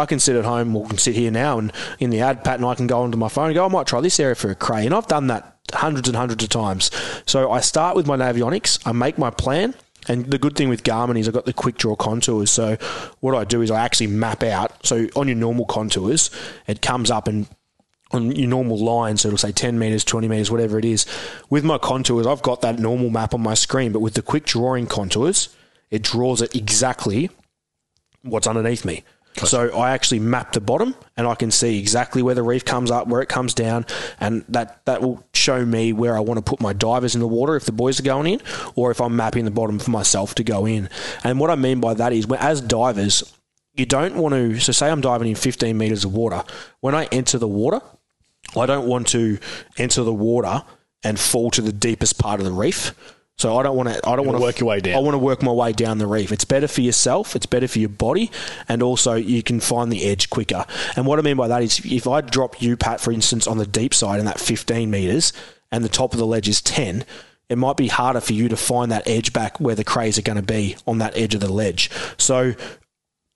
I 0.00 0.06
can 0.06 0.18
sit 0.18 0.36
at 0.36 0.44
home 0.44 0.74
or 0.74 0.86
can 0.86 0.98
sit 0.98 1.14
here 1.14 1.30
now 1.30 1.58
and 1.58 1.72
in 1.98 2.10
the 2.10 2.20
ad 2.20 2.42
pattern 2.42 2.64
I 2.64 2.74
can 2.74 2.86
go 2.86 3.02
onto 3.02 3.18
my 3.18 3.28
phone 3.28 3.46
and 3.46 3.54
go, 3.54 3.64
I 3.64 3.68
might 3.68 3.86
try 3.86 4.00
this 4.00 4.18
area 4.18 4.34
for 4.34 4.50
a 4.50 4.54
cray. 4.54 4.84
And 4.86 4.94
I've 4.94 5.06
done 5.06 5.26
that 5.28 5.58
hundreds 5.72 6.08
and 6.08 6.16
hundreds 6.16 6.42
of 6.42 6.50
times. 6.50 6.90
So 7.26 7.50
I 7.50 7.60
start 7.60 7.96
with 7.96 8.06
my 8.06 8.16
Navionics, 8.16 8.80
I 8.86 8.92
make 8.92 9.18
my 9.18 9.30
plan. 9.30 9.74
And 10.08 10.30
the 10.30 10.38
good 10.38 10.56
thing 10.56 10.70
with 10.70 10.82
Garmin 10.82 11.18
is 11.18 11.28
I've 11.28 11.34
got 11.34 11.44
the 11.44 11.52
quick 11.52 11.76
draw 11.76 11.94
contours. 11.94 12.50
So 12.50 12.78
what 13.20 13.34
I 13.34 13.44
do 13.44 13.60
is 13.60 13.70
I 13.70 13.80
actually 13.84 14.06
map 14.06 14.42
out. 14.42 14.84
So 14.84 15.08
on 15.14 15.28
your 15.28 15.36
normal 15.36 15.66
contours, 15.66 16.30
it 16.66 16.80
comes 16.80 17.10
up 17.10 17.28
and 17.28 17.46
on 18.12 18.32
your 18.32 18.48
normal 18.48 18.78
line, 18.78 19.16
so 19.16 19.28
it'll 19.28 19.38
say 19.38 19.52
10 19.52 19.78
meters, 19.78 20.04
20 20.04 20.26
meters, 20.26 20.50
whatever 20.50 20.78
it 20.78 20.84
is. 20.84 21.06
With 21.48 21.64
my 21.64 21.78
contours, 21.78 22.26
I've 22.26 22.42
got 22.42 22.60
that 22.62 22.78
normal 22.78 23.10
map 23.10 23.34
on 23.34 23.42
my 23.42 23.54
screen, 23.54 23.92
but 23.92 24.00
with 24.00 24.14
the 24.14 24.22
quick 24.22 24.46
drawing 24.46 24.86
contours, 24.86 25.54
it 25.90 26.02
draws 26.02 26.42
it 26.42 26.54
exactly 26.54 27.30
what's 28.22 28.46
underneath 28.46 28.84
me. 28.84 29.04
So 29.36 29.78
I 29.78 29.92
actually 29.92 30.20
map 30.20 30.52
the 30.52 30.60
bottom 30.60 30.94
and 31.16 31.26
I 31.26 31.34
can 31.34 31.50
see 31.50 31.78
exactly 31.78 32.22
where 32.22 32.34
the 32.34 32.42
reef 32.42 32.64
comes 32.64 32.90
up, 32.90 33.06
where 33.06 33.22
it 33.22 33.28
comes 33.28 33.54
down, 33.54 33.86
and 34.18 34.44
that, 34.48 34.84
that 34.86 35.02
will 35.02 35.24
show 35.32 35.64
me 35.64 35.92
where 35.92 36.16
I 36.16 36.20
want 36.20 36.38
to 36.38 36.42
put 36.42 36.60
my 36.60 36.72
divers 36.72 37.14
in 37.14 37.20
the 37.20 37.28
water 37.28 37.56
if 37.56 37.64
the 37.64 37.72
boys 37.72 37.98
are 38.00 38.02
going 38.02 38.26
in, 38.26 38.42
or 38.74 38.90
if 38.90 39.00
I'm 39.00 39.16
mapping 39.16 39.44
the 39.44 39.50
bottom 39.50 39.78
for 39.78 39.90
myself 39.90 40.34
to 40.36 40.44
go 40.44 40.66
in. 40.66 40.88
And 41.24 41.40
what 41.40 41.50
I 41.50 41.54
mean 41.54 41.80
by 41.80 41.94
that 41.94 42.12
is, 42.12 42.26
as 42.38 42.60
divers, 42.60 43.32
you 43.74 43.86
don't 43.86 44.16
want 44.16 44.34
to. 44.34 44.58
So, 44.58 44.72
say 44.72 44.90
I'm 44.90 45.00
diving 45.00 45.28
in 45.28 45.36
15 45.36 45.76
meters 45.78 46.04
of 46.04 46.12
water. 46.12 46.42
When 46.80 46.94
I 46.94 47.04
enter 47.06 47.38
the 47.38 47.48
water, 47.48 47.80
I 48.56 48.66
don't 48.66 48.86
want 48.86 49.08
to 49.08 49.38
enter 49.78 50.02
the 50.02 50.12
water 50.12 50.64
and 51.02 51.18
fall 51.18 51.50
to 51.52 51.62
the 51.62 51.72
deepest 51.72 52.18
part 52.18 52.40
of 52.40 52.46
the 52.46 52.52
reef. 52.52 52.92
So 53.40 53.56
I 53.56 53.62
don't 53.62 53.74
want 53.74 53.88
to. 53.88 54.06
I 54.06 54.16
don't 54.16 54.26
want 54.26 54.36
to 54.36 54.42
work 54.42 54.60
your 54.60 54.68
way 54.68 54.80
down. 54.80 54.96
I 54.96 54.98
want 54.98 55.14
to 55.14 55.18
work 55.18 55.42
my 55.42 55.50
way 55.50 55.72
down 55.72 55.96
the 55.96 56.06
reef. 56.06 56.30
It's 56.30 56.44
better 56.44 56.68
for 56.68 56.82
yourself. 56.82 57.34
It's 57.34 57.46
better 57.46 57.66
for 57.66 57.78
your 57.78 57.88
body, 57.88 58.30
and 58.68 58.82
also 58.82 59.14
you 59.14 59.42
can 59.42 59.60
find 59.60 59.90
the 59.90 60.04
edge 60.04 60.28
quicker. 60.28 60.66
And 60.94 61.06
what 61.06 61.18
I 61.18 61.22
mean 61.22 61.38
by 61.38 61.48
that 61.48 61.62
is, 61.62 61.80
if 61.82 62.06
I 62.06 62.20
drop 62.20 62.60
you, 62.60 62.76
Pat, 62.76 63.00
for 63.00 63.12
instance, 63.12 63.46
on 63.46 63.56
the 63.56 63.66
deep 63.66 63.94
side 63.94 64.20
in 64.20 64.26
that 64.26 64.38
15 64.38 64.90
meters, 64.90 65.32
and 65.72 65.82
the 65.82 65.88
top 65.88 66.12
of 66.12 66.18
the 66.18 66.26
ledge 66.26 66.48
is 66.48 66.60
10, 66.60 67.06
it 67.48 67.56
might 67.56 67.78
be 67.78 67.88
harder 67.88 68.20
for 68.20 68.34
you 68.34 68.50
to 68.50 68.58
find 68.58 68.92
that 68.92 69.08
edge 69.08 69.32
back 69.32 69.58
where 69.58 69.74
the 69.74 69.84
crays 69.84 70.18
are 70.18 70.22
going 70.22 70.36
to 70.36 70.42
be 70.42 70.76
on 70.86 70.98
that 70.98 71.16
edge 71.16 71.34
of 71.34 71.40
the 71.40 71.50
ledge. 71.50 71.90
So 72.18 72.54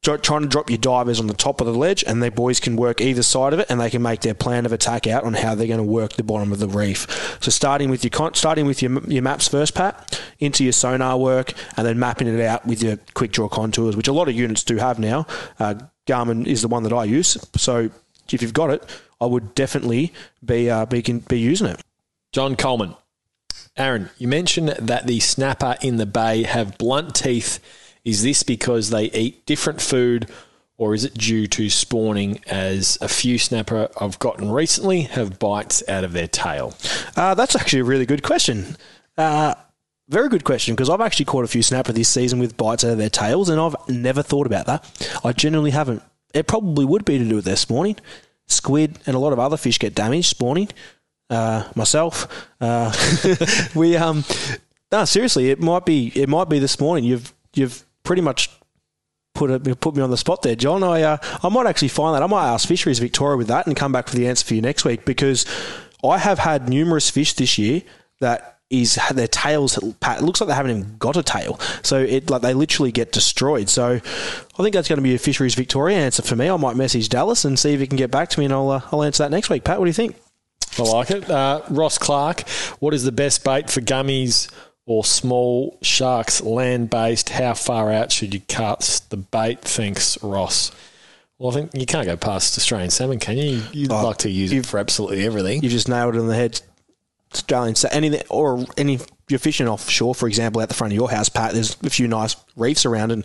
trying 0.05 0.43
to 0.43 0.49
drop 0.49 0.71
your 0.71 0.79
divers 0.79 1.19
on 1.19 1.27
the 1.27 1.35
top 1.35 1.61
of 1.61 1.67
the 1.67 1.75
ledge, 1.75 2.05
and 2.07 2.23
their 2.23 2.31
boys 2.31 2.61
can 2.61 2.77
work 2.77 3.01
either 3.01 3.23
side 3.23 3.53
of 3.53 3.59
it, 3.59 3.67
and 3.71 3.81
they 3.81 3.91
can 3.91 4.03
make 4.03 4.21
their 4.21 4.35
plan 4.35 4.67
of 4.67 4.73
attack 4.73 5.07
out 5.07 5.25
on 5.25 5.35
how 5.35 5.55
they're 5.55 5.67
going 5.67 5.79
to 5.79 5.83
work 5.83 6.13
the 6.13 6.23
bottom 6.23 6.53
of 6.53 6.59
the 6.59 6.69
reef. 6.69 7.39
So 7.41 7.51
starting 7.51 7.91
with 7.91 8.05
your 8.05 8.11
con- 8.11 8.35
starting 8.35 8.67
with 8.67 8.83
your, 8.83 9.03
your 9.05 9.23
maps 9.23 9.49
first, 9.49 9.75
Pat, 9.75 10.21
into 10.39 10.63
your 10.65 10.73
sonar 10.73 11.19
work, 11.19 11.53
and 11.77 11.87
then 11.87 11.99
mapping 11.99 12.29
it 12.29 12.41
out 12.41 12.67
with 12.67 12.83
your 12.83 12.99
quick 13.15 13.33
draw 13.33 13.49
contours, 13.49 13.97
which 13.97 14.09
a 14.09 14.13
lot 14.13 14.29
of 14.29 14.35
units 14.35 14.63
do 14.63 14.77
have 14.77 14.99
now. 14.99 15.27
Uh, 15.59 15.75
Garmin 16.07 16.47
is 16.47 16.63
the 16.63 16.69
one 16.69 16.83
that 16.83 16.93
I 16.93 17.05
use, 17.05 17.39
so 17.57 17.91
if 18.31 18.43
you've 18.43 18.53
got 18.53 18.71
it, 18.71 18.85
I 19.21 19.27
would 19.27 19.55
definitely 19.55 20.13
be 20.45 20.71
uh, 20.71 20.87
be, 20.87 21.01
be 21.01 21.39
using 21.39 21.67
it. 21.69 21.81
John 22.33 22.57
Coleman. 22.57 22.97
Aaron, 23.77 24.11
you 24.19 24.29
mentioned 24.29 24.69
that 24.69 25.07
the 25.07 25.19
snapper 25.19 25.77
in 25.81 25.97
the 25.97 26.07
bay 26.07 26.45
have 26.45 26.79
blunt 26.79 27.15
teeth. 27.15 27.59
Is 28.05 28.23
this 28.23 28.43
because 28.43 28.91
they 28.91 29.05
eat 29.05 29.47
different 29.47 29.81
food 29.81 30.31
or 30.77 30.95
is 30.95 31.05
it 31.05 31.15
due 31.15 31.47
to 31.47 31.71
spawning 31.71 32.41
as 32.47 32.99
a 33.01 33.09
few 33.09 33.39
snapper 33.39 33.89
I've 34.01 34.19
gotten 34.19 34.51
recently 34.51 35.03
have 35.03 35.39
bites 35.39 35.83
out 35.89 36.05
of 36.05 36.13
their 36.13 36.27
tail? 36.27 36.75
Uh, 37.17 37.35
that's 37.35 37.55
actually 37.55 37.81
a 37.81 37.85
really 37.85 38.07
good 38.07 38.23
question. 38.23 38.77
Uh, 39.17 39.55
very 40.09 40.29
good 40.29 40.45
question 40.45 40.75
because 40.75 40.91
I've 40.91 41.01
actually 41.01 41.25
caught 41.27 41.45
a 41.45 41.49
few 41.49 41.63
snapper 41.63 41.93
this 41.93 42.09
season 42.09 42.39
with 42.39 42.57
bites 42.57 42.85
out 42.85 42.91
of 42.91 42.99
their 42.99 43.09
tails, 43.09 43.49
and 43.49 43.61
I've 43.61 43.77
never 43.89 44.23
thought 44.23 44.47
about 44.47 44.67
that. 44.67 45.19
I 45.25 45.33
generally 45.33 45.71
haven't. 45.71 46.03
It 46.35 46.47
probably 46.47 46.85
would 46.85 47.05
be 47.05 47.19
to 47.19 47.25
do 47.25 47.37
with 47.37 47.45
their 47.45 47.57
spawning. 47.57 47.97
Squid 48.47 48.99
and 49.07 49.17
a 49.17 49.19
lot 49.19 49.33
of 49.33 49.39
other 49.39 49.57
fish 49.57 49.79
get 49.79 49.95
damaged 49.95 50.29
spawning. 50.29 50.69
Uh, 51.31 51.67
myself, 51.75 52.29
uh, 52.61 52.93
we 53.75 53.97
um, 53.97 54.25
no, 54.93 55.07
seriously, 55.07 55.51
it 55.51 55.61
might 55.61 55.87
be 55.87 56.13
it 56.15 56.29
might 56.29 56.51
be 56.51 56.59
this 56.59 56.79
morning. 56.79 57.05
You've 57.05 57.33
you've 57.55 57.83
pretty 58.05 58.23
much 58.23 58.51
put 59.35 59.51
it, 59.51 59.81
put 59.81 59.97
me 59.97 60.03
on 60.03 60.11
the 60.11 60.17
spot 60.17 60.43
there, 60.43 60.55
John. 60.55 60.83
I 60.83 61.03
uh, 61.03 61.17
I 61.43 61.49
might 61.49 61.67
actually 61.67 61.89
find 61.89 62.15
that. 62.15 62.23
I 62.23 62.27
might 62.27 62.47
ask 62.47 62.69
Fisheries 62.69 62.99
Victoria 62.99 63.37
with 63.37 63.49
that 63.49 63.67
and 63.67 63.77
come 63.77 63.93
back 63.93 64.09
for 64.09 64.17
the 64.17 64.29
answer 64.29 64.47
for 64.47 64.55
you 64.55 64.63
next 64.63 64.85
week 64.85 65.05
because 65.05 65.45
I 66.05 66.19
have 66.19 66.39
had 66.39 66.69
numerous 66.69 67.11
fish 67.11 67.35
this 67.35 67.59
year 67.59 67.83
that 68.21 68.61
is 68.71 68.99
their 69.13 69.29
tails. 69.29 69.79
Pat, 70.01 70.21
it 70.21 70.25
looks 70.25 70.41
like 70.41 70.49
they 70.49 70.55
haven't 70.55 70.71
even 70.71 70.97
got 70.99 71.17
a 71.17 71.23
tail, 71.23 71.59
so 71.83 71.99
it 71.99 72.31
like 72.31 72.43
they 72.43 72.55
literally 72.55 72.93
get 72.93 73.13
destroyed. 73.13 73.69
So 73.69 73.95
I 73.95 74.63
think 74.63 74.75
that's 74.75 74.89
going 74.89 74.99
to 74.99 75.03
be 75.03 75.15
a 75.15 75.19
Fisheries 75.19 75.55
Victoria 75.55 75.99
answer 75.99 76.23
for 76.23 76.37
me. 76.37 76.49
I 76.49 76.57
might 76.57 76.77
message 76.77 77.09
Dallas 77.09 77.45
and 77.45 77.59
see 77.59 77.75
if 77.75 77.81
he 77.81 77.87
can 77.87 77.97
get 77.97 78.11
back 78.11 78.29
to 78.31 78.39
me, 78.39 78.47
and 78.47 78.55
I'll 78.55 78.71
uh, 78.71 78.83
I'll 78.93 79.03
answer 79.03 79.25
that 79.25 79.31
next 79.31 79.51
week. 79.51 79.65
Pat, 79.65 79.79
what 79.79 79.87
do 79.87 79.89
you 79.91 79.95
think? 79.95 80.17
I 80.79 80.83
like 80.83 81.11
it. 81.11 81.31
Uh, 81.31 81.63
Ross 81.71 81.99
Clark, 81.99 82.49
what 82.81 82.95
is 82.95 83.05
the 83.05 83.13
best 83.13 83.45
bait 83.45 83.71
for 83.71 83.81
gummies 83.81 84.51
or 84.87 85.05
small 85.05 85.79
sharks 85.83 86.41
land 86.43 86.91
based? 86.91 87.29
How 87.31 87.55
far 87.55 87.91
out 87.93 88.13
should 88.13 88.35
you 88.35 88.41
cast 88.41 89.11
the 89.11 89.17
bait? 89.17 89.61
Thanks, 89.61 90.23
Ross. 90.23 90.71
Well, 91.39 91.51
I 91.51 91.55
think 91.55 91.71
you 91.75 91.87
can't 91.87 92.07
go 92.07 92.17
past 92.17 92.57
Australian 92.57 92.91
salmon, 92.91 93.19
can 93.19 93.37
you? 93.37 93.63
You'd 93.73 93.91
Oh, 93.91 94.05
like 94.07 94.19
to 94.19 94.31
use 94.31 94.53
it 94.53 94.65
for 94.67 94.79
absolutely 94.79 95.25
everything. 95.27 95.63
You 95.63 95.69
just 95.69 95.89
nailed 95.89 96.15
it 96.15 96.21
on 96.21 96.29
the 96.29 96.35
head. 96.35 96.61
Australian 97.33 97.75
sa- 97.75 97.89
anything 97.91 98.23
or 98.31 98.65
any 98.77 99.01
you're 99.29 99.39
fishing 99.41 99.67
offshore, 99.67 100.15
for 100.15 100.29
example, 100.29 100.61
out 100.61 100.69
the 100.69 100.75
front 100.75 100.93
of 100.93 100.97
your 100.97 101.11
house, 101.11 101.29
Pat. 101.29 101.53
There's 101.53 101.77
a 101.83 101.91
few 101.91 102.07
nice 102.07 102.37
reefs 102.57 102.87
around, 102.87 103.11
and 103.11 103.25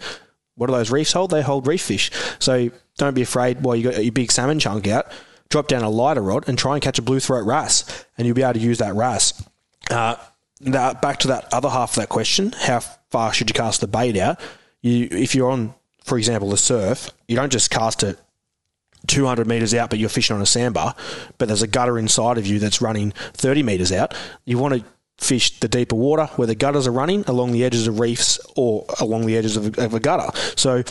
what 0.56 0.68
do 0.68 0.74
those 0.74 0.90
reefs 0.90 1.12
hold? 1.12 1.30
They 1.30 1.42
hold 1.44 1.68
reef 1.68 1.82
fish. 1.82 2.10
So 2.40 2.72
don't 2.98 3.14
be 3.14 3.22
afraid. 3.22 3.62
While 3.62 3.76
you 3.76 3.92
got 3.92 4.04
your 4.04 4.12
big 4.12 4.32
salmon 4.32 4.60
chunk 4.60 4.88
out, 4.88 5.12
drop 5.50 5.68
down 5.68 5.84
a 5.84 5.90
lighter 5.90 6.22
rod 6.22 6.48
and 6.48 6.58
try 6.58 6.74
and 6.74 6.82
catch 6.82 6.98
a 6.98 7.02
blue 7.04 7.20
throat 7.20 7.46
wrasse, 7.46 8.06
and 8.18 8.26
you'll 8.26 8.36
be 8.36 8.42
able 8.42 8.54
to 8.54 8.60
use 8.60 8.80
that 8.80 8.96
wrasse. 8.96 9.44
Uh, 9.92 10.16
now 10.60 10.94
back 10.94 11.20
to 11.20 11.30
that 11.30 11.54
other 11.54 11.70
half 11.70 11.92
of 11.92 11.96
that 11.98 12.10
question: 12.10 12.54
How 12.58 12.80
far 13.10 13.34
should 13.34 13.50
you 13.50 13.54
cast 13.54 13.82
the 13.82 13.88
bait 13.88 14.18
out? 14.18 14.40
You, 14.82 15.08
if 15.12 15.36
you're 15.36 15.52
on, 15.52 15.74
for 16.04 16.18
example, 16.18 16.50
the 16.50 16.58
surf, 16.58 17.10
you 17.28 17.36
don't 17.36 17.52
just 17.52 17.70
cast 17.70 18.04
it 18.04 18.18
200 19.08 19.48
metres 19.48 19.74
out, 19.74 19.90
but 19.90 20.00
you're 20.00 20.10
fishing 20.10 20.36
on 20.36 20.42
a 20.42 20.46
sandbar, 20.46 20.96
but 21.38 21.48
there's 21.48 21.62
a 21.62 21.68
gutter 21.68 21.98
inside 21.98 22.38
of 22.38 22.46
you 22.46 22.60
that's 22.60 22.82
running 22.82 23.12
30 23.34 23.64
metres 23.64 23.92
out. 23.92 24.14
You 24.46 24.58
want 24.58 24.76
to 24.76 24.86
fish 25.18 25.60
the 25.60 25.68
deeper 25.68 25.96
water 25.96 26.28
where 26.38 26.48
the 26.48 26.56
gutters 26.56 26.88
are 26.88 26.92
running 26.92 27.24
along 27.28 27.52
the 27.52 27.64
edges 27.64 27.88
of 27.88 28.00
reefs 28.00 28.40
or 28.56 28.86
along 29.00 29.26
the 29.26 29.36
edges 29.36 29.58
of, 29.58 29.78
of 29.78 29.94
a 29.94 30.00
gutter. 30.00 30.30
So 30.56 30.84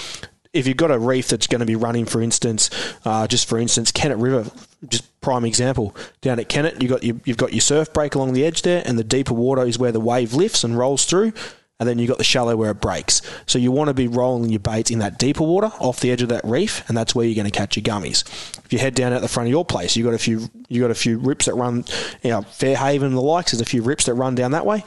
if 0.59 0.67
you've 0.67 0.77
got 0.77 0.91
a 0.91 0.99
reef 0.99 1.29
that's 1.29 1.47
going 1.47 1.61
to 1.61 1.67
be 1.67 1.77
running, 1.77 2.05
for 2.05 2.21
instance, 2.21 2.71
uh, 3.05 3.27
just 3.27 3.49
for 3.49 3.59
instance, 3.59 3.93
Kennet 3.93 4.19
River, 4.19 4.51
just 4.89 5.21
prime 5.21 5.45
example, 5.45 5.95
down 6.21 6.39
at 6.39 6.49
Kennet, 6.49 6.83
you've 6.83 6.91
got, 6.91 7.03
your, 7.03 7.17
you've 7.25 7.37
got 7.37 7.53
your 7.53 7.61
surf 7.61 7.93
break 7.93 8.15
along 8.15 8.33
the 8.33 8.45
edge 8.45 8.63
there, 8.63 8.83
and 8.85 8.99
the 8.99 9.05
deeper 9.05 9.35
water 9.35 9.63
is 9.63 9.79
where 9.79 9.93
the 9.93 10.01
wave 10.01 10.35
lifts 10.35 10.65
and 10.65 10.77
rolls 10.77 11.05
through 11.05 11.33
and 11.81 11.89
then 11.89 11.99
you've 11.99 12.09
got 12.09 12.19
the 12.19 12.25
shallow 12.25 12.57
where 12.57 12.73
it 12.73 12.81
breaks. 12.81 13.23
So 13.47 13.59
you 13.59 13.71
want 13.71 13.89
to 13.89 13.95
be 13.95 14.09
rolling 14.09 14.51
your 14.51 14.59
baits 14.59 14.91
in 14.91 14.99
that 14.99 15.19
deeper 15.19 15.45
water 15.45 15.71
off 15.79 16.01
the 16.01 16.11
edge 16.11 16.23
of 16.23 16.29
that 16.31 16.45
reef, 16.45 16.83
and 16.89 16.97
that's 16.97 17.15
where 17.15 17.25
you're 17.25 17.37
going 17.37 17.51
to 17.51 17.57
catch 17.57 17.77
your 17.77 17.85
gummies. 17.85 18.25
If 18.65 18.73
you 18.73 18.79
head 18.79 18.95
down 18.95 19.13
at 19.13 19.23
the 19.23 19.29
front 19.29 19.47
of 19.47 19.53
your 19.53 19.65
place, 19.65 19.95
you 19.97 20.05
got 20.05 20.15
a 20.15 20.19
few 20.19 20.51
you 20.69 20.83
got 20.83 20.91
a 20.91 20.97
few 20.97 21.19
rips 21.19 21.47
that 21.47 21.55
run, 21.55 21.85
you 22.23 22.31
know, 22.31 22.43
Fairhaven 22.43 23.09
and 23.09 23.17
the 23.17 23.21
likes. 23.21 23.53
There's 23.53 23.61
a 23.61 23.65
few 23.65 23.83
rips 23.83 24.07
that 24.07 24.15
run 24.15 24.35
down 24.35 24.51
that 24.53 24.67
way. 24.67 24.85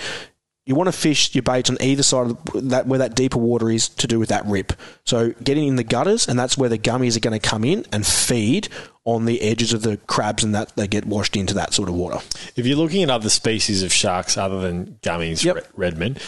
You 0.66 0.76
want 0.76 0.88
to 0.88 0.92
fish 0.92 1.34
your 1.34 1.42
baits 1.42 1.70
on 1.72 1.78
either 1.82 2.04
side 2.04 2.32
of 2.32 2.70
that 2.70 2.86
where 2.86 3.00
that 3.00 3.16
deeper 3.16 3.40
water 3.40 3.70
is 3.72 3.90
to 3.90 4.06
do 4.08 4.20
with 4.20 4.30
that 4.30 4.46
rip. 4.46 4.74
So 5.06 5.32
getting 5.44 5.68
in 5.68 5.76
the 5.76 5.84
gutters, 5.84 6.28
and 6.28 6.38
that's 6.38 6.56
where 6.58 6.70
the 6.70 6.78
gummies 6.78 7.18
are 7.18 7.20
going 7.20 7.38
to 7.40 7.50
come 7.50 7.64
in 7.64 7.84
and 7.92 8.06
feed 8.06 8.70
on 9.04 9.26
the 9.26 9.42
edges 9.42 9.74
of 9.74 9.82
the 9.82 9.98
crabs, 9.98 10.44
and 10.44 10.54
that 10.54 10.76
they 10.76 10.88
get 10.88 11.06
washed 11.06 11.36
into 11.36 11.56
that 11.56 11.74
sort 11.74 11.90
of 11.90 11.96
water. 11.96 12.20
If 12.56 12.68
you're 12.68 12.78
looking 12.78 13.02
at 13.02 13.10
other 13.10 13.30
species 13.30 13.82
of 13.82 13.92
sharks 13.92 14.38
other 14.38 14.60
than 14.62 15.00
gummies, 15.02 15.44
Yep. 15.44 15.56
Re- 15.56 15.62
Redmond, 15.76 16.20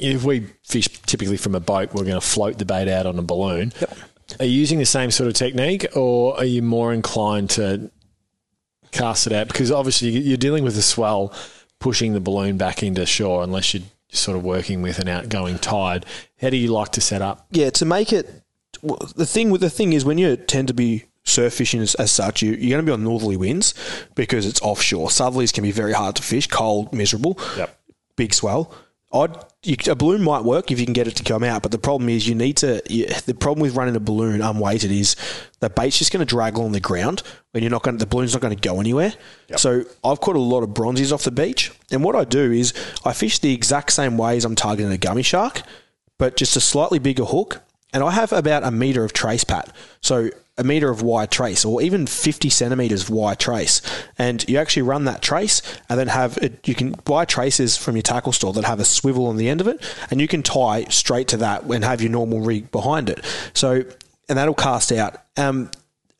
if 0.00 0.22
we 0.22 0.46
fish 0.62 0.86
typically 1.06 1.36
from 1.36 1.56
a 1.56 1.60
boat, 1.60 1.92
we're 1.92 2.04
going 2.04 2.14
to 2.14 2.20
float 2.20 2.58
the 2.58 2.64
bait 2.64 2.88
out 2.88 3.06
on 3.06 3.18
a 3.18 3.22
balloon. 3.22 3.72
Yep. 3.80 3.96
Are 4.38 4.44
you 4.44 4.52
using 4.52 4.78
the 4.78 4.86
same 4.86 5.10
sort 5.10 5.26
of 5.26 5.34
technique, 5.34 5.84
or 5.96 6.36
are 6.38 6.44
you 6.44 6.62
more 6.62 6.92
inclined 6.92 7.50
to 7.50 7.90
cast 8.92 9.26
it 9.26 9.32
out? 9.32 9.48
Because 9.48 9.72
obviously 9.72 10.10
you're 10.10 10.36
dealing 10.36 10.62
with 10.62 10.76
the 10.76 10.82
swell 10.82 11.32
pushing 11.84 12.14
the 12.14 12.20
balloon 12.20 12.56
back 12.56 12.82
into 12.82 13.04
shore, 13.04 13.42
unless 13.44 13.74
you're 13.74 13.82
sort 14.08 14.38
of 14.38 14.42
working 14.42 14.80
with 14.80 14.98
an 14.98 15.06
outgoing 15.06 15.58
tide. 15.58 16.06
How 16.40 16.48
do 16.48 16.56
you 16.56 16.68
like 16.72 16.92
to 16.92 17.00
set 17.02 17.20
up? 17.20 17.46
yeah, 17.50 17.68
to 17.70 17.84
make 17.84 18.10
it 18.10 18.42
well, 18.80 19.06
the 19.14 19.26
thing 19.26 19.50
with 19.50 19.60
the 19.60 19.68
thing 19.68 19.92
is 19.92 20.02
when 20.02 20.16
you 20.16 20.34
tend 20.36 20.68
to 20.68 20.74
be 20.74 21.04
surf 21.24 21.52
fishing 21.52 21.80
as, 21.82 21.94
as 21.96 22.10
such, 22.10 22.40
you, 22.42 22.52
you're 22.52 22.70
going 22.76 22.84
to 22.84 22.90
be 22.90 22.92
on 22.92 23.04
northerly 23.04 23.36
winds 23.36 23.74
because 24.14 24.46
it's 24.46 24.62
offshore. 24.62 25.08
Southerlies 25.08 25.52
can 25.52 25.62
be 25.62 25.72
very 25.72 25.92
hard 25.92 26.16
to 26.16 26.22
fish, 26.22 26.46
cold, 26.46 26.92
miserable, 26.94 27.38
Yep. 27.58 27.78
big 28.16 28.32
swell. 28.32 28.72
I'd, 29.14 29.36
you, 29.62 29.76
a 29.88 29.94
balloon 29.94 30.24
might 30.24 30.42
work 30.42 30.72
if 30.72 30.80
you 30.80 30.84
can 30.84 30.92
get 30.92 31.06
it 31.06 31.14
to 31.16 31.22
come 31.22 31.44
out, 31.44 31.62
but 31.62 31.70
the 31.70 31.78
problem 31.78 32.08
is 32.08 32.28
you 32.28 32.34
need 32.34 32.56
to. 32.58 32.82
You, 32.90 33.06
the 33.06 33.34
problem 33.34 33.62
with 33.62 33.76
running 33.76 33.94
a 33.94 34.00
balloon 34.00 34.42
unweighted 34.42 34.90
is 34.90 35.14
the 35.60 35.70
bait's 35.70 35.98
just 35.98 36.12
going 36.12 36.26
to 36.26 36.28
drag 36.28 36.56
along 36.56 36.72
the 36.72 36.80
ground, 36.80 37.22
and 37.54 37.62
you're 37.62 37.70
not 37.70 37.84
going. 37.84 37.98
The 37.98 38.06
balloon's 38.06 38.32
not 38.32 38.42
going 38.42 38.56
to 38.56 38.68
go 38.68 38.80
anywhere. 38.80 39.14
So 39.56 39.84
I've 40.02 40.20
caught 40.20 40.34
a 40.34 40.40
lot 40.40 40.64
of 40.64 40.70
bronzies 40.70 41.12
off 41.12 41.22
the 41.22 41.30
beach, 41.30 41.70
and 41.92 42.02
what 42.02 42.16
I 42.16 42.24
do 42.24 42.50
is 42.50 42.74
I 43.04 43.12
fish 43.12 43.38
the 43.38 43.54
exact 43.54 43.92
same 43.92 44.18
way 44.18 44.36
as 44.36 44.44
I'm 44.44 44.56
targeting 44.56 44.90
a 44.90 44.98
gummy 44.98 45.22
shark, 45.22 45.62
but 46.18 46.36
just 46.36 46.56
a 46.56 46.60
slightly 46.60 46.98
bigger 46.98 47.24
hook, 47.24 47.62
and 47.92 48.02
I 48.02 48.10
have 48.10 48.32
about 48.32 48.64
a 48.64 48.72
meter 48.72 49.04
of 49.04 49.12
trace 49.12 49.44
pat. 49.44 49.72
So 50.00 50.30
a 50.56 50.64
meter 50.64 50.90
of 50.90 51.02
wire 51.02 51.26
trace, 51.26 51.64
or 51.64 51.82
even 51.82 52.06
50 52.06 52.48
centimeters 52.48 53.04
of 53.04 53.10
wire 53.10 53.34
trace, 53.34 53.82
and 54.18 54.48
you 54.48 54.58
actually 54.58 54.82
run 54.82 55.04
that 55.04 55.22
trace, 55.22 55.60
and 55.88 55.98
then 55.98 56.08
have 56.08 56.38
it. 56.38 56.66
You 56.66 56.74
can 56.74 56.92
buy 57.04 57.24
traces 57.24 57.76
from 57.76 57.96
your 57.96 58.02
tackle 58.02 58.32
store 58.32 58.52
that 58.52 58.64
have 58.64 58.80
a 58.80 58.84
swivel 58.84 59.26
on 59.26 59.36
the 59.36 59.48
end 59.48 59.60
of 59.60 59.68
it, 59.68 59.82
and 60.10 60.20
you 60.20 60.28
can 60.28 60.42
tie 60.42 60.84
straight 60.84 61.28
to 61.28 61.36
that 61.38 61.64
and 61.64 61.84
have 61.84 62.00
your 62.00 62.10
normal 62.10 62.40
rig 62.40 62.70
behind 62.70 63.08
it. 63.08 63.24
So, 63.52 63.84
and 64.28 64.38
that'll 64.38 64.54
cast 64.54 64.92
out. 64.92 65.16
Um, 65.36 65.70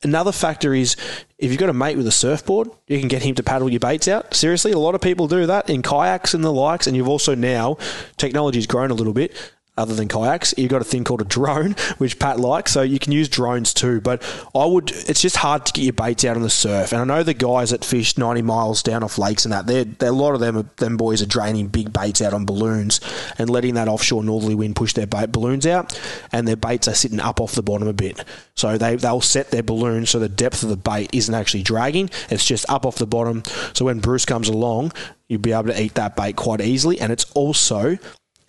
Another 0.05 0.31
factor 0.31 0.71
is 0.75 0.95
if 1.39 1.49
you've 1.49 1.59
got 1.59 1.69
a 1.69 1.73
mate 1.73 1.97
with 1.97 2.05
a 2.05 2.11
surfboard, 2.11 2.69
you 2.87 2.99
can 2.99 3.07
get 3.07 3.23
him 3.23 3.33
to 3.35 3.43
paddle 3.43 3.71
your 3.71 3.79
baits 3.79 4.07
out. 4.07 4.35
Seriously, 4.35 4.71
a 4.71 4.77
lot 4.77 4.93
of 4.93 5.01
people 5.01 5.27
do 5.27 5.47
that 5.47 5.67
in 5.67 5.81
kayaks 5.81 6.35
and 6.35 6.43
the 6.43 6.51
likes, 6.51 6.85
and 6.85 6.95
you've 6.95 7.07
also 7.07 7.33
now 7.33 7.77
technology's 8.15 8.67
grown 8.67 8.91
a 8.91 8.93
little 8.93 9.13
bit. 9.13 9.35
Other 9.77 9.93
than 9.93 10.07
kayaks, 10.07 10.53
you've 10.57 10.71
got 10.71 10.81
a 10.81 10.85
thing 10.85 11.03
called 11.03 11.21
a 11.21 11.25
drone, 11.25 11.73
which 11.97 12.17
Pat 12.17 12.39
likes, 12.39 12.71
so 12.71 12.81
you 12.81 12.97
can 12.97 13.11
use 13.11 13.27
drones 13.27 13.73
too. 13.73 13.99
But 13.99 14.23
I 14.55 14.65
would, 14.65 14.91
it's 14.91 15.21
just 15.21 15.35
hard 15.35 15.65
to 15.65 15.73
get 15.73 15.83
your 15.83 15.93
baits 15.93 16.23
out 16.23 16.37
on 16.37 16.43
the 16.43 16.49
surf. 16.49 16.93
And 16.93 17.01
I 17.01 17.03
know 17.03 17.23
the 17.23 17.33
guys 17.33 17.71
that 17.71 17.83
fish 17.83 18.17
ninety 18.17 18.41
miles 18.41 18.81
down 18.81 19.03
off 19.03 19.17
lakes 19.17 19.43
and 19.43 19.51
that, 19.51 19.67
they're, 19.67 19.83
they're 19.83 20.09
a 20.09 20.13
lot 20.13 20.33
of 20.33 20.39
them, 20.39 20.69
them 20.77 20.95
boys 20.95 21.21
are 21.21 21.25
draining 21.25 21.67
big 21.67 21.91
baits 21.91 22.21
out 22.21 22.33
on 22.33 22.45
balloons 22.45 23.01
and 23.37 23.49
letting 23.49 23.73
that 23.73 23.89
offshore 23.89 24.23
northerly 24.23 24.55
wind 24.55 24.77
push 24.77 24.93
their 24.93 25.07
bait 25.07 25.33
balloons 25.33 25.67
out, 25.67 25.99
and 26.31 26.47
their 26.47 26.55
baits 26.55 26.87
are 26.87 26.93
sitting 26.93 27.19
up 27.19 27.41
off 27.41 27.53
the 27.53 27.63
bottom 27.63 27.89
a 27.89 27.93
bit. 27.93 28.23
So 28.55 28.77
they 28.77 28.95
they'll 28.95 29.19
set 29.19 29.51
their 29.51 29.63
balloon 29.63 30.05
so 30.05 30.19
the 30.19 30.29
depth 30.29 30.63
of 30.63 30.69
the 30.69 30.77
bait 30.77 31.09
isn't 31.11 31.35
actually 31.35 31.63
dragging; 31.63 32.09
it's 32.29 32.45
just 32.45 32.65
up 32.69 32.85
off 32.85 32.95
the 32.95 33.05
bottom. 33.05 33.43
So 33.73 33.83
when 33.83 33.99
Bruce 33.99 34.25
comes 34.25 34.47
along, 34.47 34.93
you'll 35.27 35.41
be 35.41 35.51
able 35.51 35.65
to 35.65 35.81
eat 35.81 35.95
that 35.95 36.15
bait 36.15 36.37
quite 36.37 36.61
easily, 36.61 37.01
and 37.01 37.11
it's 37.11 37.29
also 37.31 37.97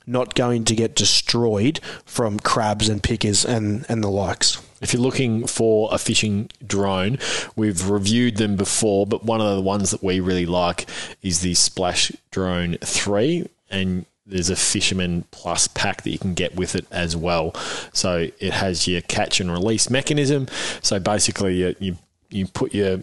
not 0.07 0.35
going 0.35 0.65
to 0.65 0.75
get 0.75 0.95
destroyed 0.95 1.81
from 2.05 2.39
crabs 2.39 2.89
and 2.89 3.03
pickers 3.03 3.45
and, 3.45 3.85
and 3.89 4.03
the 4.03 4.09
likes. 4.09 4.63
If 4.81 4.93
you're 4.93 5.03
looking 5.03 5.47
for 5.47 5.89
a 5.93 5.99
fishing 5.99 6.51
drone, 6.65 7.19
we've 7.57 7.89
reviewed 7.89 8.37
them 8.37 8.57
before, 8.57 9.07
but 9.07 9.25
one 9.25 9.41
of 9.41 9.57
the 9.57 9.63
ones 9.63 9.91
that 9.91 10.03
we 10.03 10.21
really 10.21 10.47
like 10.47 10.87
is 11.23 11.41
the 11.41 11.55
Splash 11.55 12.13
Drone 12.31 12.77
3. 12.85 13.49
And 13.71 14.07
there's 14.27 14.51
a 14.51 14.57
Fisherman 14.57 15.25
Plus 15.31 15.67
pack 15.69 16.03
that 16.03 16.11
you 16.11 16.19
can 16.19 16.35
get 16.35 16.55
with 16.55 16.75
it 16.75 16.87
as 16.91 17.17
well. 17.17 17.55
So 17.93 18.29
it 18.39 18.53
has 18.53 18.87
your 18.87 19.01
catch 19.01 19.41
and 19.41 19.51
release 19.51 19.89
mechanism. 19.89 20.47
So 20.83 21.01
basically, 21.01 21.57
you, 21.57 21.75
you, 21.79 21.97
you 22.29 22.47
put 22.47 22.75
your 22.75 23.03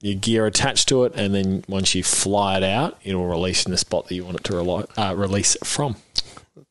your 0.00 0.16
gear 0.16 0.44
attached 0.44 0.88
to 0.88 1.04
it, 1.04 1.14
and 1.14 1.34
then 1.34 1.64
once 1.66 1.94
you 1.94 2.02
fly 2.02 2.58
it 2.58 2.62
out, 2.62 2.98
it'll 3.04 3.26
release 3.26 3.64
in 3.64 3.72
the 3.72 3.78
spot 3.78 4.06
that 4.06 4.14
you 4.14 4.22
want 4.22 4.36
it 4.36 4.44
to 4.44 4.54
rely, 4.54 4.84
uh, 4.98 5.14
release 5.16 5.56
from. 5.64 5.96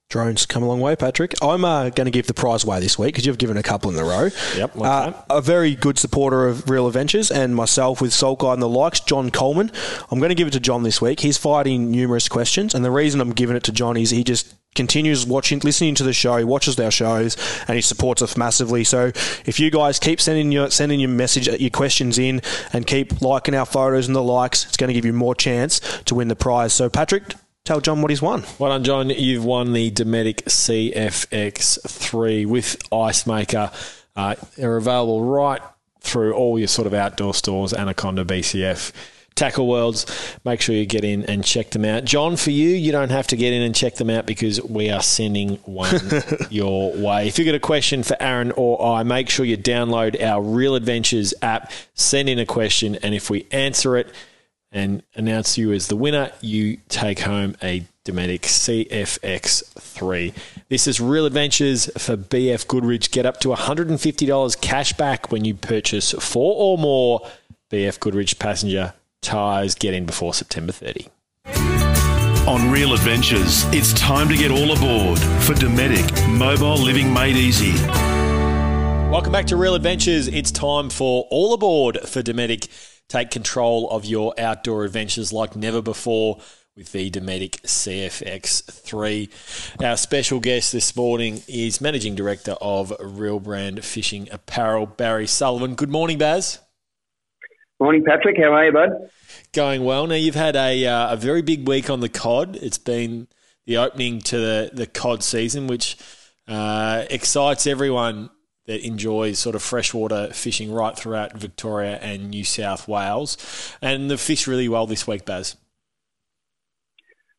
Drones 0.09 0.45
come 0.45 0.63
a 0.63 0.67
long 0.67 0.79
way, 0.79 0.95
Patrick. 0.95 1.33
I'm 1.41 1.65
uh, 1.65 1.89
going 1.89 2.05
to 2.05 2.11
give 2.11 2.27
the 2.27 2.33
prize 2.33 2.63
away 2.63 2.79
this 2.79 2.99
week 2.99 3.15
because 3.15 3.25
you've 3.25 3.37
given 3.37 3.57
a 3.57 3.63
couple 3.63 3.89
in 3.91 3.97
a 3.97 4.03
row. 4.03 4.29
Yep, 4.55 4.75
like 4.75 5.13
Uh, 5.15 5.21
a 5.29 5.41
very 5.41 5.75
good 5.75 5.97
supporter 5.97 6.47
of 6.47 6.69
Real 6.69 6.87
Adventures 6.87 7.31
and 7.31 7.55
myself 7.55 7.99
with 7.99 8.13
Soul 8.13 8.35
Guide 8.35 8.53
and 8.53 8.61
the 8.61 8.69
likes, 8.69 8.99
John 8.99 9.31
Coleman. 9.31 9.71
I'm 10.11 10.19
going 10.19 10.29
to 10.29 10.35
give 10.35 10.47
it 10.47 10.51
to 10.51 10.59
John 10.59 10.83
this 10.83 11.01
week. 11.01 11.21
He's 11.21 11.37
fighting 11.37 11.89
numerous 11.89 12.29
questions, 12.29 12.73
and 12.75 12.85
the 12.85 12.91
reason 12.91 13.19
I'm 13.21 13.33
giving 13.33 13.55
it 13.55 13.63
to 13.63 13.71
John 13.71 13.97
is 13.97 14.11
he 14.11 14.23
just 14.23 14.53
continues 14.75 15.25
watching, 15.25 15.59
listening 15.59 15.95
to 15.95 16.03
the 16.03 16.13
show. 16.13 16.37
He 16.37 16.43
watches 16.43 16.79
our 16.79 16.91
shows, 16.91 17.35
and 17.67 17.75
he 17.75 17.81
supports 17.81 18.21
us 18.21 18.37
massively. 18.37 18.83
So 18.83 19.11
if 19.45 19.59
you 19.59 19.69
guys 19.71 19.99
keep 19.99 20.21
sending 20.21 20.51
your 20.51 20.69
sending 20.69 20.99
your 20.99 21.09
message, 21.09 21.47
your 21.47 21.69
questions 21.71 22.17
in, 22.19 22.41
and 22.71 22.85
keep 22.85 23.21
liking 23.21 23.55
our 23.55 23.65
photos 23.65 24.07
and 24.07 24.15
the 24.15 24.23
likes, 24.23 24.65
it's 24.65 24.77
going 24.77 24.89
to 24.89 24.93
give 24.93 25.05
you 25.05 25.13
more 25.13 25.35
chance 25.35 25.79
to 26.05 26.15
win 26.15 26.27
the 26.27 26.35
prize. 26.35 26.73
So 26.73 26.89
Patrick, 26.89 27.23
tell 27.65 27.81
John 27.81 28.01
what 28.01 28.11
he's 28.11 28.21
won. 28.21 28.43
Well 28.59 28.71
done, 28.71 28.83
John. 28.83 29.09
You've 29.09 29.45
won 29.45 29.73
the 29.73 29.89
Dometic 29.91 30.43
CFX3 30.43 32.45
with 32.45 32.77
Ice 32.91 33.25
Maker. 33.25 33.71
Uh, 34.15 34.35
they're 34.57 34.77
available 34.77 35.23
right 35.23 35.61
through 36.01 36.33
all 36.33 36.59
your 36.59 36.67
sort 36.67 36.87
of 36.87 36.93
outdoor 36.93 37.33
stores, 37.33 37.73
Anaconda, 37.73 38.25
BCF, 38.25 38.91
Tackle 39.35 39.67
Worlds. 39.67 40.05
Make 40.43 40.59
sure 40.61 40.75
you 40.75 40.85
get 40.85 41.05
in 41.05 41.23
and 41.25 41.43
check 41.43 41.71
them 41.71 41.85
out. 41.85 42.03
John, 42.03 42.35
for 42.35 42.51
you, 42.51 42.69
you 42.69 42.91
don't 42.91 43.09
have 43.09 43.27
to 43.27 43.37
get 43.37 43.53
in 43.53 43.61
and 43.61 43.73
check 43.73 43.95
them 43.95 44.09
out 44.09 44.25
because 44.25 44.61
we 44.61 44.89
are 44.89 45.01
sending 45.01 45.55
one 45.65 45.95
your 46.49 46.91
way. 46.93 47.27
If 47.27 47.39
you've 47.39 47.45
got 47.45 47.55
a 47.55 47.59
question 47.59 48.03
for 48.03 48.17
Aaron 48.19 48.51
or 48.51 48.85
I, 48.85 49.03
make 49.03 49.29
sure 49.29 49.45
you 49.45 49.57
download 49.57 50.21
our 50.21 50.41
Real 50.41 50.75
Adventures 50.75 51.33
app, 51.41 51.71
send 51.93 52.29
in 52.29 52.39
a 52.39 52.45
question, 52.45 52.95
and 52.95 53.15
if 53.15 53.29
we 53.29 53.47
answer 53.51 53.95
it, 53.97 54.13
and 54.73 55.03
announce 55.15 55.57
you 55.57 55.71
as 55.71 55.87
the 55.87 55.95
winner, 55.95 56.31
you 56.41 56.77
take 56.89 57.19
home 57.19 57.55
a 57.61 57.85
Dometic 58.03 58.41
CFX3. 58.41 60.33
This 60.67 60.87
is 60.87 60.99
Real 60.99 61.25
Adventures 61.25 61.85
for 61.97 62.17
BF 62.17 62.67
Goodrich. 62.67 63.11
Get 63.11 63.25
up 63.25 63.39
to 63.41 63.49
$150 63.49 64.61
cash 64.61 64.93
back 64.93 65.31
when 65.31 65.45
you 65.45 65.53
purchase 65.53 66.11
four 66.11 66.55
or 66.57 66.77
more 66.77 67.21
BF 67.71 67.99
Goodrich 67.99 68.39
passenger 68.39 68.93
tyres. 69.21 69.75
Get 69.75 69.93
in 69.93 70.05
before 70.05 70.33
September 70.33 70.73
30. 70.73 71.07
On 72.47 72.69
Real 72.69 72.93
Adventures, 72.93 73.63
it's 73.73 73.93
time 73.93 74.27
to 74.27 74.35
get 74.35 74.51
all 74.51 74.73
aboard 74.75 75.17
for 75.17 75.53
Dometic 75.53 76.27
Mobile 76.29 76.75
Living 76.75 77.13
Made 77.13 77.37
Easy. 77.37 77.71
Welcome 79.09 79.31
back 79.31 79.45
to 79.45 79.55
Real 79.55 79.75
Adventures. 79.75 80.27
It's 80.27 80.51
time 80.51 80.89
for 80.89 81.27
All 81.29 81.53
Aboard 81.53 81.99
for 82.01 82.23
Dometic. 82.23 82.67
Take 83.13 83.29
control 83.29 83.87
of 83.91 84.05
your 84.05 84.33
outdoor 84.39 84.85
adventures 84.85 85.31
like 85.31 85.55
never 85.55 85.83
before 85.83 86.39
with 86.75 86.91
the 86.93 87.11
Dometic 87.11 87.61
CFX3. 87.61 89.29
Our 89.85 89.97
special 89.97 90.39
guest 90.39 90.71
this 90.71 90.95
morning 90.95 91.43
is 91.47 91.79
Managing 91.79 92.15
Director 92.15 92.53
of 92.59 92.91
Real 92.99 93.39
Brand 93.39 93.85
Fishing 93.85 94.27
Apparel, 94.31 94.87
Barry 94.87 95.27
Sullivan. 95.27 95.75
Good 95.75 95.91
morning, 95.91 96.17
Baz. 96.17 96.57
Morning, 97.79 98.03
Patrick. 98.03 98.35
How 98.35 98.51
are 98.51 98.65
you, 98.65 98.71
bud? 98.71 98.89
Going 99.53 99.83
well. 99.83 100.07
Now, 100.07 100.15
you've 100.15 100.33
had 100.33 100.55
a, 100.55 100.83
uh, 100.87 101.13
a 101.13 101.15
very 101.15 101.43
big 101.43 101.67
week 101.67 101.91
on 101.91 101.99
the 101.99 102.09
cod. 102.09 102.55
It's 102.55 102.79
been 102.79 103.27
the 103.67 103.77
opening 103.77 104.21
to 104.21 104.39
the, 104.39 104.71
the 104.73 104.87
cod 104.87 105.21
season, 105.21 105.67
which 105.67 105.97
uh, 106.47 107.05
excites 107.11 107.67
everyone 107.67 108.31
that 108.65 108.85
enjoys 108.85 109.39
sort 109.39 109.55
of 109.55 109.61
freshwater 109.61 110.31
fishing 110.33 110.71
right 110.71 110.97
throughout 110.97 111.33
Victoria 111.37 111.97
and 111.97 112.29
New 112.29 112.43
South 112.43 112.87
Wales. 112.87 113.37
And 113.81 114.09
the 114.09 114.17
fish 114.17 114.47
really 114.47 114.69
well 114.69 114.87
this 114.87 115.05
week, 115.07 115.25
Baz. 115.25 115.57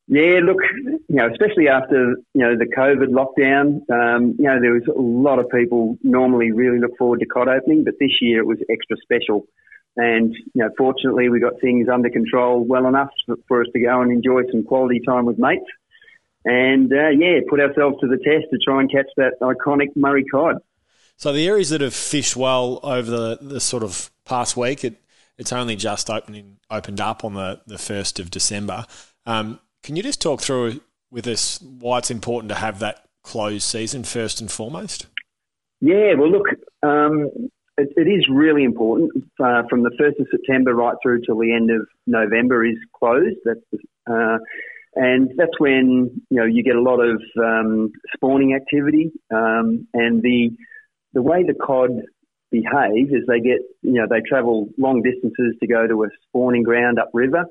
Yeah, 0.07 0.41
look, 0.45 0.59
you 0.85 1.01
know, 1.09 1.31
especially 1.31 1.69
after 1.69 2.17
you 2.35 2.41
know 2.43 2.59
the 2.59 2.67
COVID 2.67 3.09
lockdown, 3.09 3.89
um, 3.91 4.35
you 4.39 4.45
know, 4.45 4.61
there 4.61 4.73
was 4.73 4.87
a 4.87 5.01
lot 5.01 5.39
of 5.39 5.49
people 5.49 5.97
normally 6.03 6.53
really 6.53 6.79
look 6.79 6.99
forward 6.99 7.21
to 7.21 7.27
cod 7.27 7.49
opening, 7.49 7.85
but 7.85 7.95
this 7.99 8.21
year 8.21 8.41
it 8.41 8.47
was 8.47 8.59
extra 8.69 8.99
special. 9.03 9.47
And 9.97 10.35
you 10.35 10.63
know, 10.63 10.69
fortunately, 10.77 11.31
we 11.31 11.41
got 11.41 11.59
things 11.59 11.89
under 11.89 12.11
control 12.11 12.65
well 12.65 12.87
enough 12.87 13.09
for, 13.49 13.63
us 13.63 13.69
to 13.73 13.81
go 13.81 14.03
and 14.03 14.13
enjoy 14.13 14.43
some 14.51 14.65
quality 14.65 15.01
time 15.01 15.25
with 15.25 15.39
mates. 15.39 15.65
And 16.45 16.93
uh, 16.93 17.09
yeah, 17.09 17.41
put 17.49 17.61
ourselves 17.61 17.97
to 18.01 18.07
the 18.07 18.19
test 18.19 18.51
to 18.51 18.59
try 18.63 18.81
and 18.81 18.93
catch 18.93 19.09
that 19.17 19.41
iconic 19.41 19.97
Murray 19.97 20.25
cod. 20.25 20.57
So 21.17 21.33
the 21.33 21.47
areas 21.47 21.71
that 21.71 21.81
have 21.81 21.95
fished 21.95 22.37
well 22.37 22.81
over 22.83 23.11
the, 23.11 23.39
the 23.41 23.61
sort 23.61 23.83
of 23.83 24.11
past 24.25 24.57
week, 24.57 24.85
it, 24.85 24.97
it's 25.39 25.53
only 25.53 25.77
just 25.77 26.11
opening 26.11 26.59
opened 26.71 27.01
up 27.01 27.25
on 27.25 27.35
the, 27.35 27.61
the 27.67 27.77
1st 27.77 28.21
of 28.21 28.31
December. 28.31 28.85
Um, 29.27 29.61
can 29.83 29.97
you 29.97 30.03
just 30.03 30.21
talk 30.21 30.41
through 30.41 30.81
with 31.11 31.27
us 31.27 31.61
why 31.61 31.99
it's 31.99 32.11
important 32.11 32.49
to 32.49 32.57
have 32.57 32.81
that 32.81 33.07
closed 33.23 33.63
season 33.63 34.05
first 34.05 34.41
and 34.41 34.51
foremost? 34.51 35.07
Yeah, 35.81 36.15
well, 36.19 36.31
look, 36.31 36.47
um, 36.83 37.31
it, 37.77 37.89
it 37.97 38.09
is 38.09 38.27
really 38.31 38.65
important. 38.65 39.13
Uh, 39.39 39.63
from 39.69 39.83
the 39.83 39.91
1st 40.01 40.21
of 40.21 40.27
September 40.31 40.75
right 40.75 40.97
through 41.03 41.23
till 41.25 41.39
the 41.39 41.53
end 41.53 41.71
of 41.71 41.87
November 42.07 42.65
is 42.65 42.77
closed. 42.97 43.37
That's 43.45 43.85
uh, 44.11 44.39
and 44.97 45.31
that's 45.37 45.59
when 45.59 46.23
you 46.31 46.37
know 46.39 46.45
you 46.45 46.63
get 46.63 46.77
a 46.77 46.81
lot 46.81 47.01
of 47.01 47.21
um, 47.43 47.91
spawning 48.15 48.55
activity, 48.55 49.11
um, 49.33 49.89
and 49.93 50.23
the 50.23 50.51
the 51.15 51.23
way 51.23 51.43
the 51.43 51.55
cod 51.55 51.91
behave 52.51 53.09
is 53.11 53.25
they 53.27 53.41
get 53.41 53.61
you 53.83 53.95
know 53.95 54.07
they 54.09 54.21
travel 54.29 54.69
long 54.79 55.03
distances 55.03 55.57
to 55.61 55.67
go 55.67 55.87
to 55.87 56.05
a 56.05 56.09
spawning 56.29 56.63
ground 56.63 56.99
upriver, 56.99 57.45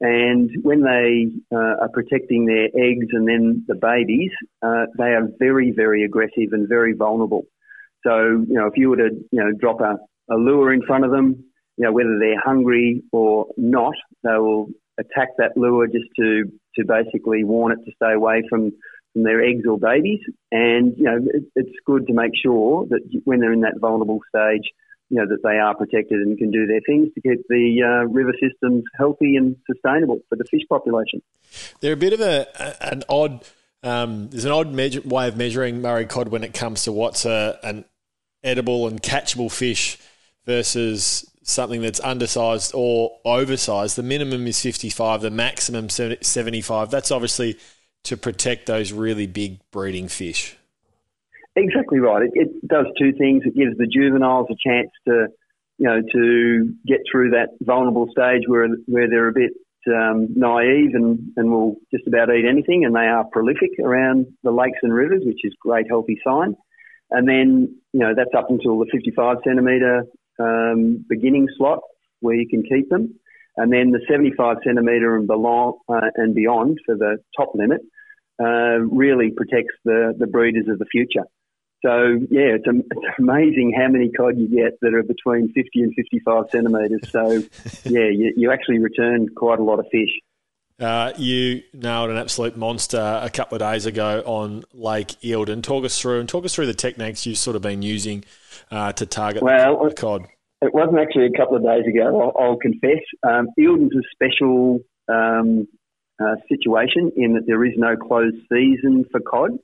and 0.00 0.50
when 0.62 0.82
they 0.82 1.26
uh, 1.54 1.82
are 1.82 1.90
protecting 1.92 2.46
their 2.46 2.66
eggs 2.66 3.08
and 3.12 3.28
then 3.28 3.64
the 3.68 3.74
babies, 3.74 4.30
uh, 4.62 4.86
they 4.98 5.10
are 5.18 5.28
very 5.38 5.72
very 5.72 6.04
aggressive 6.04 6.52
and 6.52 6.68
very 6.68 6.94
vulnerable. 6.94 7.44
So 8.04 8.44
you 8.48 8.54
know 8.54 8.66
if 8.66 8.76
you 8.76 8.90
were 8.90 8.96
to 8.96 9.10
you 9.30 9.40
know 9.40 9.52
drop 9.58 9.80
a, 9.80 9.98
a 10.32 10.36
lure 10.36 10.72
in 10.72 10.82
front 10.82 11.04
of 11.04 11.10
them, 11.10 11.44
you 11.76 11.84
know 11.84 11.92
whether 11.92 12.18
they're 12.18 12.40
hungry 12.40 13.02
or 13.12 13.46
not, 13.56 13.94
they 14.22 14.38
will 14.38 14.68
attack 14.98 15.28
that 15.38 15.56
lure 15.56 15.86
just 15.86 16.08
to 16.18 16.44
to 16.76 16.84
basically 16.86 17.44
warn 17.44 17.72
it 17.72 17.84
to 17.84 17.92
stay 17.96 18.12
away 18.14 18.42
from 18.48 18.72
from 19.12 19.24
their 19.24 19.42
eggs 19.42 19.64
or 19.68 19.78
babies. 19.78 20.20
And 20.50 20.96
you 20.96 21.04
know, 21.04 21.18
it, 21.32 21.44
it's 21.54 21.76
good 21.86 22.06
to 22.06 22.12
make 22.12 22.32
sure 22.42 22.86
that 22.90 23.00
when 23.24 23.40
they're 23.40 23.52
in 23.52 23.60
that 23.62 23.78
vulnerable 23.80 24.20
stage, 24.28 24.70
you 25.10 25.18
know 25.18 25.26
that 25.26 25.42
they 25.42 25.58
are 25.58 25.74
protected 25.74 26.20
and 26.20 26.38
can 26.38 26.50
do 26.50 26.66
their 26.66 26.80
things 26.86 27.08
to 27.14 27.20
keep 27.20 27.46
the 27.48 27.82
uh, 27.82 28.08
river 28.08 28.32
systems 28.40 28.84
healthy 28.96 29.36
and 29.36 29.56
sustainable 29.70 30.20
for 30.28 30.36
the 30.36 30.44
fish 30.50 30.62
population. 30.68 31.22
They're 31.80 31.92
a 31.92 31.96
bit 31.96 32.14
of 32.14 32.20
a 32.20 32.92
an 32.92 33.02
odd. 33.08 33.44
Um, 33.84 34.30
there's 34.30 34.44
an 34.44 34.52
odd 34.52 34.72
measure, 34.72 35.00
way 35.02 35.26
of 35.28 35.36
measuring 35.36 35.82
Murray 35.82 36.06
cod 36.06 36.28
when 36.28 36.44
it 36.44 36.54
comes 36.54 36.84
to 36.84 36.92
what's 36.92 37.26
a, 37.26 37.58
an 37.64 37.84
edible 38.44 38.86
and 38.86 39.02
catchable 39.02 39.50
fish 39.50 39.98
versus 40.46 41.28
something 41.42 41.82
that's 41.82 42.00
undersized 42.00 42.72
or 42.74 43.18
oversized. 43.24 43.96
The 43.96 44.02
minimum 44.02 44.46
is 44.46 44.60
55, 44.62 45.22
the 45.22 45.30
maximum 45.30 45.88
75. 45.88 46.90
That's 46.90 47.10
obviously 47.10 47.58
to 48.04 48.16
protect 48.16 48.66
those 48.66 48.92
really 48.92 49.26
big 49.26 49.58
breeding 49.70 50.08
fish. 50.08 50.56
Exactly 51.54 51.98
right. 51.98 52.22
It, 52.22 52.30
it, 52.34 52.68
does 52.68 52.86
two 52.98 53.12
things. 53.12 53.42
It 53.44 53.54
gives 53.54 53.76
the 53.76 53.86
juveniles 53.86 54.46
a 54.50 54.56
chance 54.66 54.90
to, 55.06 55.28
you 55.78 55.86
know, 55.86 56.00
to 56.00 56.74
get 56.86 57.00
through 57.10 57.30
that 57.30 57.48
vulnerable 57.60 58.06
stage 58.10 58.42
where 58.46 58.68
where 58.86 59.08
they're 59.08 59.28
a 59.28 59.32
bit 59.32 59.52
um, 59.86 60.28
naive 60.34 60.94
and, 60.94 61.32
and 61.36 61.50
will 61.50 61.76
just 61.90 62.06
about 62.06 62.30
eat 62.30 62.46
anything, 62.48 62.84
and 62.84 62.94
they 62.94 63.00
are 63.00 63.24
prolific 63.32 63.70
around 63.82 64.26
the 64.42 64.50
lakes 64.50 64.78
and 64.82 64.94
rivers, 64.94 65.22
which 65.24 65.40
is 65.44 65.52
great 65.60 65.86
healthy 65.88 66.18
sign. 66.26 66.54
And 67.10 67.28
then, 67.28 67.76
you 67.92 68.00
know, 68.00 68.14
that's 68.16 68.34
up 68.36 68.48
until 68.48 68.78
the 68.78 68.86
55 68.90 69.38
centimetre 69.44 70.04
um, 70.38 71.04
beginning 71.08 71.48
slot 71.58 71.80
where 72.20 72.34
you 72.34 72.48
can 72.48 72.62
keep 72.62 72.88
them. 72.88 73.14
And 73.56 73.72
then 73.72 73.90
the 73.90 74.00
75 74.08 74.58
centimetre 74.64 75.16
and, 75.16 75.30
uh, 75.30 76.00
and 76.16 76.34
beyond 76.34 76.78
for 76.86 76.96
the 76.96 77.18
top 77.36 77.52
limit 77.54 77.80
uh, 78.40 78.78
really 78.80 79.30
protects 79.30 79.74
the, 79.84 80.14
the 80.18 80.26
breeders 80.26 80.68
of 80.68 80.78
the 80.78 80.86
future. 80.86 81.26
So 81.84 82.18
yeah, 82.30 82.54
it's, 82.54 82.64
it's, 82.66 83.18
amazing 83.18 83.74
how 83.76 83.88
many 83.88 84.10
cod 84.10 84.38
you 84.38 84.48
get 84.48 84.78
that 84.82 84.94
are 84.94 85.02
between 85.02 85.52
50 85.52 85.68
and 85.74 85.92
55 85.94 86.44
centimetres. 86.50 87.10
So 87.10 87.30
yeah, 87.90 88.08
you, 88.08 88.32
you, 88.36 88.52
actually 88.52 88.78
return 88.78 89.28
quite 89.34 89.58
a 89.58 89.64
lot 89.64 89.80
of 89.80 89.86
fish. 89.90 90.10
Uh, 90.78 91.12
you 91.16 91.62
nailed 91.72 92.10
an 92.10 92.16
absolute 92.16 92.56
monster 92.56 93.20
a 93.22 93.30
couple 93.30 93.56
of 93.56 93.60
days 93.60 93.86
ago 93.86 94.22
on 94.24 94.64
Lake 94.72 95.08
Eildon. 95.22 95.62
Talk 95.62 95.84
us 95.84 96.00
through 96.00 96.20
and 96.20 96.28
talk 96.28 96.44
us 96.44 96.54
through 96.54 96.66
the 96.66 96.74
techniques 96.74 97.26
you've 97.26 97.38
sort 97.38 97.56
of 97.56 97.62
been 97.62 97.82
using 97.82 98.24
uh, 98.70 98.92
to 98.92 99.04
target 99.04 99.42
well, 99.42 99.84
the 99.84 99.94
cod. 99.94 100.26
It 100.62 100.72
wasn't 100.72 101.00
actually 101.00 101.26
a 101.26 101.36
couple 101.36 101.56
of 101.56 101.64
days 101.64 101.84
ago. 101.88 102.20
I'll, 102.20 102.42
I'll 102.42 102.56
confess. 102.56 103.02
Um, 103.28 103.48
Eildon's 103.58 103.92
a 103.96 104.02
special 104.14 104.78
um, 105.12 105.66
uh, 106.22 106.36
situation 106.48 107.10
in 107.16 107.34
that 107.34 107.44
there 107.46 107.64
is 107.64 107.72
no 107.76 107.96
closed 107.96 108.36
season 108.48 109.04
for 109.10 109.20
cod. 109.20 109.58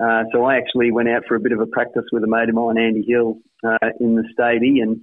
Uh, 0.00 0.22
so 0.32 0.44
I 0.44 0.56
actually 0.56 0.92
went 0.92 1.08
out 1.08 1.22
for 1.26 1.34
a 1.34 1.40
bit 1.40 1.50
of 1.50 1.60
a 1.60 1.66
practice 1.66 2.04
with 2.12 2.22
a 2.22 2.28
mate 2.28 2.48
of 2.48 2.54
mine, 2.54 2.78
Andy 2.78 3.04
Hill, 3.06 3.38
uh, 3.66 3.88
in 3.98 4.14
the 4.14 4.22
Stavey, 4.32 4.80
and 4.80 5.00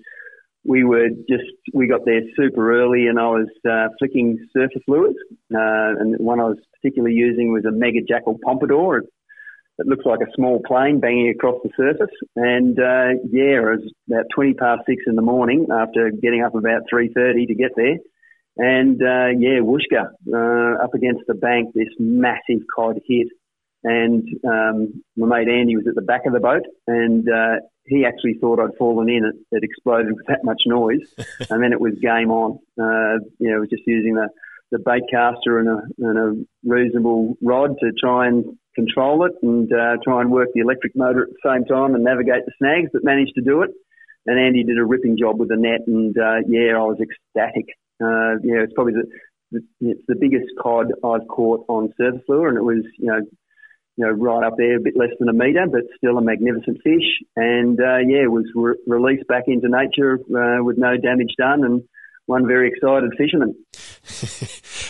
we 0.64 0.86
were 0.86 1.10
just 1.30 1.52
we 1.74 1.88
got 1.88 2.06
there 2.06 2.22
super 2.38 2.74
early, 2.74 3.08
and 3.08 3.20
I 3.20 3.28
was 3.28 3.50
uh, 3.70 3.90
flicking 4.00 4.38
surface 4.56 4.82
lures, 4.88 5.16
uh, 5.54 6.00
and 6.00 6.16
one 6.18 6.40
I 6.40 6.46
was 6.46 6.58
particularly 6.82 7.14
using 7.14 7.52
was 7.52 7.66
a 7.66 7.72
Mega 7.72 8.00
Jackall 8.02 8.40
Pompadour. 8.40 9.04
It 9.78 9.88
looks 9.88 10.06
like 10.06 10.20
a 10.22 10.32
small 10.36 10.62
plane 10.66 11.00
banging 11.00 11.30
across 11.30 11.60
the 11.64 11.70
surface, 11.76 12.16
and 12.36 12.80
uh, 12.80 13.20
yeah, 13.30 13.60
it 13.60 13.82
was 13.82 13.94
about 14.10 14.26
twenty 14.34 14.54
past 14.54 14.82
six 14.88 15.04
in 15.08 15.16
the 15.16 15.22
morning 15.22 15.68
after 15.72 16.12
getting 16.12 16.44
up 16.44 16.56
about 16.56 16.84
three 16.90 17.12
thirty 17.14 17.46
to 17.46 17.56
get 17.56 17.72
there. 17.76 17.98
And 18.58 19.02
uh, 19.02 19.38
yeah, 19.38 19.60
Whooshka 19.60 20.08
uh, 20.34 20.84
up 20.84 20.94
against 20.94 21.24
the 21.28 21.34
bank, 21.34 21.74
this 21.74 21.90
massive 22.00 22.66
cod 22.74 23.00
hit. 23.06 23.28
And 23.84 24.28
um, 24.48 25.04
my 25.16 25.40
mate 25.40 25.48
Andy 25.48 25.76
was 25.76 25.86
at 25.88 25.94
the 25.94 26.02
back 26.02 26.26
of 26.26 26.34
the 26.34 26.40
boat, 26.40 26.64
and 26.88 27.28
uh, 27.30 27.58
he 27.86 28.06
actually 28.06 28.36
thought 28.40 28.60
I'd 28.60 28.78
fallen 28.80 29.10
in. 29.10 29.26
It, 29.26 29.36
it 29.52 29.64
exploded 29.64 30.16
with 30.16 30.26
that 30.28 30.44
much 30.44 30.62
noise, 30.66 31.14
and 31.50 31.62
then 31.62 31.72
it 31.72 31.80
was 31.80 31.94
game 32.02 32.32
on. 32.32 32.60
Uh, 32.80 33.22
you 33.38 33.52
know, 33.52 33.58
it 33.58 33.60
was 33.60 33.70
just 33.70 33.84
using 33.86 34.16
the, 34.16 34.30
the 34.72 34.80
bait 34.80 35.04
caster 35.12 35.60
and 35.60 35.70
a, 35.70 35.82
and 36.00 36.18
a 36.18 36.46
reasonable 36.68 37.38
rod 37.44 37.78
to 37.80 37.92
try 38.00 38.28
and 38.28 38.58
control 38.76 39.26
it 39.26 39.34
and 39.42 39.72
uh, 39.72 39.98
try 40.04 40.22
and 40.22 40.32
work 40.32 40.50
the 40.54 40.62
electric 40.62 40.96
motor 40.96 41.24
at 41.24 41.30
the 41.30 41.50
same 41.50 41.66
time 41.66 41.96
and 41.96 42.04
navigate 42.04 42.46
the 42.46 42.52
snags, 42.58 42.90
but 42.94 43.04
managed 43.04 43.34
to 43.36 43.42
do 43.42 43.64
it. 43.64 43.72
And 44.26 44.40
Andy 44.40 44.64
did 44.64 44.78
a 44.78 44.86
ripping 44.86 45.18
job 45.18 45.40
with 45.40 45.50
the 45.50 45.58
net, 45.58 45.88
and 45.88 46.16
uh, 46.18 46.42
yeah, 46.48 46.76
I 46.76 46.84
was 46.84 46.98
ecstatic. 47.00 47.66
Uh, 48.02 48.42
know, 48.56 48.64
it's 48.64 48.74
probably 48.74 48.94
the, 48.94 49.06
the, 49.52 49.90
it's 49.92 50.06
the 50.08 50.16
biggest 50.16 50.48
cod 50.62 50.88
I've 51.04 51.28
caught 51.28 51.66
on 51.70 51.94
surface 51.98 52.26
lure, 52.28 52.50
and 52.50 52.58
it 52.58 52.64
was 52.64 52.84
you 52.98 53.08
know 53.08 53.22
you 53.98 54.06
know, 54.06 54.12
right 54.12 54.46
up 54.46 54.56
there, 54.58 54.78
a 54.78 54.82
bit 54.82 54.98
less 54.98 55.16
than 55.20 55.30
a 55.30 55.34
metre, 55.34 55.68
but 55.72 55.84
still 55.96 56.18
a 56.18 56.22
magnificent 56.22 56.78
fish. 56.84 57.24
And 57.36 57.80
uh, 57.80 58.04
yeah, 58.04 58.28
was 58.28 58.46
re- 58.54 58.82
released 58.86 59.28
back 59.28 59.44
into 59.48 59.70
nature 59.70 60.20
uh, 60.20 60.64
with 60.64 60.78
no 60.78 60.98
damage 60.98 61.36
done, 61.38 61.64
and 61.64 61.84
one 62.26 62.48
very 62.48 62.70
excited 62.70 63.12
fisherman. 63.18 63.56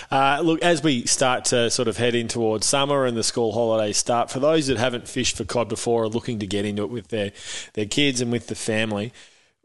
uh, 0.11 0.41
look, 0.41 0.61
as 0.61 0.81
we 0.81 1.05
start 1.05 1.45
to 1.45 1.69
sort 1.69 1.87
of 1.87 1.97
head 1.97 2.15
in 2.15 2.27
towards 2.27 2.65
summer 2.65 3.05
and 3.05 3.17
the 3.17 3.23
school 3.23 3.51
holidays 3.51 3.97
start, 3.97 4.31
for 4.31 4.39
those 4.39 4.67
that 4.67 4.77
haven't 4.77 5.07
fished 5.07 5.37
for 5.37 5.43
cod 5.43 5.67
before 5.67 6.03
or 6.03 6.07
looking 6.07 6.39
to 6.39 6.47
get 6.47 6.65
into 6.65 6.83
it 6.83 6.89
with 6.89 7.09
their 7.09 7.31
their 7.73 7.85
kids 7.85 8.21
and 8.21 8.31
with 8.31 8.47
the 8.47 8.55
family, 8.55 9.11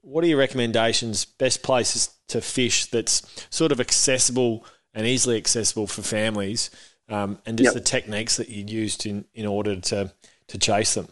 what 0.02 0.24
are 0.24 0.26
your 0.26 0.38
recommendations? 0.38 1.24
Best 1.24 1.62
places 1.62 2.10
to 2.28 2.40
fish 2.40 2.86
that's 2.86 3.46
sort 3.50 3.72
of 3.72 3.80
accessible 3.80 4.64
and 4.94 5.06
easily 5.06 5.36
accessible 5.36 5.86
for 5.86 6.02
families, 6.02 6.70
um, 7.08 7.38
and 7.46 7.58
just 7.58 7.74
yep. 7.74 7.74
the 7.74 7.88
techniques 7.88 8.36
that 8.36 8.48
you 8.48 8.64
used 8.64 9.06
in, 9.06 9.24
in 9.34 9.46
order 9.46 9.76
to, 9.76 10.12
to 10.48 10.58
chase 10.58 10.94
them. 10.94 11.08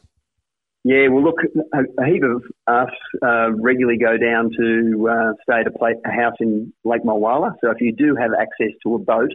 Yeah, 0.89 1.09
well, 1.13 1.23
look, 1.23 1.37
a, 1.75 2.03
a 2.03 2.07
heap 2.07 2.23
of 2.23 2.43
us 2.67 2.95
uh, 3.23 3.53
regularly 3.53 3.99
go 3.99 4.17
down 4.17 4.49
to 4.57 5.07
uh, 5.07 5.33
stay 5.43 5.61
at 5.61 5.67
a, 5.67 5.71
play, 5.71 5.93
a 6.07 6.11
house 6.11 6.37
in 6.41 6.73
Lake 6.83 7.03
Mulwala. 7.05 7.51
So 7.61 7.71
if 7.71 7.77
you 7.83 7.93
do 7.93 8.17
have 8.17 8.31
access 8.33 8.73
to 8.85 8.95
a 8.95 8.99
boat, 8.99 9.29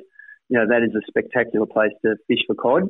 you 0.50 0.58
know, 0.58 0.66
that 0.66 0.82
is 0.82 0.96
a 0.96 1.06
spectacular 1.08 1.68
place 1.68 1.92
to 2.04 2.16
fish 2.28 2.40
for 2.48 2.56
cod. 2.56 2.90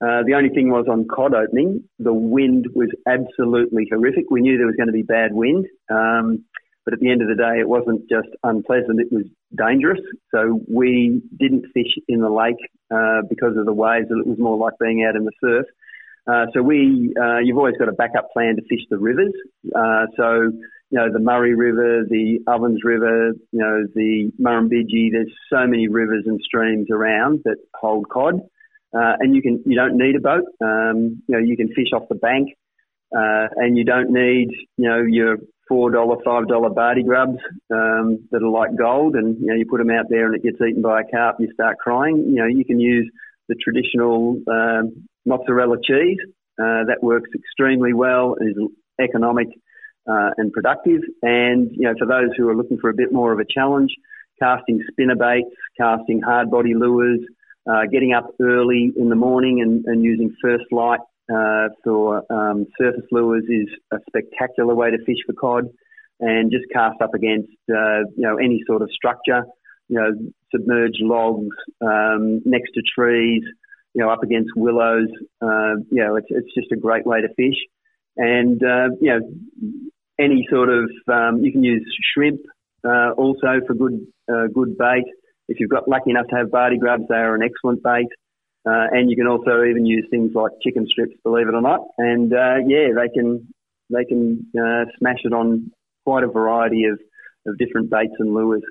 Uh, 0.00 0.24
the 0.24 0.32
only 0.34 0.48
thing 0.48 0.70
was 0.70 0.86
on 0.90 1.06
cod 1.14 1.34
opening, 1.34 1.84
the 1.98 2.14
wind 2.14 2.68
was 2.74 2.88
absolutely 3.06 3.86
horrific. 3.92 4.24
We 4.30 4.40
knew 4.40 4.56
there 4.56 4.66
was 4.66 4.76
going 4.76 4.86
to 4.86 4.92
be 4.94 5.02
bad 5.02 5.34
wind. 5.34 5.66
Um, 5.90 6.46
but 6.86 6.94
at 6.94 7.00
the 7.00 7.10
end 7.10 7.20
of 7.20 7.28
the 7.28 7.34
day, 7.34 7.60
it 7.60 7.68
wasn't 7.68 8.08
just 8.08 8.28
unpleasant, 8.42 9.00
it 9.00 9.12
was 9.12 9.26
dangerous. 9.54 10.00
So 10.30 10.60
we 10.66 11.20
didn't 11.38 11.66
fish 11.74 11.92
in 12.08 12.20
the 12.20 12.30
lake 12.30 12.56
uh, 12.90 13.20
because 13.28 13.58
of 13.58 13.66
the 13.66 13.74
waves. 13.74 14.06
It 14.08 14.26
was 14.26 14.38
more 14.38 14.56
like 14.56 14.80
being 14.80 15.04
out 15.06 15.14
in 15.14 15.26
the 15.26 15.32
surf. 15.44 15.66
Uh, 16.28 16.46
so 16.54 16.62
we, 16.62 17.12
uh, 17.20 17.38
you've 17.38 17.56
always 17.56 17.76
got 17.78 17.88
a 17.88 17.92
backup 17.92 18.30
plan 18.32 18.56
to 18.56 18.62
fish 18.62 18.84
the 18.90 18.98
rivers. 18.98 19.32
Uh, 19.74 20.06
so, 20.16 20.52
you 20.90 20.98
know, 20.98 21.10
the 21.12 21.18
Murray 21.18 21.54
River, 21.54 22.04
the 22.08 22.38
Ovens 22.46 22.80
River, 22.84 23.32
you 23.52 23.58
know, 23.58 23.84
the 23.94 24.30
Murrumbidgee, 24.40 25.10
there's 25.12 25.32
so 25.50 25.66
many 25.66 25.88
rivers 25.88 26.24
and 26.26 26.40
streams 26.44 26.88
around 26.90 27.40
that 27.44 27.56
hold 27.74 28.08
cod. 28.10 28.34
Uh, 28.94 29.14
and 29.20 29.34
you 29.34 29.42
can, 29.42 29.62
you 29.66 29.76
don't 29.76 29.96
need 29.96 30.16
a 30.16 30.20
boat. 30.20 30.44
Um, 30.62 31.22
you 31.28 31.34
know, 31.34 31.38
you 31.38 31.56
can 31.56 31.68
fish 31.68 31.88
off 31.94 32.08
the 32.08 32.14
bank. 32.14 32.50
Uh, 33.14 33.48
and 33.56 33.76
you 33.78 33.84
don't 33.84 34.10
need, 34.10 34.48
you 34.76 34.88
know, 34.88 35.02
your 35.02 35.38
four 35.66 35.90
dollar, 35.90 36.16
five 36.24 36.48
dollar 36.48 36.70
bardi 36.70 37.02
grubs 37.02 37.38
um, 37.72 38.28
that 38.30 38.42
are 38.42 38.50
like 38.50 38.76
gold, 38.76 39.14
and 39.14 39.38
you 39.40 39.46
know 39.46 39.54
you 39.54 39.66
put 39.66 39.78
them 39.78 39.90
out 39.90 40.06
there 40.08 40.26
and 40.26 40.34
it 40.34 40.42
gets 40.42 40.56
eaten 40.60 40.82
by 40.82 41.00
a 41.00 41.04
carp, 41.04 41.36
you 41.38 41.48
start 41.54 41.78
crying. 41.78 42.24
You 42.26 42.36
know 42.36 42.46
you 42.46 42.64
can 42.64 42.80
use 42.80 43.10
the 43.48 43.54
traditional 43.54 44.40
um, 44.46 45.07
mozzarella 45.26 45.76
cheese 45.82 46.18
uh, 46.58 46.84
that 46.86 46.98
works 47.02 47.30
extremely 47.34 47.92
well, 47.92 48.36
is 48.40 48.56
economic 49.00 49.48
uh, 50.08 50.30
and 50.36 50.52
productive. 50.52 51.00
And 51.22 51.70
you 51.72 51.82
know 51.82 51.94
for 51.98 52.06
those 52.06 52.30
who 52.36 52.48
are 52.48 52.56
looking 52.56 52.78
for 52.78 52.90
a 52.90 52.94
bit 52.94 53.12
more 53.12 53.32
of 53.32 53.38
a 53.38 53.44
challenge, 53.44 53.90
casting 54.40 54.82
spinner 54.90 55.16
baits, 55.16 55.54
casting 55.78 56.20
hard 56.20 56.50
body 56.50 56.74
lures, 56.74 57.20
uh, 57.70 57.82
getting 57.92 58.12
up 58.12 58.30
early 58.40 58.92
in 58.96 59.08
the 59.08 59.16
morning 59.16 59.60
and, 59.60 59.84
and 59.86 60.02
using 60.02 60.34
first 60.42 60.64
light 60.72 61.00
uh, 61.32 61.68
for 61.84 62.24
um, 62.32 62.66
surface 62.80 63.04
lures 63.10 63.44
is 63.48 63.68
a 63.92 63.98
spectacular 64.08 64.74
way 64.74 64.90
to 64.90 64.98
fish 65.04 65.18
for 65.26 65.34
cod, 65.34 65.68
and 66.20 66.50
just 66.50 66.64
cast 66.72 67.00
up 67.02 67.14
against 67.14 67.52
uh, 67.70 68.00
you 68.16 68.24
know 68.24 68.36
any 68.36 68.62
sort 68.66 68.82
of 68.82 68.90
structure, 68.92 69.42
you 69.88 69.98
know 69.98 70.10
submerged 70.50 71.00
logs 71.02 71.54
um, 71.82 72.40
next 72.44 72.70
to 72.74 72.82
trees, 72.94 73.42
you 73.98 74.04
know 74.04 74.10
up 74.10 74.22
against 74.22 74.50
willows. 74.54 75.08
Uh, 75.42 75.82
you 75.90 76.04
know 76.04 76.14
it's 76.14 76.28
it's 76.30 76.54
just 76.54 76.70
a 76.70 76.76
great 76.76 77.04
way 77.04 77.20
to 77.20 77.28
fish, 77.34 77.58
and 78.16 78.62
uh, 78.62 78.94
you 79.00 79.10
know 79.10 79.20
any 80.20 80.46
sort 80.48 80.68
of 80.68 80.88
um, 81.08 81.42
you 81.42 81.50
can 81.50 81.64
use 81.64 81.84
shrimp 82.14 82.40
uh, 82.86 83.10
also 83.18 83.60
for 83.66 83.74
good 83.74 84.06
uh, 84.32 84.46
good 84.54 84.78
bait. 84.78 85.04
If 85.48 85.58
you've 85.58 85.70
got 85.70 85.88
lucky 85.88 86.10
enough 86.10 86.28
to 86.28 86.36
have 86.36 86.52
bardi 86.52 86.78
grubs, 86.78 87.04
they 87.08 87.16
are 87.16 87.34
an 87.34 87.42
excellent 87.42 87.82
bait. 87.82 88.06
Uh, 88.66 88.86
and 88.92 89.10
you 89.10 89.16
can 89.16 89.26
also 89.26 89.64
even 89.64 89.86
use 89.86 90.06
things 90.10 90.32
like 90.34 90.52
chicken 90.62 90.86
strips, 90.86 91.14
believe 91.24 91.48
it 91.48 91.54
or 91.54 91.62
not. 91.62 91.80
And 91.96 92.32
uh, 92.32 92.58
yeah, 92.66 92.88
they 92.94 93.08
can 93.12 93.48
they 93.90 94.04
can 94.04 94.46
smash 94.98 95.20
it 95.24 95.32
on 95.32 95.72
quite 96.04 96.22
a 96.22 96.28
variety 96.28 96.84
of, 96.84 97.00
of 97.46 97.58
different 97.58 97.90
baits 97.90 98.14
and 98.18 98.32
lures. 98.32 98.62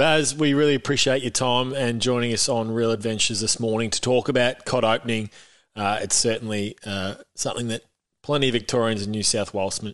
Baz, 0.00 0.34
we 0.34 0.54
really 0.54 0.74
appreciate 0.74 1.20
your 1.20 1.30
time 1.30 1.74
and 1.74 2.00
joining 2.00 2.32
us 2.32 2.48
on 2.48 2.70
Real 2.70 2.90
Adventures 2.90 3.42
this 3.42 3.60
morning 3.60 3.90
to 3.90 4.00
talk 4.00 4.30
about 4.30 4.64
cod 4.64 4.82
opening. 4.82 5.28
Uh, 5.76 5.98
it's 6.00 6.16
certainly 6.16 6.74
uh, 6.86 7.16
something 7.36 7.68
that 7.68 7.82
plenty 8.22 8.48
of 8.48 8.54
Victorians 8.54 9.02
and 9.02 9.12
New 9.12 9.22
South 9.22 9.52
Welshmen, 9.52 9.92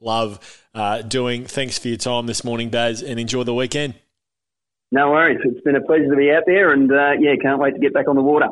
love 0.00 0.60
uh, 0.74 1.02
doing. 1.02 1.44
Thanks 1.44 1.78
for 1.78 1.86
your 1.86 1.96
time 1.96 2.26
this 2.26 2.42
morning, 2.42 2.68
Baz, 2.68 3.00
and 3.00 3.20
enjoy 3.20 3.44
the 3.44 3.54
weekend. 3.54 3.94
No 4.90 5.12
worries. 5.12 5.38
It's 5.44 5.60
been 5.60 5.76
a 5.76 5.80
pleasure 5.80 6.10
to 6.10 6.16
be 6.16 6.32
out 6.32 6.42
there, 6.44 6.72
and 6.72 6.90
uh, 6.90 7.12
yeah, 7.20 7.36
can't 7.40 7.60
wait 7.60 7.74
to 7.74 7.80
get 7.80 7.94
back 7.94 8.08
on 8.08 8.16
the 8.16 8.22
water. 8.22 8.48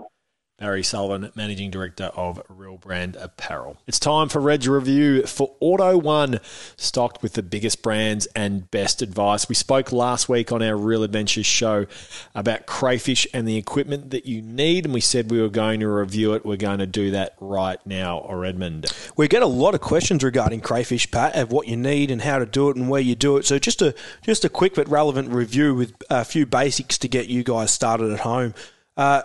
Barry 0.61 0.83
Sullivan, 0.83 1.33
Managing 1.35 1.71
Director 1.71 2.11
of 2.15 2.43
Real 2.51 2.77
Brand 2.77 3.17
Apparel. 3.17 3.79
It's 3.87 3.99
time 3.99 4.29
for 4.29 4.41
Red 4.41 4.67
review 4.67 5.23
for 5.23 5.57
Auto 5.59 5.97
One, 5.97 6.39
stocked 6.77 7.23
with 7.23 7.33
the 7.33 7.43
biggest 7.43 7.83
brands 7.83 8.27
and 8.37 8.71
best 8.71 9.01
advice. 9.01 9.49
We 9.49 9.55
spoke 9.55 9.91
last 9.91 10.29
week 10.29 10.53
on 10.53 10.63
our 10.63 10.77
Real 10.77 11.03
Adventures 11.03 11.47
show 11.47 11.87
about 12.35 12.67
crayfish 12.67 13.27
and 13.33 13.49
the 13.49 13.57
equipment 13.57 14.11
that 14.11 14.27
you 14.27 14.43
need, 14.43 14.85
and 14.85 14.93
we 14.93 15.01
said 15.01 15.31
we 15.31 15.41
were 15.41 15.49
going 15.49 15.81
to 15.81 15.89
review 15.89 16.35
it. 16.35 16.45
We're 16.45 16.57
going 16.57 16.81
to 16.81 16.87
do 16.87 17.11
that 17.13 17.37
right 17.41 17.81
now, 17.87 18.31
Redmond. 18.31 18.93
We 19.17 19.29
get 19.29 19.43
a 19.43 19.47
lot 19.47 19.75
of 19.75 19.81
questions 19.81 20.23
regarding 20.23 20.61
crayfish, 20.61 21.11
Pat, 21.11 21.37
of 21.37 21.51
what 21.51 21.69
you 21.69 21.79
need 21.79 22.11
and 22.11 22.21
how 22.21 22.39
to 22.39 22.45
do 22.45 22.69
it 22.69 22.77
and 22.77 22.91
where 22.91 23.01
you 23.01 23.15
do 23.15 23.39
it. 23.39 23.47
So 23.47 23.59
just 23.59 23.81
a 23.81 23.95
just 24.21 24.45
a 24.45 24.51
quick 24.51 24.75
but 24.75 24.91
relevant 24.91 25.31
review 25.31 25.75
with 25.75 25.95
a 26.11 26.23
few 26.23 26.45
basics 26.45 26.99
to 26.99 27.09
get 27.09 27.29
you 27.29 27.43
guys 27.45 27.71
started 27.71 28.13
at 28.13 28.21
home. 28.21 28.53
Uh, 28.95 29.23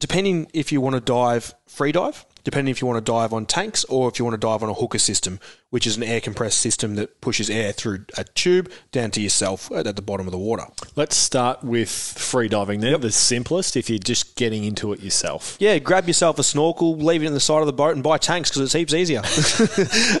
depending 0.00 0.48
if 0.52 0.72
you 0.72 0.80
want 0.80 0.94
to 0.94 1.00
dive 1.00 1.54
free 1.66 1.92
dive, 1.92 2.24
depending 2.44 2.70
if 2.70 2.80
you 2.80 2.86
want 2.86 3.04
to 3.04 3.12
dive 3.12 3.32
on 3.32 3.44
tanks 3.44 3.84
or 3.84 4.08
if 4.08 4.18
you 4.18 4.24
want 4.24 4.32
to 4.32 4.38
dive 4.38 4.62
on 4.62 4.68
a 4.68 4.74
hooker 4.74 4.98
system, 4.98 5.38
which 5.70 5.86
is 5.86 5.96
an 5.96 6.02
air 6.02 6.20
compressed 6.20 6.58
system 6.58 6.94
that 6.94 7.20
pushes 7.20 7.50
air 7.50 7.72
through 7.72 8.04
a 8.16 8.24
tube 8.24 8.70
down 8.92 9.10
to 9.10 9.20
yourself 9.20 9.70
at 9.72 9.96
the 9.96 10.02
bottom 10.02 10.26
of 10.26 10.32
the 10.32 10.38
water. 10.38 10.64
Let's 10.96 11.16
start 11.16 11.62
with 11.62 11.90
free 11.90 12.48
diving 12.48 12.80
then, 12.80 12.92
yep. 12.92 13.00
the 13.00 13.12
simplest 13.12 13.76
if 13.76 13.90
you're 13.90 13.98
just 13.98 14.36
getting 14.36 14.64
into 14.64 14.92
it 14.92 15.00
yourself. 15.00 15.56
Yeah, 15.60 15.78
grab 15.78 16.06
yourself 16.06 16.38
a 16.38 16.42
snorkel, 16.42 16.96
leave 16.96 17.22
it 17.22 17.26
in 17.26 17.34
the 17.34 17.40
side 17.40 17.60
of 17.60 17.66
the 17.66 17.72
boat 17.72 17.94
and 17.94 18.02
buy 18.02 18.18
tanks 18.18 18.50
because 18.50 18.62
it's 18.62 18.72
heaps 18.72 18.94
easier. 18.94 19.22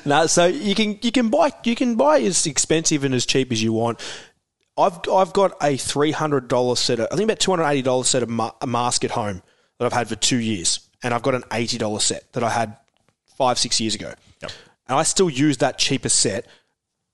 no, 0.04 0.26
so 0.26 0.46
you 0.46 0.74
can 0.74 0.98
you 1.02 1.12
can 1.12 1.30
buy 1.30 1.52
you 1.64 1.74
can 1.74 1.94
buy 1.94 2.20
as 2.20 2.46
expensive 2.46 3.04
and 3.04 3.14
as 3.14 3.24
cheap 3.24 3.52
as 3.52 3.62
you 3.62 3.72
want. 3.72 4.00
I've 4.76 4.98
I've 5.10 5.32
got 5.32 5.56
a 5.62 5.76
three 5.76 6.12
hundred 6.12 6.48
dollar 6.48 6.76
set 6.76 7.00
of 7.00 7.08
I 7.10 7.16
think 7.16 7.26
about 7.26 7.40
two 7.40 7.52
hundred 7.52 7.68
eighty 7.68 7.82
dollars 7.82 8.08
set 8.08 8.22
of 8.22 8.28
ma- 8.28 8.52
a 8.60 8.66
mask 8.66 9.04
at 9.04 9.12
home 9.12 9.42
that 9.78 9.86
I've 9.86 9.92
had 9.92 10.08
for 10.08 10.16
two 10.16 10.38
years, 10.38 10.80
and 11.02 11.14
I've 11.14 11.22
got 11.22 11.34
an 11.34 11.44
eighty 11.52 11.78
dollar 11.78 12.00
set 12.00 12.32
that 12.32 12.42
I 12.42 12.50
had 12.50 12.76
five 13.36 13.58
six 13.58 13.80
years 13.80 13.94
ago, 13.94 14.12
yep. 14.42 14.50
and 14.88 14.98
I 14.98 15.02
still 15.02 15.30
use 15.30 15.58
that 15.58 15.78
cheaper 15.78 16.08
set 16.08 16.46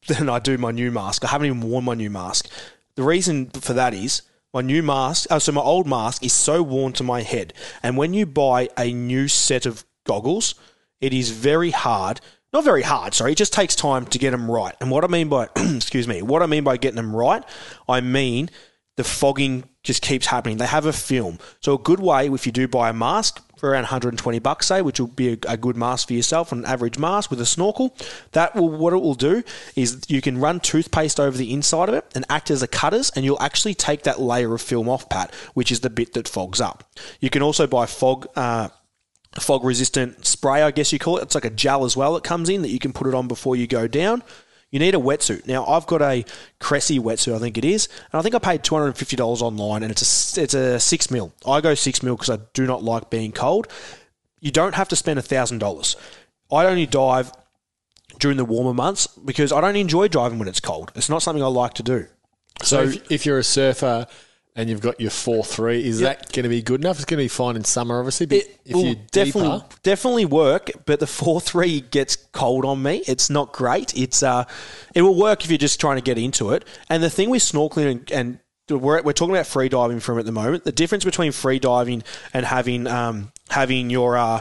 than 0.07 0.29
I 0.29 0.39
do 0.39 0.59
my 0.59 0.71
new 0.71 0.91
mask. 0.91 1.25
I 1.25 1.29
haven't 1.29 1.47
even 1.47 1.61
worn 1.63 1.85
my 1.85 1.95
new 1.95 2.11
mask. 2.11 2.49
The 2.97 3.03
reason 3.03 3.51
for 3.51 3.73
that 3.75 3.95
is 3.95 4.23
my 4.53 4.61
new 4.61 4.83
mask. 4.83 5.27
Oh, 5.31 5.39
so 5.39 5.53
my 5.53 5.61
old 5.61 5.87
mask 5.87 6.25
is 6.25 6.33
so 6.33 6.63
worn 6.63 6.93
to 6.95 7.03
my 7.03 7.23
head, 7.23 7.53
and 7.83 7.97
when 7.97 8.15
you 8.15 8.27
buy 8.27 8.69
a 8.79 8.93
new 8.93 9.29
set 9.29 9.67
of 9.67 9.85
goggles, 10.05 10.55
it 11.01 11.13
is 11.13 11.31
very 11.31 11.71
hard. 11.71 12.21
Not 12.53 12.65
very 12.65 12.83
hard, 12.83 13.15
sorry. 13.15 13.33
It 13.33 13.39
just 13.39 13.53
takes 13.53 13.75
time 13.75 14.07
to 14.07 14.19
get 14.19 14.31
them 14.31 14.49
right. 14.49 14.77
And 14.81 14.89
what 14.89 15.03
I 15.03 15.09
mean 15.09 15.29
by, 15.29 15.49
excuse 15.57 16.07
me, 16.07 16.23
what 16.23 16.41
I 16.41 16.47
mean 16.47 16.63
by 16.63 16.77
getting 16.77 16.97
them 16.97 17.15
right, 17.15 17.43
I 17.89 18.01
mean 18.01 18.49
the 18.97 19.05
fogging 19.05 19.65
just 19.83 20.03
keeps 20.03 20.27
happening. 20.27 20.57
They 20.57 20.67
have 20.67 20.87
a 20.87 20.93
film. 20.93 21.39
So 21.61 21.75
a 21.75 21.79
good 21.79 22.01
way, 22.01 22.29
if 22.29 22.47
you 22.47 22.53
do 22.53 22.69
buy 22.69 22.91
a 22.91 22.93
mask 22.93 23.43
for 23.59 23.71
around 23.71 23.83
120 23.83 24.39
bucks, 24.39 24.67
say, 24.67 24.83
which 24.83 25.01
will 25.01 25.09
be 25.09 25.33
a, 25.33 25.39
a, 25.49 25.57
good 25.57 25.77
mask 25.77 26.09
for 26.09 26.15
yourself, 26.15 26.53
an 26.53 26.65
average 26.65 26.99
mask 26.99 27.31
with 27.31 27.41
a 27.41 27.47
snorkel, 27.47 27.95
that 28.33 28.55
will 28.55 28.69
what 28.69 28.93
it 28.93 28.99
will 28.99 29.15
do 29.15 29.43
is 29.77 30.03
you 30.09 30.23
can 30.23 30.39
run 30.39 30.61
toothpaste 30.61 31.19
over 31.19 31.37
the 31.37 31.53
inside 31.53 31.89
of 31.89 31.95
it 31.95 32.05
and 32.15 32.25
act 32.29 32.51
as 32.51 32.63
a 32.63 32.69
cutters, 32.69 33.11
and 33.17 33.25
you'll 33.25 33.41
actually 33.43 33.75
take 33.75 34.05
that 34.05 34.21
layer 34.21 34.55
of 34.55 34.63
film 34.63 34.89
off, 34.89 35.09
Pat, 35.09 35.35
which 35.55 35.71
is 35.73 35.81
the 35.81 35.91
bit 35.91 36.15
that 36.15 36.29
fogs 36.29 36.61
up. 36.61 36.85
You 37.21 37.31
can 37.31 37.43
also 37.43 37.67
buy 37.67 37.87
fog. 37.87 38.27
Uh, 38.37 38.69
fog 39.41 39.65
resistant 39.65 40.25
spray, 40.25 40.63
I 40.63 40.71
guess 40.71 40.93
you 40.93 41.01
call 41.01 41.19
it. 41.19 41.23
It's 41.23 41.35
like 41.35 41.45
a 41.45 41.51
gel 41.51 41.85
as 41.85 41.97
well 41.97 42.15
that 42.15 42.23
comes 42.23 42.49
in 42.49 42.63
that 42.63 42.69
you 42.69 42.79
can 42.79 42.93
put 42.93 43.09
it 43.09 43.15
on 43.15 43.27
before 43.27 43.57
you 43.57 43.67
go 43.67 43.89
down 43.89 44.23
you 44.75 44.81
need 44.81 44.97
a 44.97 44.99
wetsuit. 44.99 45.47
Now, 45.47 45.65
I've 45.67 45.87
got 45.87 46.03
a 46.03 46.25
Cressi 46.59 46.99
wetsuit, 46.99 47.33
I 47.33 47.39
think 47.39 47.57
it 47.57 47.65
is, 47.65 47.89
and 48.11 48.19
I 48.19 48.23
think 48.23 48.35
I 48.35 48.41
paid 48.41 48.65
$250 48.65 49.41
online, 49.41 49.85
and 49.85 49.93
it's 49.93 50.37
a, 50.37 50.43
it's 50.43 50.53
a 50.53 50.81
6 50.81 51.11
mil. 51.13 51.33
I 51.47 51.61
go 51.61 51.77
6 51.77 52.03
mil 52.03 52.17
because 52.17 52.29
I 52.29 52.43
do 52.55 52.67
not 52.67 52.83
like 52.83 53.09
being 53.09 53.31
cold. 53.31 53.69
You 54.41 54.51
don't 54.51 54.75
have 54.75 54.89
to 54.89 54.97
spend 54.97 55.21
$1,000. 55.21 55.97
I 56.51 56.67
only 56.67 56.87
dive 56.87 57.31
during 58.19 58.37
the 58.37 58.45
warmer 58.45 58.75
months 58.75 59.07
because 59.07 59.53
I 59.53 59.61
don't 59.61 59.77
enjoy 59.77 60.09
driving 60.09 60.41
when 60.41 60.49
it's 60.49 60.59
cold. 60.59 60.91
It's 60.97 61.09
not 61.09 61.23
something 61.23 61.43
I 61.43 61.47
like 61.47 61.75
to 61.75 61.85
do. 61.85 62.09
So, 62.65 62.89
so 62.89 62.97
if, 62.97 63.13
if 63.13 63.27
you're 63.27 63.39
a 63.39 63.45
surfer 63.45 64.09
and 64.57 64.71
you've 64.71 64.81
got 64.81 65.01
your 65.01 65.11
four 65.11 65.45
three. 65.45 65.85
Is 65.85 66.01
yep. 66.01 66.19
that 66.19 66.33
going 66.33 66.45
to 66.45 66.49
be 66.49 66.63
good 66.63 66.81
enough? 66.81 66.97
It's 66.97 67.05
going 67.05 67.19
to 67.19 67.25
be 67.25 67.29
fine 67.29 67.57
in 67.57 67.65
summer, 67.65 67.99
obviously. 67.99 68.27
But 68.27 68.39
it 68.39 68.61
if 68.65 68.77
you 68.77 68.95
definitely 69.11 69.59
deeper, 69.59 69.77
definitely 69.83 70.25
work, 70.27 70.71
but 70.87 71.01
the 71.01 71.07
four 71.07 71.41
three 71.41 71.81
gets 71.81 72.17
cold 72.17 72.65
on 72.65 72.83
me. 72.83 73.03
It's 73.07 73.29
not 73.31 73.53
great. 73.53 73.97
It's 73.97 74.23
uh, 74.23 74.45
it 74.95 75.03
will 75.03 75.17
work 75.17 75.45
if 75.45 75.51
you're 75.51 75.59
just 75.59 75.81
trying 75.81 75.97
to 75.97 76.03
get 76.03 76.19
into 76.19 76.51
it. 76.51 76.65
And 76.89 77.03
the 77.03 77.11
thing 77.11 77.31
with 77.31 77.43
snorkeling 77.43 77.91
and, 77.91 78.13
and 78.13 78.39
we're, 78.71 79.03
we're 79.03 79.13
talking 79.13 79.35
about 79.35 79.47
free 79.47 79.69
diving 79.69 80.01
from 80.01 80.19
at 80.19 80.25
the 80.25 80.33
moment. 80.33 80.65
The 80.65 80.73
difference 80.73 81.05
between 81.05 81.33
free 81.33 81.59
diving 81.59 82.03
and 82.33 82.47
having 82.47 82.87
um, 82.87 83.33
having 83.51 83.91
your 83.91 84.17
uh, 84.17 84.41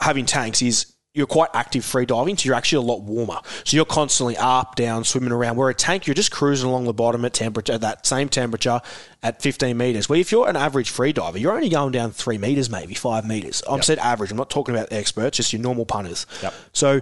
having 0.00 0.26
tanks 0.26 0.60
is 0.60 0.92
you're 1.20 1.26
quite 1.26 1.50
active 1.54 1.84
free 1.84 2.06
diving, 2.06 2.36
so 2.36 2.46
you're 2.46 2.54
actually 2.54 2.84
a 2.84 2.88
lot 2.88 3.02
warmer. 3.02 3.40
So 3.64 3.76
you're 3.76 3.84
constantly 3.84 4.36
up, 4.38 4.74
down, 4.74 5.04
swimming 5.04 5.32
around. 5.32 5.56
Where 5.56 5.68
a 5.68 5.74
tank, 5.74 6.06
you're 6.06 6.14
just 6.14 6.30
cruising 6.30 6.68
along 6.68 6.84
the 6.84 6.94
bottom 6.94 7.24
at 7.24 7.34
temperature, 7.34 7.74
at 7.74 7.82
that 7.82 8.06
same 8.06 8.28
temperature 8.28 8.80
at 9.22 9.42
15 9.42 9.76
meters. 9.76 10.08
Where 10.08 10.18
if 10.18 10.32
you're 10.32 10.48
an 10.48 10.56
average 10.56 10.90
free 10.90 11.12
diver, 11.12 11.38
you're 11.38 11.52
only 11.52 11.68
going 11.68 11.92
down 11.92 12.10
three 12.12 12.38
meters, 12.38 12.70
maybe 12.70 12.94
five 12.94 13.26
meters. 13.26 13.62
I'm 13.68 13.76
yep. 13.76 13.84
said 13.84 13.98
average. 13.98 14.30
I'm 14.30 14.38
not 14.38 14.50
talking 14.50 14.74
about 14.74 14.92
experts, 14.92 15.36
just 15.36 15.52
your 15.52 15.62
normal 15.62 15.84
punters. 15.84 16.26
Yep. 16.42 16.54
So 16.72 17.00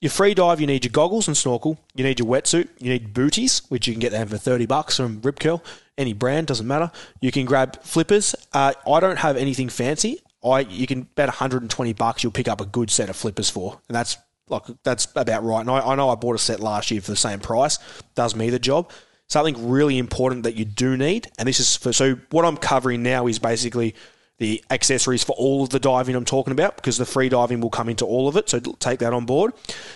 your 0.00 0.10
free 0.10 0.34
dive, 0.34 0.60
you 0.60 0.66
need 0.68 0.84
your 0.84 0.92
goggles 0.92 1.26
and 1.26 1.36
snorkel. 1.36 1.78
You 1.96 2.04
need 2.04 2.20
your 2.20 2.28
wetsuit. 2.28 2.68
You 2.78 2.90
need 2.90 3.12
booties, 3.12 3.62
which 3.68 3.88
you 3.88 3.92
can 3.92 4.00
get 4.00 4.12
them 4.12 4.28
for 4.28 4.38
30 4.38 4.66
bucks 4.66 4.96
from 4.96 5.20
Rip 5.22 5.40
Curl. 5.40 5.62
Any 5.96 6.12
brand, 6.12 6.46
doesn't 6.46 6.66
matter. 6.66 6.92
You 7.20 7.32
can 7.32 7.44
grab 7.44 7.82
flippers. 7.82 8.36
Uh, 8.52 8.74
I 8.88 9.00
don't 9.00 9.18
have 9.18 9.36
anything 9.36 9.68
fancy. 9.68 10.22
I 10.44 10.60
you 10.60 10.86
can 10.86 11.02
bet 11.02 11.28
120 11.28 11.92
bucks 11.94 12.22
you'll 12.22 12.32
pick 12.32 12.48
up 12.48 12.60
a 12.60 12.66
good 12.66 12.90
set 12.90 13.10
of 13.10 13.16
flippers 13.16 13.50
for, 13.50 13.80
and 13.88 13.96
that's 13.96 14.16
like 14.48 14.62
that's 14.84 15.06
about 15.14 15.44
right. 15.44 15.60
And 15.60 15.70
I, 15.70 15.80
I 15.80 15.94
know 15.94 16.10
I 16.10 16.14
bought 16.14 16.36
a 16.36 16.38
set 16.38 16.60
last 16.60 16.90
year 16.90 17.00
for 17.00 17.10
the 17.10 17.16
same 17.16 17.40
price. 17.40 17.78
Does 18.14 18.34
me 18.34 18.50
the 18.50 18.58
job. 18.58 18.90
Something 19.28 19.68
really 19.68 19.98
important 19.98 20.44
that 20.44 20.54
you 20.54 20.64
do 20.64 20.96
need, 20.96 21.30
and 21.38 21.46
this 21.46 21.60
is 21.60 21.76
for 21.76 21.92
so 21.92 22.16
what 22.30 22.44
I'm 22.44 22.56
covering 22.56 23.02
now 23.02 23.26
is 23.26 23.38
basically 23.38 23.94
the 24.38 24.64
accessories 24.70 25.24
for 25.24 25.32
all 25.32 25.64
of 25.64 25.70
the 25.70 25.80
diving 25.80 26.14
I'm 26.14 26.24
talking 26.24 26.52
about 26.52 26.76
because 26.76 26.96
the 26.96 27.04
free 27.04 27.28
diving 27.28 27.60
will 27.60 27.70
come 27.70 27.88
into 27.88 28.06
all 28.06 28.28
of 28.28 28.36
it. 28.36 28.48
So 28.48 28.60
take 28.60 29.00
that 29.00 29.12
on 29.12 29.26
board. 29.26 29.52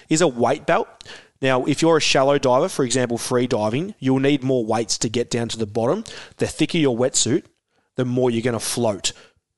Is 0.08 0.20
a 0.20 0.28
weight 0.28 0.66
belt. 0.66 0.88
Now, 1.40 1.64
if 1.64 1.82
you're 1.82 1.96
a 1.96 2.00
shallow 2.00 2.38
diver, 2.38 2.68
for 2.68 2.84
example, 2.84 3.18
free 3.18 3.46
diving, 3.46 3.94
you'll 3.98 4.20
need 4.20 4.44
more 4.44 4.64
weights 4.64 4.98
to 4.98 5.08
get 5.08 5.30
down 5.30 5.48
to 5.48 5.58
the 5.58 5.66
bottom. 5.66 6.04
The 6.36 6.46
thicker 6.46 6.78
your 6.78 6.96
wetsuit, 6.96 7.44
the 7.96 8.04
more 8.04 8.30
you're 8.30 8.42
going 8.42 8.52
to 8.54 8.60
float. 8.60 9.12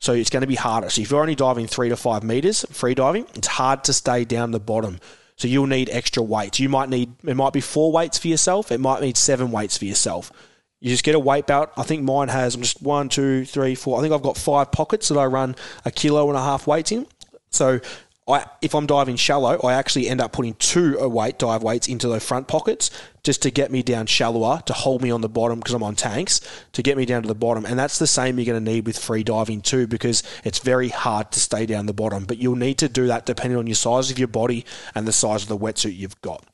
So 0.05 0.13
it's 0.13 0.29
going 0.29 0.43
to 0.43 0.47
be 0.47 0.55
harder. 0.55 0.91
So 0.91 1.01
if 1.01 1.11
you're 1.11 1.23
only 1.23 1.35
diving 1.35 1.67
three 1.67 1.89
to 1.89 1.97
five 1.97 2.23
meters 2.23 2.67
free 2.71 2.95
diving, 2.95 3.25
it's 3.37 3.47
hard 3.47 3.85
to 3.85 3.95
stay 3.95 4.27
down 4.27 4.51
the 4.51 4.61
bottom. 4.61 4.99
So 5.37 5.49
you'll 5.49 5.67
need 5.67 5.89
extra 5.89 6.23
weights. 6.23 6.61
You 6.61 6.69
might 6.69 6.91
need 6.91 7.15
it 7.25 7.35
might 7.35 7.55
be 7.55 7.63
four 7.63 7.91
weights 7.91 8.19
for 8.19 8.29
yourself. 8.29 8.71
It 8.71 8.81
might 8.81 9.01
need 9.01 9.17
seven 9.17 9.51
weights 9.51 9.79
for 9.79 9.87
yourself. 9.87 10.31
You 10.79 10.91
just 10.91 11.05
get 11.05 11.15
a 11.15 11.19
weight 11.19 11.47
belt. 11.47 11.71
I 11.79 11.85
think 11.85 12.03
mine 12.03 12.29
has 12.29 12.55
just 12.55 12.83
one, 12.83 13.09
two, 13.09 13.47
three, 13.47 13.75
four. 13.75 13.99
I 13.99 14.03
think 14.03 14.13
I've 14.13 14.21
got 14.21 14.37
five 14.37 14.71
pockets 14.71 15.09
that 15.09 15.17
I 15.17 15.25
run 15.25 15.57
a 15.87 15.91
kilo 15.91 16.29
and 16.29 16.37
a 16.37 16.43
half 16.43 16.67
weights 16.67 16.93
in. 16.93 17.07
So 17.49 17.81
I, 18.27 18.47
if 18.63 18.75
I'm 18.75 18.87
diving 18.87 19.17
shallow, 19.17 19.59
I 19.63 19.75
actually 19.75 20.09
end 20.09 20.23
up 20.23 20.33
putting 20.33 20.55
two 20.55 20.97
weight 21.09 21.39
dive 21.39 21.63
weights 21.63 21.89
into 21.89 22.09
the 22.09 22.21
front 22.21 22.49
pockets 22.49 22.91
just 23.23 23.43
to 23.43 23.51
get 23.51 23.71
me 23.71 23.83
down 23.83 24.07
shallower 24.07 24.63
to 24.65 24.73
hold 24.73 25.03
me 25.03 25.11
on 25.11 25.21
the 25.21 25.29
bottom 25.29 25.59
because 25.59 25.75
I'm 25.75 25.83
on 25.83 25.95
tanks 25.95 26.41
to 26.73 26.83
get 26.83 26.97
me 26.97 27.05
down 27.05 27.21
to 27.23 27.29
the 27.29 27.35
bottom. 27.35 27.67
And 27.67 27.79
that's 27.79 27.99
the 27.99 28.07
same 28.07 28.39
you're 28.39 28.47
going 28.47 28.65
to 28.65 28.73
need 28.73 28.87
with 28.87 28.99
free 28.99 29.25
diving 29.25 29.61
too 29.61 29.87
because 29.87 30.23
it's 30.43 30.59
very 30.59 30.89
hard 30.89 31.33
to 31.33 31.41
stay 31.41 31.67
down 31.67 31.85
the 31.85 31.93
bottom. 31.93 32.25
But 32.25 32.39
you'll 32.39 32.57
need 32.57 32.79
to 32.79 32.89
do 32.89 33.09
that 33.09 33.27
depending 33.27 33.59
on 33.59 33.67
your 33.67 33.75
size 33.75 34.11
of 34.11 34.19
your 34.19 34.29
body 34.29 34.65
and 34.95 35.07
the 35.07 35.13
size 35.13 35.43
of 35.43 35.49
the 35.49 35.59
wetsuit 35.59 35.97
you've 35.97 36.21
got. 36.23 36.45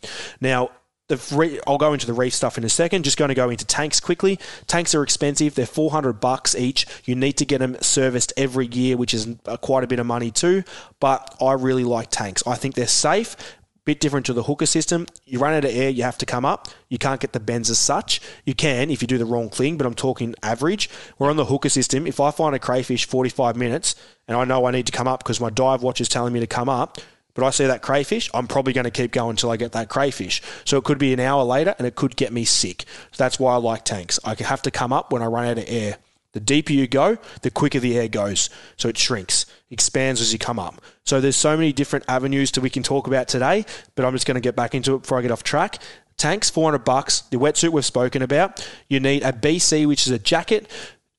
Now, 0.40 0.70
the 1.10 1.60
I'll 1.66 1.78
go 1.78 1.92
into 1.92 2.06
the 2.06 2.14
reef 2.14 2.32
stuff 2.32 2.56
in 2.56 2.64
a 2.64 2.68
second. 2.68 3.04
Just 3.04 3.18
going 3.18 3.28
to 3.28 3.34
go 3.34 3.50
into 3.50 3.66
tanks 3.66 4.00
quickly. 4.00 4.38
Tanks 4.66 4.94
are 4.94 5.02
expensive. 5.02 5.54
They're 5.54 5.66
400 5.66 6.14
bucks 6.14 6.54
each. 6.54 6.86
You 7.04 7.14
need 7.14 7.34
to 7.34 7.44
get 7.44 7.58
them 7.58 7.76
serviced 7.80 8.32
every 8.36 8.66
year, 8.66 8.96
which 8.96 9.12
is 9.12 9.28
uh, 9.46 9.56
quite 9.58 9.84
a 9.84 9.86
bit 9.86 9.98
of 9.98 10.06
money 10.06 10.30
too. 10.30 10.64
But 11.00 11.36
I 11.40 11.52
really 11.52 11.84
like 11.84 12.10
tanks. 12.10 12.42
I 12.46 12.54
think 12.54 12.74
they're 12.74 12.86
safe. 12.86 13.36
Bit 13.84 13.98
different 13.98 14.26
to 14.26 14.32
the 14.32 14.44
hooker 14.44 14.66
system. 14.66 15.06
You 15.24 15.38
run 15.38 15.54
out 15.54 15.64
of 15.64 15.74
air, 15.74 15.88
you 15.88 16.02
have 16.02 16.18
to 16.18 16.26
come 16.26 16.44
up. 16.44 16.68
You 16.88 16.98
can't 16.98 17.20
get 17.20 17.32
the 17.32 17.40
bends 17.40 17.70
as 17.70 17.78
such. 17.78 18.20
You 18.44 18.54
can 18.54 18.90
if 18.90 19.02
you 19.02 19.08
do 19.08 19.18
the 19.18 19.24
wrong 19.24 19.48
thing, 19.48 19.76
but 19.78 19.86
I'm 19.86 19.94
talking 19.94 20.34
average. 20.42 20.88
We're 21.18 21.30
on 21.30 21.36
the 21.36 21.46
hooker 21.46 21.70
system. 21.70 22.06
If 22.06 22.20
I 22.20 22.30
find 22.30 22.54
a 22.54 22.58
crayfish 22.58 23.06
45 23.06 23.56
minutes 23.56 23.94
and 24.28 24.36
I 24.36 24.44
know 24.44 24.66
I 24.66 24.70
need 24.70 24.86
to 24.86 24.92
come 24.92 25.08
up 25.08 25.24
because 25.24 25.40
my 25.40 25.50
dive 25.50 25.82
watch 25.82 26.00
is 26.00 26.08
telling 26.08 26.32
me 26.32 26.40
to 26.40 26.46
come 26.46 26.68
up, 26.68 26.98
but 27.40 27.46
I 27.46 27.50
see 27.50 27.66
that 27.66 27.80
crayfish, 27.80 28.30
I'm 28.34 28.46
probably 28.46 28.74
going 28.74 28.84
to 28.84 28.90
keep 28.90 29.12
going 29.12 29.30
until 29.30 29.50
I 29.50 29.56
get 29.56 29.72
that 29.72 29.88
crayfish. 29.88 30.42
So 30.66 30.76
it 30.76 30.84
could 30.84 30.98
be 30.98 31.14
an 31.14 31.20
hour 31.20 31.42
later 31.42 31.74
and 31.78 31.86
it 31.86 31.94
could 31.94 32.16
get 32.16 32.32
me 32.32 32.44
sick. 32.44 32.84
So 33.12 33.24
that's 33.24 33.40
why 33.40 33.54
I 33.54 33.56
like 33.56 33.84
tanks. 33.84 34.20
I 34.24 34.36
have 34.40 34.60
to 34.62 34.70
come 34.70 34.92
up 34.92 35.10
when 35.10 35.22
I 35.22 35.26
run 35.26 35.46
out 35.46 35.58
of 35.58 35.64
air. 35.66 35.96
The 36.32 36.40
deeper 36.40 36.72
you 36.72 36.86
go, 36.86 37.16
the 37.40 37.50
quicker 37.50 37.80
the 37.80 37.98
air 37.98 38.08
goes. 38.08 38.50
So 38.76 38.88
it 38.88 38.98
shrinks, 38.98 39.46
expands 39.70 40.20
as 40.20 40.32
you 40.32 40.38
come 40.38 40.58
up. 40.58 40.82
So 41.04 41.20
there's 41.20 41.34
so 41.34 41.56
many 41.56 41.72
different 41.72 42.04
avenues 42.08 42.52
that 42.52 42.60
we 42.60 42.70
can 42.70 42.82
talk 42.82 43.06
about 43.06 43.26
today, 43.26 43.64
but 43.94 44.04
I'm 44.04 44.12
just 44.12 44.26
going 44.26 44.36
to 44.36 44.40
get 44.40 44.54
back 44.54 44.74
into 44.74 44.94
it 44.94 45.02
before 45.02 45.18
I 45.18 45.22
get 45.22 45.30
off 45.30 45.42
track. 45.42 45.78
Tanks, 46.18 46.50
400 46.50 46.84
bucks. 46.84 47.22
The 47.22 47.38
wetsuit 47.38 47.70
we've 47.70 47.84
spoken 47.84 48.20
about. 48.20 48.64
You 48.88 49.00
need 49.00 49.22
a 49.22 49.32
BC, 49.32 49.88
which 49.88 50.06
is 50.06 50.12
a 50.12 50.18
jacket. 50.18 50.70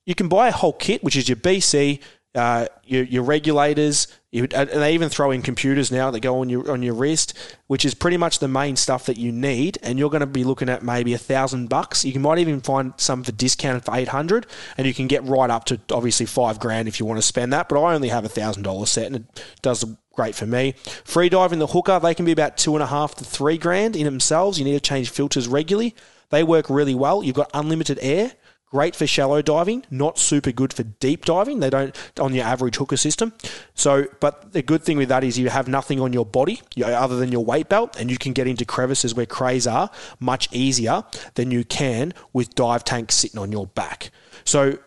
You 0.06 0.14
can 0.14 0.28
buy 0.28 0.48
a 0.48 0.52
whole 0.52 0.72
kit, 0.72 1.02
which 1.02 1.16
is 1.16 1.28
your 1.28 1.36
BC, 1.36 2.00
uh, 2.34 2.66
your, 2.84 3.04
your 3.04 3.22
regulators, 3.22 4.08
you, 4.30 4.48
and 4.54 4.70
they 4.70 4.94
even 4.94 5.10
throw 5.10 5.30
in 5.30 5.42
computers 5.42 5.92
now 5.92 6.10
that 6.10 6.20
go 6.20 6.40
on 6.40 6.48
your 6.48 6.70
on 6.70 6.82
your 6.82 6.94
wrist, 6.94 7.34
which 7.66 7.84
is 7.84 7.94
pretty 7.94 8.16
much 8.16 8.38
the 8.38 8.48
main 8.48 8.76
stuff 8.76 9.04
that 9.06 9.18
you 9.18 9.30
need. 9.30 9.76
And 9.82 9.98
you're 9.98 10.08
going 10.08 10.20
to 10.20 10.26
be 10.26 10.42
looking 10.42 10.70
at 10.70 10.82
maybe 10.82 11.12
a 11.12 11.18
thousand 11.18 11.68
bucks. 11.68 12.04
You 12.04 12.18
might 12.18 12.38
even 12.38 12.62
find 12.62 12.94
some 12.96 13.22
for 13.22 13.32
discounted 13.32 13.84
for 13.84 13.94
eight 13.94 14.08
hundred, 14.08 14.46
and 14.78 14.86
you 14.86 14.94
can 14.94 15.06
get 15.06 15.22
right 15.24 15.50
up 15.50 15.64
to 15.66 15.80
obviously 15.90 16.24
five 16.24 16.58
grand 16.58 16.88
if 16.88 16.98
you 16.98 17.04
want 17.04 17.18
to 17.18 17.26
spend 17.26 17.52
that. 17.52 17.68
But 17.68 17.82
I 17.82 17.94
only 17.94 18.08
have 18.08 18.24
a 18.24 18.30
thousand 18.30 18.62
dollar 18.62 18.86
set, 18.86 19.06
and 19.06 19.16
it 19.16 19.44
does 19.60 19.84
great 20.14 20.34
for 20.34 20.46
me. 20.46 20.74
Free 21.04 21.28
diving 21.28 21.58
the 21.58 21.66
hooker, 21.66 21.98
they 22.00 22.14
can 22.14 22.24
be 22.24 22.32
about 22.32 22.56
two 22.56 22.74
and 22.74 22.82
a 22.82 22.86
half 22.86 23.14
to 23.16 23.24
three 23.24 23.58
grand 23.58 23.96
in 23.96 24.04
themselves. 24.04 24.58
You 24.58 24.64
need 24.64 24.72
to 24.72 24.80
change 24.80 25.10
filters 25.10 25.48
regularly. 25.48 25.94
They 26.30 26.42
work 26.42 26.70
really 26.70 26.94
well. 26.94 27.22
You've 27.22 27.36
got 27.36 27.50
unlimited 27.52 27.98
air. 28.00 28.32
Great 28.72 28.96
for 28.96 29.06
shallow 29.06 29.42
diving, 29.42 29.84
not 29.90 30.18
super 30.18 30.50
good 30.50 30.72
for 30.72 30.82
deep 30.82 31.26
diving. 31.26 31.60
They 31.60 31.68
don't 31.68 31.94
on 32.18 32.32
your 32.32 32.46
average 32.46 32.76
hooker 32.76 32.96
system. 32.96 33.34
So, 33.74 34.06
but 34.18 34.54
the 34.54 34.62
good 34.62 34.82
thing 34.82 34.96
with 34.96 35.10
that 35.10 35.22
is 35.22 35.38
you 35.38 35.50
have 35.50 35.68
nothing 35.68 36.00
on 36.00 36.14
your 36.14 36.24
body 36.24 36.62
other 36.82 37.16
than 37.16 37.30
your 37.30 37.44
weight 37.44 37.68
belt, 37.68 38.00
and 38.00 38.10
you 38.10 38.16
can 38.16 38.32
get 38.32 38.46
into 38.46 38.64
crevices 38.64 39.14
where 39.14 39.26
crays 39.26 39.66
are 39.66 39.90
much 40.20 40.48
easier 40.52 41.04
than 41.34 41.50
you 41.50 41.64
can 41.64 42.14
with 42.32 42.54
dive 42.54 42.82
tanks 42.82 43.14
sitting 43.16 43.38
on 43.38 43.52
your 43.52 43.66
back. 43.66 44.10
So, 44.44 44.78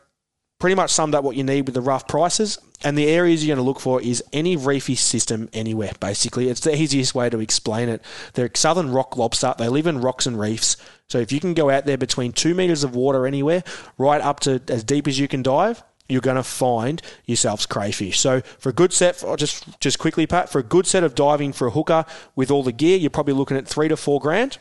pretty 0.59 0.75
much 0.75 0.89
summed 0.89 1.13
up 1.13 1.23
what 1.23 1.35
you 1.35 1.43
need 1.43 1.67
with 1.67 1.75
the 1.75 1.81
rough 1.81 2.07
prices. 2.07 2.57
And 2.83 2.97
the 2.97 3.07
areas 3.07 3.45
you're 3.45 3.55
going 3.55 3.63
to 3.63 3.67
look 3.67 3.79
for 3.79 4.01
is 4.01 4.23
any 4.33 4.55
reefy 4.57 4.95
system 4.95 5.49
anywhere, 5.53 5.91
basically. 5.99 6.49
It's 6.49 6.61
the 6.61 6.75
easiest 6.75 7.15
way 7.15 7.29
to 7.29 7.39
explain 7.39 7.89
it. 7.89 8.01
They're 8.33 8.49
southern 8.53 8.91
rock 8.91 9.15
lobster. 9.15 9.53
They 9.57 9.69
live 9.69 9.87
in 9.87 10.01
rocks 10.01 10.25
and 10.25 10.39
reefs. 10.39 10.75
So 11.09 11.19
if 11.19 11.31
you 11.31 11.39
can 11.39 11.53
go 11.53 11.69
out 11.69 11.85
there 11.85 11.97
between 11.97 12.31
two 12.31 12.55
meters 12.55 12.83
of 12.83 12.95
water 12.95 13.27
anywhere, 13.27 13.63
right 13.97 14.21
up 14.21 14.39
to 14.41 14.61
as 14.67 14.83
deep 14.83 15.07
as 15.07 15.19
you 15.19 15.27
can 15.27 15.43
dive, 15.43 15.83
you're 16.07 16.21
going 16.21 16.35
to 16.35 16.43
find 16.43 17.01
yourselves 17.25 17.65
crayfish. 17.65 18.19
So 18.19 18.41
for 18.41 18.69
a 18.69 18.73
good 18.73 18.93
set, 18.93 19.15
for, 19.15 19.31
oh, 19.31 19.35
just 19.35 19.79
just 19.79 19.99
quickly, 19.99 20.27
Pat, 20.27 20.49
for 20.49 20.59
a 20.59 20.63
good 20.63 20.85
set 20.85 21.03
of 21.03 21.15
diving 21.15 21.53
for 21.53 21.67
a 21.67 21.71
hooker 21.71 22.05
with 22.35 22.51
all 22.51 22.63
the 22.63 22.71
gear, 22.71 22.97
you're 22.97 23.09
probably 23.09 23.33
looking 23.33 23.57
at 23.57 23.67
three 23.67 23.87
to 23.87 23.97
four 23.97 24.19
grand. 24.19 24.59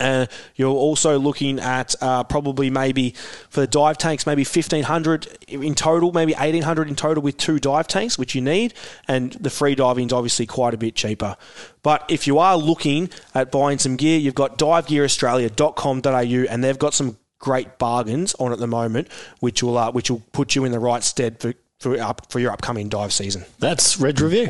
Uh, 0.00 0.26
you're 0.56 0.70
also 0.70 1.18
looking 1.18 1.58
at 1.58 1.94
uh, 2.00 2.24
probably 2.24 2.70
maybe 2.70 3.14
for 3.48 3.60
the 3.60 3.66
dive 3.66 3.98
tanks, 3.98 4.26
maybe 4.26 4.42
1500 4.42 5.26
in 5.48 5.74
total, 5.74 6.12
maybe 6.12 6.32
1800 6.32 6.88
in 6.88 6.96
total 6.96 7.22
with 7.22 7.36
two 7.36 7.58
dive 7.58 7.86
tanks, 7.86 8.18
which 8.18 8.34
you 8.34 8.40
need. 8.40 8.74
And 9.06 9.32
the 9.32 9.50
free 9.50 9.74
diving 9.74 10.06
is 10.06 10.12
obviously 10.12 10.46
quite 10.46 10.74
a 10.74 10.78
bit 10.78 10.94
cheaper. 10.94 11.36
But 11.82 12.04
if 12.08 12.26
you 12.26 12.38
are 12.38 12.56
looking 12.56 13.10
at 13.34 13.50
buying 13.50 13.78
some 13.78 13.96
gear, 13.96 14.18
you've 14.18 14.34
got 14.34 14.58
divegearaustralia.com.au 14.58 16.52
and 16.52 16.64
they've 16.64 16.78
got 16.78 16.94
some 16.94 17.18
great 17.38 17.78
bargains 17.78 18.34
on 18.38 18.52
at 18.52 18.58
the 18.58 18.66
moment, 18.66 19.08
which 19.40 19.62
will 19.62 19.76
uh, 19.76 19.90
which 19.90 20.10
will 20.10 20.22
put 20.32 20.54
you 20.54 20.64
in 20.64 20.72
the 20.72 20.78
right 20.78 21.02
stead 21.02 21.40
for 21.40 21.54
for, 21.82 22.00
up, 22.00 22.30
for 22.30 22.38
your 22.38 22.52
upcoming 22.52 22.88
dive 22.88 23.12
season. 23.12 23.44
That's 23.58 23.98
Red 23.98 24.20
Review. 24.20 24.48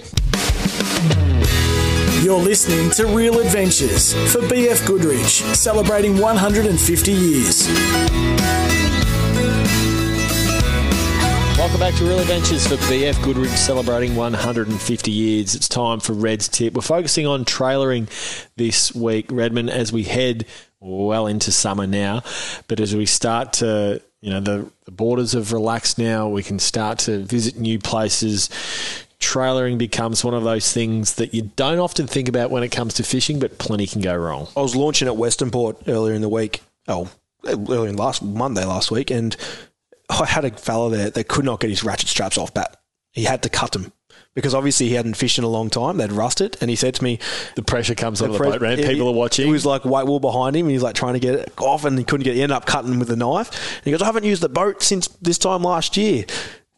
You're 2.23 2.39
listening 2.39 2.89
to 2.93 3.07
Real 3.09 3.41
Adventures 3.41 4.13
for 4.33 4.39
BF 4.43 4.87
Goodrich, 4.87 5.43
celebrating 5.57 6.19
150 6.19 7.11
years. 7.11 7.67
Welcome 11.59 11.81
back 11.81 11.97
to 11.97 12.05
Real 12.05 12.21
Adventures 12.21 12.65
for 12.65 12.77
BF 12.77 13.21
Goodrich 13.25 13.51
celebrating 13.51 14.15
150 14.15 15.11
years. 15.11 15.57
It's 15.57 15.69
time 15.69 15.99
for 15.99 16.13
Red's 16.13 16.47
tip. 16.47 16.75
We're 16.75 16.83
focusing 16.83 17.27
on 17.27 17.45
trailering 17.45 18.09
this 18.55 18.95
week, 18.95 19.27
Redmond, 19.33 19.71
as 19.71 19.93
we 19.93 20.05
head 20.05 20.47
well 20.79 21.27
into 21.27 21.51
summer 21.51 21.89
now. 21.89 22.23
But 22.69 22.79
as 22.79 22.95
we 22.95 23.05
start 23.05 23.55
to, 23.55 24.01
you 24.21 24.31
know, 24.31 24.39
the, 24.39 24.71
the 24.85 24.93
borders 24.93 25.33
have 25.33 25.53
relaxed 25.53 25.99
now, 25.99 26.29
we 26.29 26.45
can 26.45 26.61
start 26.61 27.01
to 27.01 27.25
visit 27.25 27.59
new 27.59 27.81
places. 27.81 28.49
Trailering 29.23 29.79
becomes 29.79 30.25
one 30.25 30.35
of 30.35 30.43
those 30.43 30.73
things 30.73 31.15
that 31.15 31.33
you 31.33 31.51
don't 31.57 31.79
often 31.79 32.07
think 32.09 32.29
about 32.29 32.51
when 32.51 32.63
it 32.65 32.71
comes 32.71 32.95
to 32.95 33.05
fishing, 33.05 33.39
but 33.39 33.57
plenty 33.57 33.87
can 33.87 34.01
go 34.03 34.15
wrong. 34.17 34.49
I 34.57 34.61
was 34.61 34.75
launching 34.75 35.07
at 35.07 35.17
Western 35.17 35.51
Port 35.51 35.79
earlier 35.87 36.13
in 36.15 36.21
the 36.23 36.29
week. 36.29 36.61
Oh, 36.89 37.09
earlier 37.47 37.89
in 37.89 37.97
last 37.97 38.23
Monday 38.23 38.65
last 38.65 38.91
week, 38.91 39.11
and 39.13 39.37
I 40.11 40.27
had 40.27 40.45
a 40.45 40.51
fella 40.51 40.91
there 40.91 41.11
that 41.11 41.29
could 41.29 41.45
not 41.45 41.61
get 41.61 41.71
his 41.71 41.85
ratchet 41.85 42.09
straps 42.09 42.37
off 42.37 42.53
bat. 42.53 42.77
He 43.13 43.23
had 43.25 43.43
to 43.45 43.49
cut 43.49 43.73
them 43.73 43.93
because 44.35 44.55
obviously 44.55 44.89
he 44.89 44.95
hadn't 44.95 45.15
fished 45.15 45.39
in 45.39 45.45
a 45.45 45.49
long 45.49 45.71
time. 45.71 45.99
They'd 45.99 46.11
rusted, 46.11 46.57
and 46.61 46.69
he 46.69 46.75
said 46.77 46.95
to 46.97 47.05
me, 47.05 47.19
The 47.57 47.63
pressure 47.63 47.95
comes 47.95 48.21
on 48.23 48.33
the, 48.33 48.39
boat 48.39 48.61
ramp. 48.61 48.81
it- 48.81 48.89
People 48.89 49.09
are 49.09 49.15
watching. 49.15 49.47
He 49.47 49.53
was 49.53 49.65
like 49.65 49.85
white 49.85 50.07
wall 50.07 50.19
behind 50.19 50.57
him. 50.57 50.67
And 50.67 50.73
he's 50.73 50.83
like 50.83 50.95
trying 50.97 51.15
to 51.15 51.21
get 51.21 51.35
it 51.35 51.53
off, 51.61 51.85
and 51.85 51.97
he 51.97 52.05
couldn't 52.05 52.25
get. 52.25 52.33
it. 52.33 52.37
He 52.37 52.43
ended 52.43 52.57
up 52.57 52.67
cutting 52.67 52.99
with 52.99 53.11
a 53.11 53.17
knife. 53.17 53.51
And 53.77 53.85
he 53.85 53.91
goes, 53.93 54.03
"I 54.03 54.07
haven't 54.07 54.25
used 54.25 54.43
the 54.43 54.49
boat 54.49 54.83
since 54.83 55.07
this 55.21 55.39
time 55.39 55.63
last 55.63 55.97
year." 55.97 56.25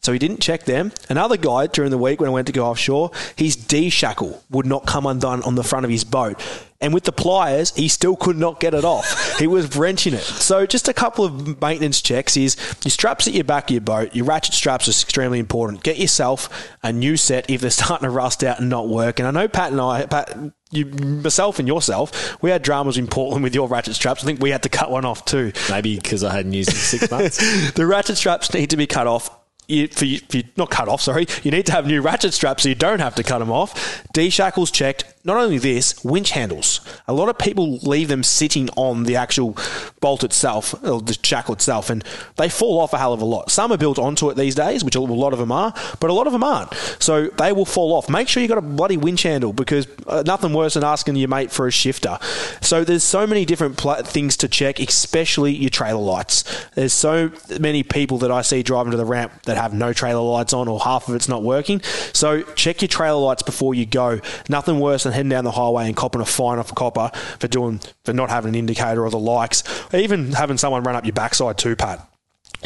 So 0.05 0.13
he 0.13 0.19
didn't 0.19 0.39
check 0.39 0.65
them. 0.65 0.91
Another 1.09 1.35
guy 1.35 1.65
during 1.65 1.89
the 1.89 1.97
week 1.97 2.21
when 2.21 2.29
I 2.29 2.31
went 2.31 2.45
to 2.45 2.53
go 2.53 2.67
offshore, 2.67 3.09
his 3.35 3.55
D 3.55 3.89
shackle 3.89 4.43
would 4.51 4.67
not 4.67 4.85
come 4.85 5.07
undone 5.07 5.41
on 5.41 5.55
the 5.55 5.63
front 5.63 5.83
of 5.83 5.89
his 5.89 6.03
boat. 6.03 6.39
And 6.79 6.93
with 6.93 7.05
the 7.05 7.11
pliers, 7.11 7.73
he 7.75 7.87
still 7.87 8.15
could 8.15 8.37
not 8.37 8.59
get 8.59 8.75
it 8.75 8.85
off. 8.85 9.37
he 9.39 9.47
was 9.47 9.75
wrenching 9.75 10.13
it. 10.13 10.21
So 10.21 10.67
just 10.67 10.87
a 10.87 10.93
couple 10.93 11.25
of 11.25 11.59
maintenance 11.59 12.03
checks 12.03 12.37
is 12.37 12.55
your 12.83 12.91
straps 12.91 13.27
at 13.27 13.33
your 13.33 13.45
back 13.45 13.65
of 13.65 13.71
your 13.71 13.81
boat, 13.81 14.15
your 14.15 14.25
ratchet 14.25 14.53
straps 14.53 14.87
are 14.87 14.91
extremely 14.91 15.39
important. 15.39 15.81
Get 15.81 15.97
yourself 15.97 16.49
a 16.83 16.93
new 16.93 17.17
set 17.17 17.49
if 17.49 17.61
they're 17.61 17.69
starting 17.71 18.05
to 18.05 18.11
rust 18.11 18.43
out 18.43 18.59
and 18.59 18.69
not 18.69 18.87
work. 18.87 19.17
And 19.17 19.27
I 19.27 19.31
know 19.31 19.47
Pat 19.47 19.71
and 19.71 19.81
I, 19.81 20.05
Pat, 20.05 20.37
you, 20.69 20.85
myself 20.85 21.57
and 21.57 21.67
yourself, 21.67 22.39
we 22.43 22.51
had 22.51 22.61
dramas 22.61 22.99
in 22.99 23.07
Portland 23.07 23.43
with 23.43 23.55
your 23.55 23.67
ratchet 23.67 23.95
straps. 23.95 24.23
I 24.23 24.27
think 24.27 24.39
we 24.39 24.51
had 24.51 24.61
to 24.61 24.69
cut 24.69 24.91
one 24.91 25.05
off 25.05 25.25
too. 25.25 25.51
Maybe 25.71 25.95
because 25.95 26.23
I 26.23 26.31
hadn't 26.31 26.53
used 26.53 26.69
it 26.69 26.75
in 26.75 26.79
six 26.81 27.09
months. 27.09 27.71
the 27.71 27.87
ratchet 27.87 28.17
straps 28.17 28.53
need 28.53 28.69
to 28.69 28.77
be 28.77 28.85
cut 28.85 29.07
off. 29.07 29.31
You, 29.67 29.87
for 29.87 30.05
you, 30.05 30.19
for 30.19 30.37
you, 30.37 30.43
not 30.57 30.69
cut 30.69 30.87
off, 30.87 31.01
sorry. 31.01 31.25
You 31.43 31.51
need 31.51 31.65
to 31.65 31.71
have 31.71 31.87
new 31.87 32.01
ratchet 32.01 32.33
straps 32.33 32.63
so 32.63 32.69
you 32.69 32.75
don't 32.75 32.99
have 32.99 33.15
to 33.15 33.23
cut 33.23 33.39
them 33.39 33.51
off. 33.51 34.03
D 34.13 34.29
shackles 34.29 34.71
checked. 34.71 35.14
Not 35.25 35.37
only 35.37 35.57
this, 35.57 36.03
winch 36.05 36.31
handles. 36.31 36.81
A 37.07 37.13
lot 37.13 37.29
of 37.29 37.37
people 37.39 37.77
leave 37.79 38.09
them 38.09 38.21
sitting 38.21 38.69
on 38.75 39.03
the 39.03 39.15
actual 39.15 39.57
bolt 39.99 40.23
itself, 40.23 40.75
or 40.83 41.01
the 41.01 41.17
shackle 41.23 41.55
itself, 41.55 41.89
and 41.89 42.03
they 42.35 42.47
fall 42.47 42.79
off 42.79 42.93
a 42.93 42.99
hell 42.99 43.11
of 43.11 43.21
a 43.21 43.25
lot. 43.25 43.49
Some 43.49 43.71
are 43.71 43.77
built 43.77 43.97
onto 43.97 44.29
it 44.29 44.37
these 44.37 44.53
days, 44.53 44.83
which 44.83 44.95
a 44.95 45.01
lot 45.01 45.33
of 45.33 45.39
them 45.39 45.51
are, 45.51 45.73
but 45.99 46.11
a 46.11 46.13
lot 46.13 46.27
of 46.27 46.33
them 46.33 46.43
aren't. 46.43 46.71
So 46.99 47.27
they 47.27 47.51
will 47.51 47.65
fall 47.65 47.93
off. 47.93 48.07
Make 48.07 48.27
sure 48.27 48.43
you 48.43 48.47
got 48.47 48.59
a 48.59 48.61
bloody 48.61 48.97
winch 48.97 49.23
handle 49.23 49.51
because 49.51 49.87
uh, 50.05 50.21
nothing 50.27 50.53
worse 50.53 50.75
than 50.75 50.83
asking 50.83 51.15
your 51.15 51.27
mate 51.27 51.51
for 51.51 51.65
a 51.65 51.71
shifter. 51.71 52.19
So 52.61 52.83
there's 52.83 53.03
so 53.03 53.25
many 53.25 53.45
different 53.45 53.77
pl- 53.77 54.03
things 54.03 54.37
to 54.37 54.47
check, 54.47 54.79
especially 54.79 55.55
your 55.55 55.71
trailer 55.71 56.01
lights. 56.01 56.43
There's 56.75 56.93
so 56.93 57.31
many 57.59 57.81
people 57.81 58.19
that 58.19 58.31
I 58.31 58.43
see 58.43 58.61
driving 58.61 58.91
to 58.91 58.97
the 58.97 59.05
ramp 59.05 59.31
that 59.45 59.57
have 59.57 59.73
no 59.73 59.91
trailer 59.91 60.21
lights 60.21 60.53
on 60.53 60.67
or 60.67 60.79
half 60.79 61.09
of 61.09 61.15
it's 61.15 61.27
not 61.27 61.41
working. 61.41 61.81
So 62.13 62.43
check 62.53 62.83
your 62.83 62.89
trailer 62.89 63.19
lights 63.19 63.41
before 63.41 63.73
you 63.73 63.87
go. 63.87 64.19
Nothing 64.49 64.79
worse 64.79 65.03
than 65.03 65.14
heading 65.15 65.29
down 65.29 65.43
the 65.43 65.51
highway 65.51 65.87
and 65.87 65.95
copping 65.95 66.21
a 66.21 66.25
fine 66.25 66.59
off 66.59 66.71
a 66.71 66.75
copper 66.75 67.09
for 67.39 67.47
doing 67.47 67.79
for 68.03 68.13
not 68.13 68.29
having 68.29 68.49
an 68.49 68.55
indicator 68.55 69.03
or 69.03 69.09
the 69.09 69.19
likes. 69.19 69.63
Even 69.93 70.33
having 70.33 70.57
someone 70.57 70.83
run 70.83 70.95
up 70.95 71.05
your 71.05 71.13
backside 71.13 71.57
too, 71.57 71.75
Pat. 71.75 72.07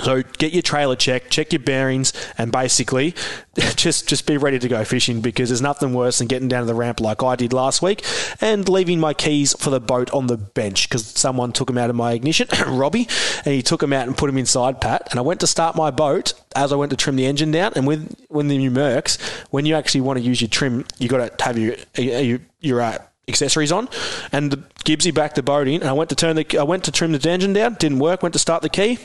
So 0.03 0.23
get 0.23 0.53
your 0.53 0.61
trailer 0.61 0.95
checked, 0.95 1.29
check 1.29 1.51
your 1.51 1.59
bearings, 1.61 2.13
and 2.37 2.51
basically 2.51 3.15
just 3.75 4.07
just 4.07 4.25
be 4.25 4.37
ready 4.37 4.59
to 4.59 4.67
go 4.67 4.83
fishing 4.85 5.21
because 5.21 5.49
there's 5.49 5.61
nothing 5.61 5.93
worse 5.93 6.19
than 6.19 6.27
getting 6.27 6.47
down 6.47 6.61
to 6.61 6.65
the 6.65 6.73
ramp 6.73 6.99
like 6.99 7.23
I 7.23 7.35
did 7.35 7.53
last 7.53 7.81
week 7.81 8.03
and 8.41 8.67
leaving 8.69 8.99
my 8.99 9.13
keys 9.13 9.53
for 9.59 9.69
the 9.69 9.79
boat 9.79 10.11
on 10.11 10.27
the 10.27 10.37
bench 10.37 10.87
because 10.87 11.05
someone 11.05 11.51
took 11.51 11.67
them 11.67 11.77
out 11.77 11.89
of 11.89 11.95
my 11.95 12.13
ignition, 12.13 12.47
Robbie, 12.67 13.07
and 13.45 13.53
he 13.53 13.61
took 13.61 13.81
them 13.81 13.93
out 13.93 14.07
and 14.07 14.17
put 14.17 14.27
them 14.27 14.37
inside, 14.37 14.81
Pat. 14.81 15.07
And 15.11 15.19
I 15.19 15.23
went 15.23 15.39
to 15.41 15.47
start 15.47 15.75
my 15.75 15.91
boat 15.91 16.33
as 16.55 16.71
I 16.71 16.75
went 16.75 16.91
to 16.91 16.97
trim 16.97 17.15
the 17.15 17.25
engine 17.25 17.51
down. 17.51 17.73
And 17.75 17.85
with 17.85 18.15
when 18.29 18.47
the 18.47 18.57
new 18.57 18.71
Mercs, 18.71 19.19
when 19.51 19.65
you 19.65 19.75
actually 19.75 20.01
want 20.01 20.17
to 20.19 20.23
use 20.23 20.41
your 20.41 20.49
trim, 20.49 20.85
you 20.97 21.09
got 21.09 21.37
to 21.37 21.43
have 21.45 21.57
your 21.57 21.75
your, 21.97 22.39
your 22.59 22.81
uh, 22.81 22.97
accessories 23.27 23.71
on, 23.71 23.89
and 24.31 24.51
the 24.51 24.57
Gibbsy 24.85 25.13
backed 25.13 25.35
the 25.35 25.43
boat 25.43 25.67
in. 25.67 25.81
And 25.81 25.89
I 25.89 25.93
went 25.93 26.09
to 26.09 26.15
turn 26.15 26.35
the 26.35 26.57
I 26.57 26.63
went 26.63 26.85
to 26.85 26.91
trim 26.91 27.11
the 27.11 27.29
engine 27.29 27.53
down, 27.53 27.75
didn't 27.75 27.99
work. 27.99 28.23
Went 28.23 28.33
to 28.33 28.39
start 28.39 28.61
the 28.61 28.69
key 28.69 28.97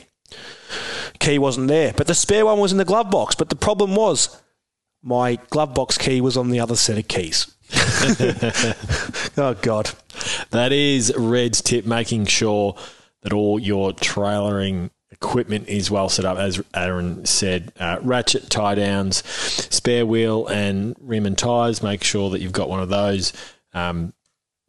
key 1.18 1.38
wasn't 1.38 1.68
there. 1.68 1.92
But 1.96 2.06
the 2.06 2.14
spare 2.14 2.46
one 2.46 2.58
was 2.58 2.72
in 2.72 2.78
the 2.78 2.84
glove 2.84 3.10
box. 3.10 3.34
But 3.34 3.48
the 3.48 3.56
problem 3.56 3.94
was 3.94 4.40
my 5.02 5.36
glove 5.50 5.74
box 5.74 5.98
key 5.98 6.20
was 6.20 6.36
on 6.36 6.50
the 6.50 6.60
other 6.60 6.76
set 6.76 6.98
of 6.98 7.08
keys. 7.08 7.54
oh, 9.36 9.56
God. 9.60 9.90
That 10.50 10.72
is 10.72 11.12
Red's 11.16 11.60
tip, 11.60 11.86
making 11.86 12.26
sure 12.26 12.76
that 13.22 13.32
all 13.32 13.58
your 13.58 13.92
trailering 13.92 14.90
equipment 15.10 15.68
is 15.68 15.90
well 15.90 16.08
set 16.08 16.24
up, 16.24 16.38
as 16.38 16.62
Aaron 16.74 17.24
said. 17.24 17.72
Uh, 17.78 17.98
ratchet 18.02 18.50
tie 18.50 18.74
downs, 18.74 19.26
spare 19.26 20.04
wheel, 20.04 20.46
and 20.46 20.94
rim 21.00 21.26
and 21.26 21.38
tyres. 21.38 21.82
Make 21.82 22.04
sure 22.04 22.30
that 22.30 22.40
you've 22.40 22.52
got 22.52 22.68
one 22.68 22.80
of 22.80 22.88
those. 22.88 23.32
Um, 23.72 24.12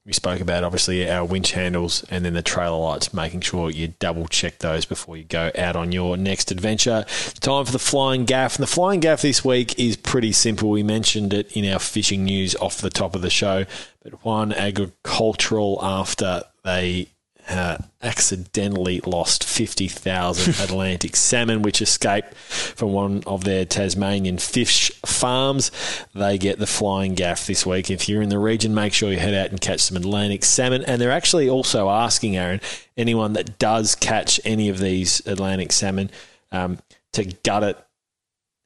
we 0.05 0.13
spoke 0.13 0.39
about 0.39 0.63
obviously 0.63 1.09
our 1.09 1.25
winch 1.25 1.53
handles 1.53 2.03
and 2.11 2.23
then 2.23 2.33
the 2.33 2.43
trailer 2.43 2.77
lights, 2.77 3.11
making 3.11 3.41
sure 3.41 3.71
you 3.71 3.87
double 3.99 4.27
check 4.27 4.59
those 4.59 4.85
before 4.85 5.17
you 5.17 5.23
go 5.23 5.51
out 5.57 5.75
on 5.75 5.91
your 5.91 6.15
next 6.15 6.51
adventure. 6.51 7.05
Time 7.39 7.65
for 7.65 7.71
the 7.71 7.79
flying 7.79 8.25
gaff. 8.25 8.55
And 8.55 8.63
the 8.63 8.67
flying 8.67 8.99
gaff 8.99 9.23
this 9.23 9.43
week 9.43 9.79
is 9.79 9.97
pretty 9.97 10.31
simple. 10.31 10.69
We 10.69 10.83
mentioned 10.83 11.33
it 11.33 11.51
in 11.57 11.71
our 11.71 11.79
fishing 11.79 12.23
news 12.23 12.55
off 12.57 12.81
the 12.81 12.91
top 12.91 13.15
of 13.15 13.23
the 13.23 13.31
show, 13.31 13.65
but 14.03 14.13
Huon 14.21 14.51
Aquaculture 14.51 15.79
after 15.81 16.43
they 16.63 17.09
uh, 17.49 17.77
accidentally 18.01 18.99
lost 19.01 19.43
50,000 19.43 20.55
Atlantic 20.63 21.15
salmon, 21.15 21.61
which 21.61 21.81
escaped 21.81 22.33
from 22.35 22.91
one 22.91 23.23
of 23.27 23.43
their 23.43 23.65
Tasmanian 23.65 24.37
fish 24.37 24.91
farms. 25.05 25.71
They 26.13 26.37
get 26.37 26.59
the 26.59 26.67
flying 26.67 27.13
gaff 27.13 27.47
this 27.47 27.65
week. 27.65 27.91
If 27.91 28.09
you're 28.09 28.21
in 28.21 28.29
the 28.29 28.39
region, 28.39 28.73
make 28.73 28.93
sure 28.93 29.11
you 29.11 29.19
head 29.19 29.33
out 29.33 29.51
and 29.51 29.61
catch 29.61 29.81
some 29.81 29.97
Atlantic 29.97 30.43
salmon. 30.43 30.83
And 30.85 30.99
they're 30.99 31.11
actually 31.11 31.49
also 31.49 31.89
asking, 31.89 32.35
Aaron, 32.35 32.61
anyone 32.97 33.33
that 33.33 33.59
does 33.59 33.95
catch 33.95 34.39
any 34.43 34.69
of 34.69 34.79
these 34.79 35.25
Atlantic 35.27 35.71
salmon 35.71 36.09
um, 36.51 36.79
to 37.13 37.25
gut 37.43 37.63
it 37.63 37.77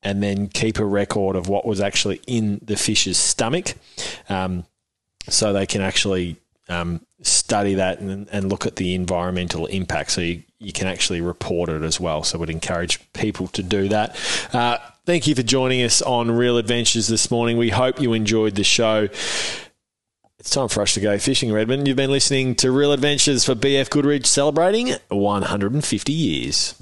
and 0.02 0.24
then 0.24 0.48
keep 0.48 0.80
a 0.80 0.86
record 0.86 1.36
of 1.36 1.50
what 1.50 1.66
was 1.66 1.82
actually 1.82 2.22
in 2.26 2.60
the 2.64 2.78
fish's 2.78 3.18
stomach 3.18 3.74
um, 4.30 4.66
so 5.28 5.52
they 5.52 5.66
can 5.66 5.82
actually 5.82 6.38
um, 6.70 7.02
study 7.22 7.76
that 7.76 8.00
and, 8.00 8.28
and 8.32 8.50
look 8.50 8.66
at 8.66 8.78
the 8.78 8.96
environmental 8.96 9.66
impact 9.68 10.12
so 10.12 10.22
you, 10.22 10.44
you 10.60 10.72
can 10.72 10.88
actually 10.88 11.22
report 11.22 11.70
it 11.70 11.84
as 11.84 12.00
well. 12.00 12.24
So 12.24 12.38
we'd 12.38 12.50
encourage 12.50 13.00
people 13.14 13.48
to 13.50 13.64
do 13.64 13.90
that. 13.90 14.16
Uh, 14.54 14.78
thank 15.06 15.28
you 15.28 15.36
for 15.36 15.44
joining 15.44 15.84
us 15.84 16.02
on 16.02 16.32
Real 16.32 16.58
Adventures 16.58 17.08
this 17.08 17.30
morning. 17.30 17.58
We 17.58 17.70
hope 17.70 18.00
you 18.00 18.14
enjoyed 18.14 18.56
the 18.56 18.64
show. 18.64 19.10
It's 20.40 20.52
time 20.52 20.70
for 20.70 20.82
us 20.82 20.94
to 20.94 21.02
go 21.02 21.20
fishing, 21.20 21.52
Redmond. 21.52 21.88
You've 21.88 21.98
been 21.98 22.12
listening 22.12 22.56
to 22.56 22.72
Real 22.72 22.94
Adventures 22.94 23.44
for 23.44 23.56
BF 23.56 23.90
Goodrich 23.90 24.26
celebrating 24.26 24.96
150 25.10 26.14
years. 26.14 26.82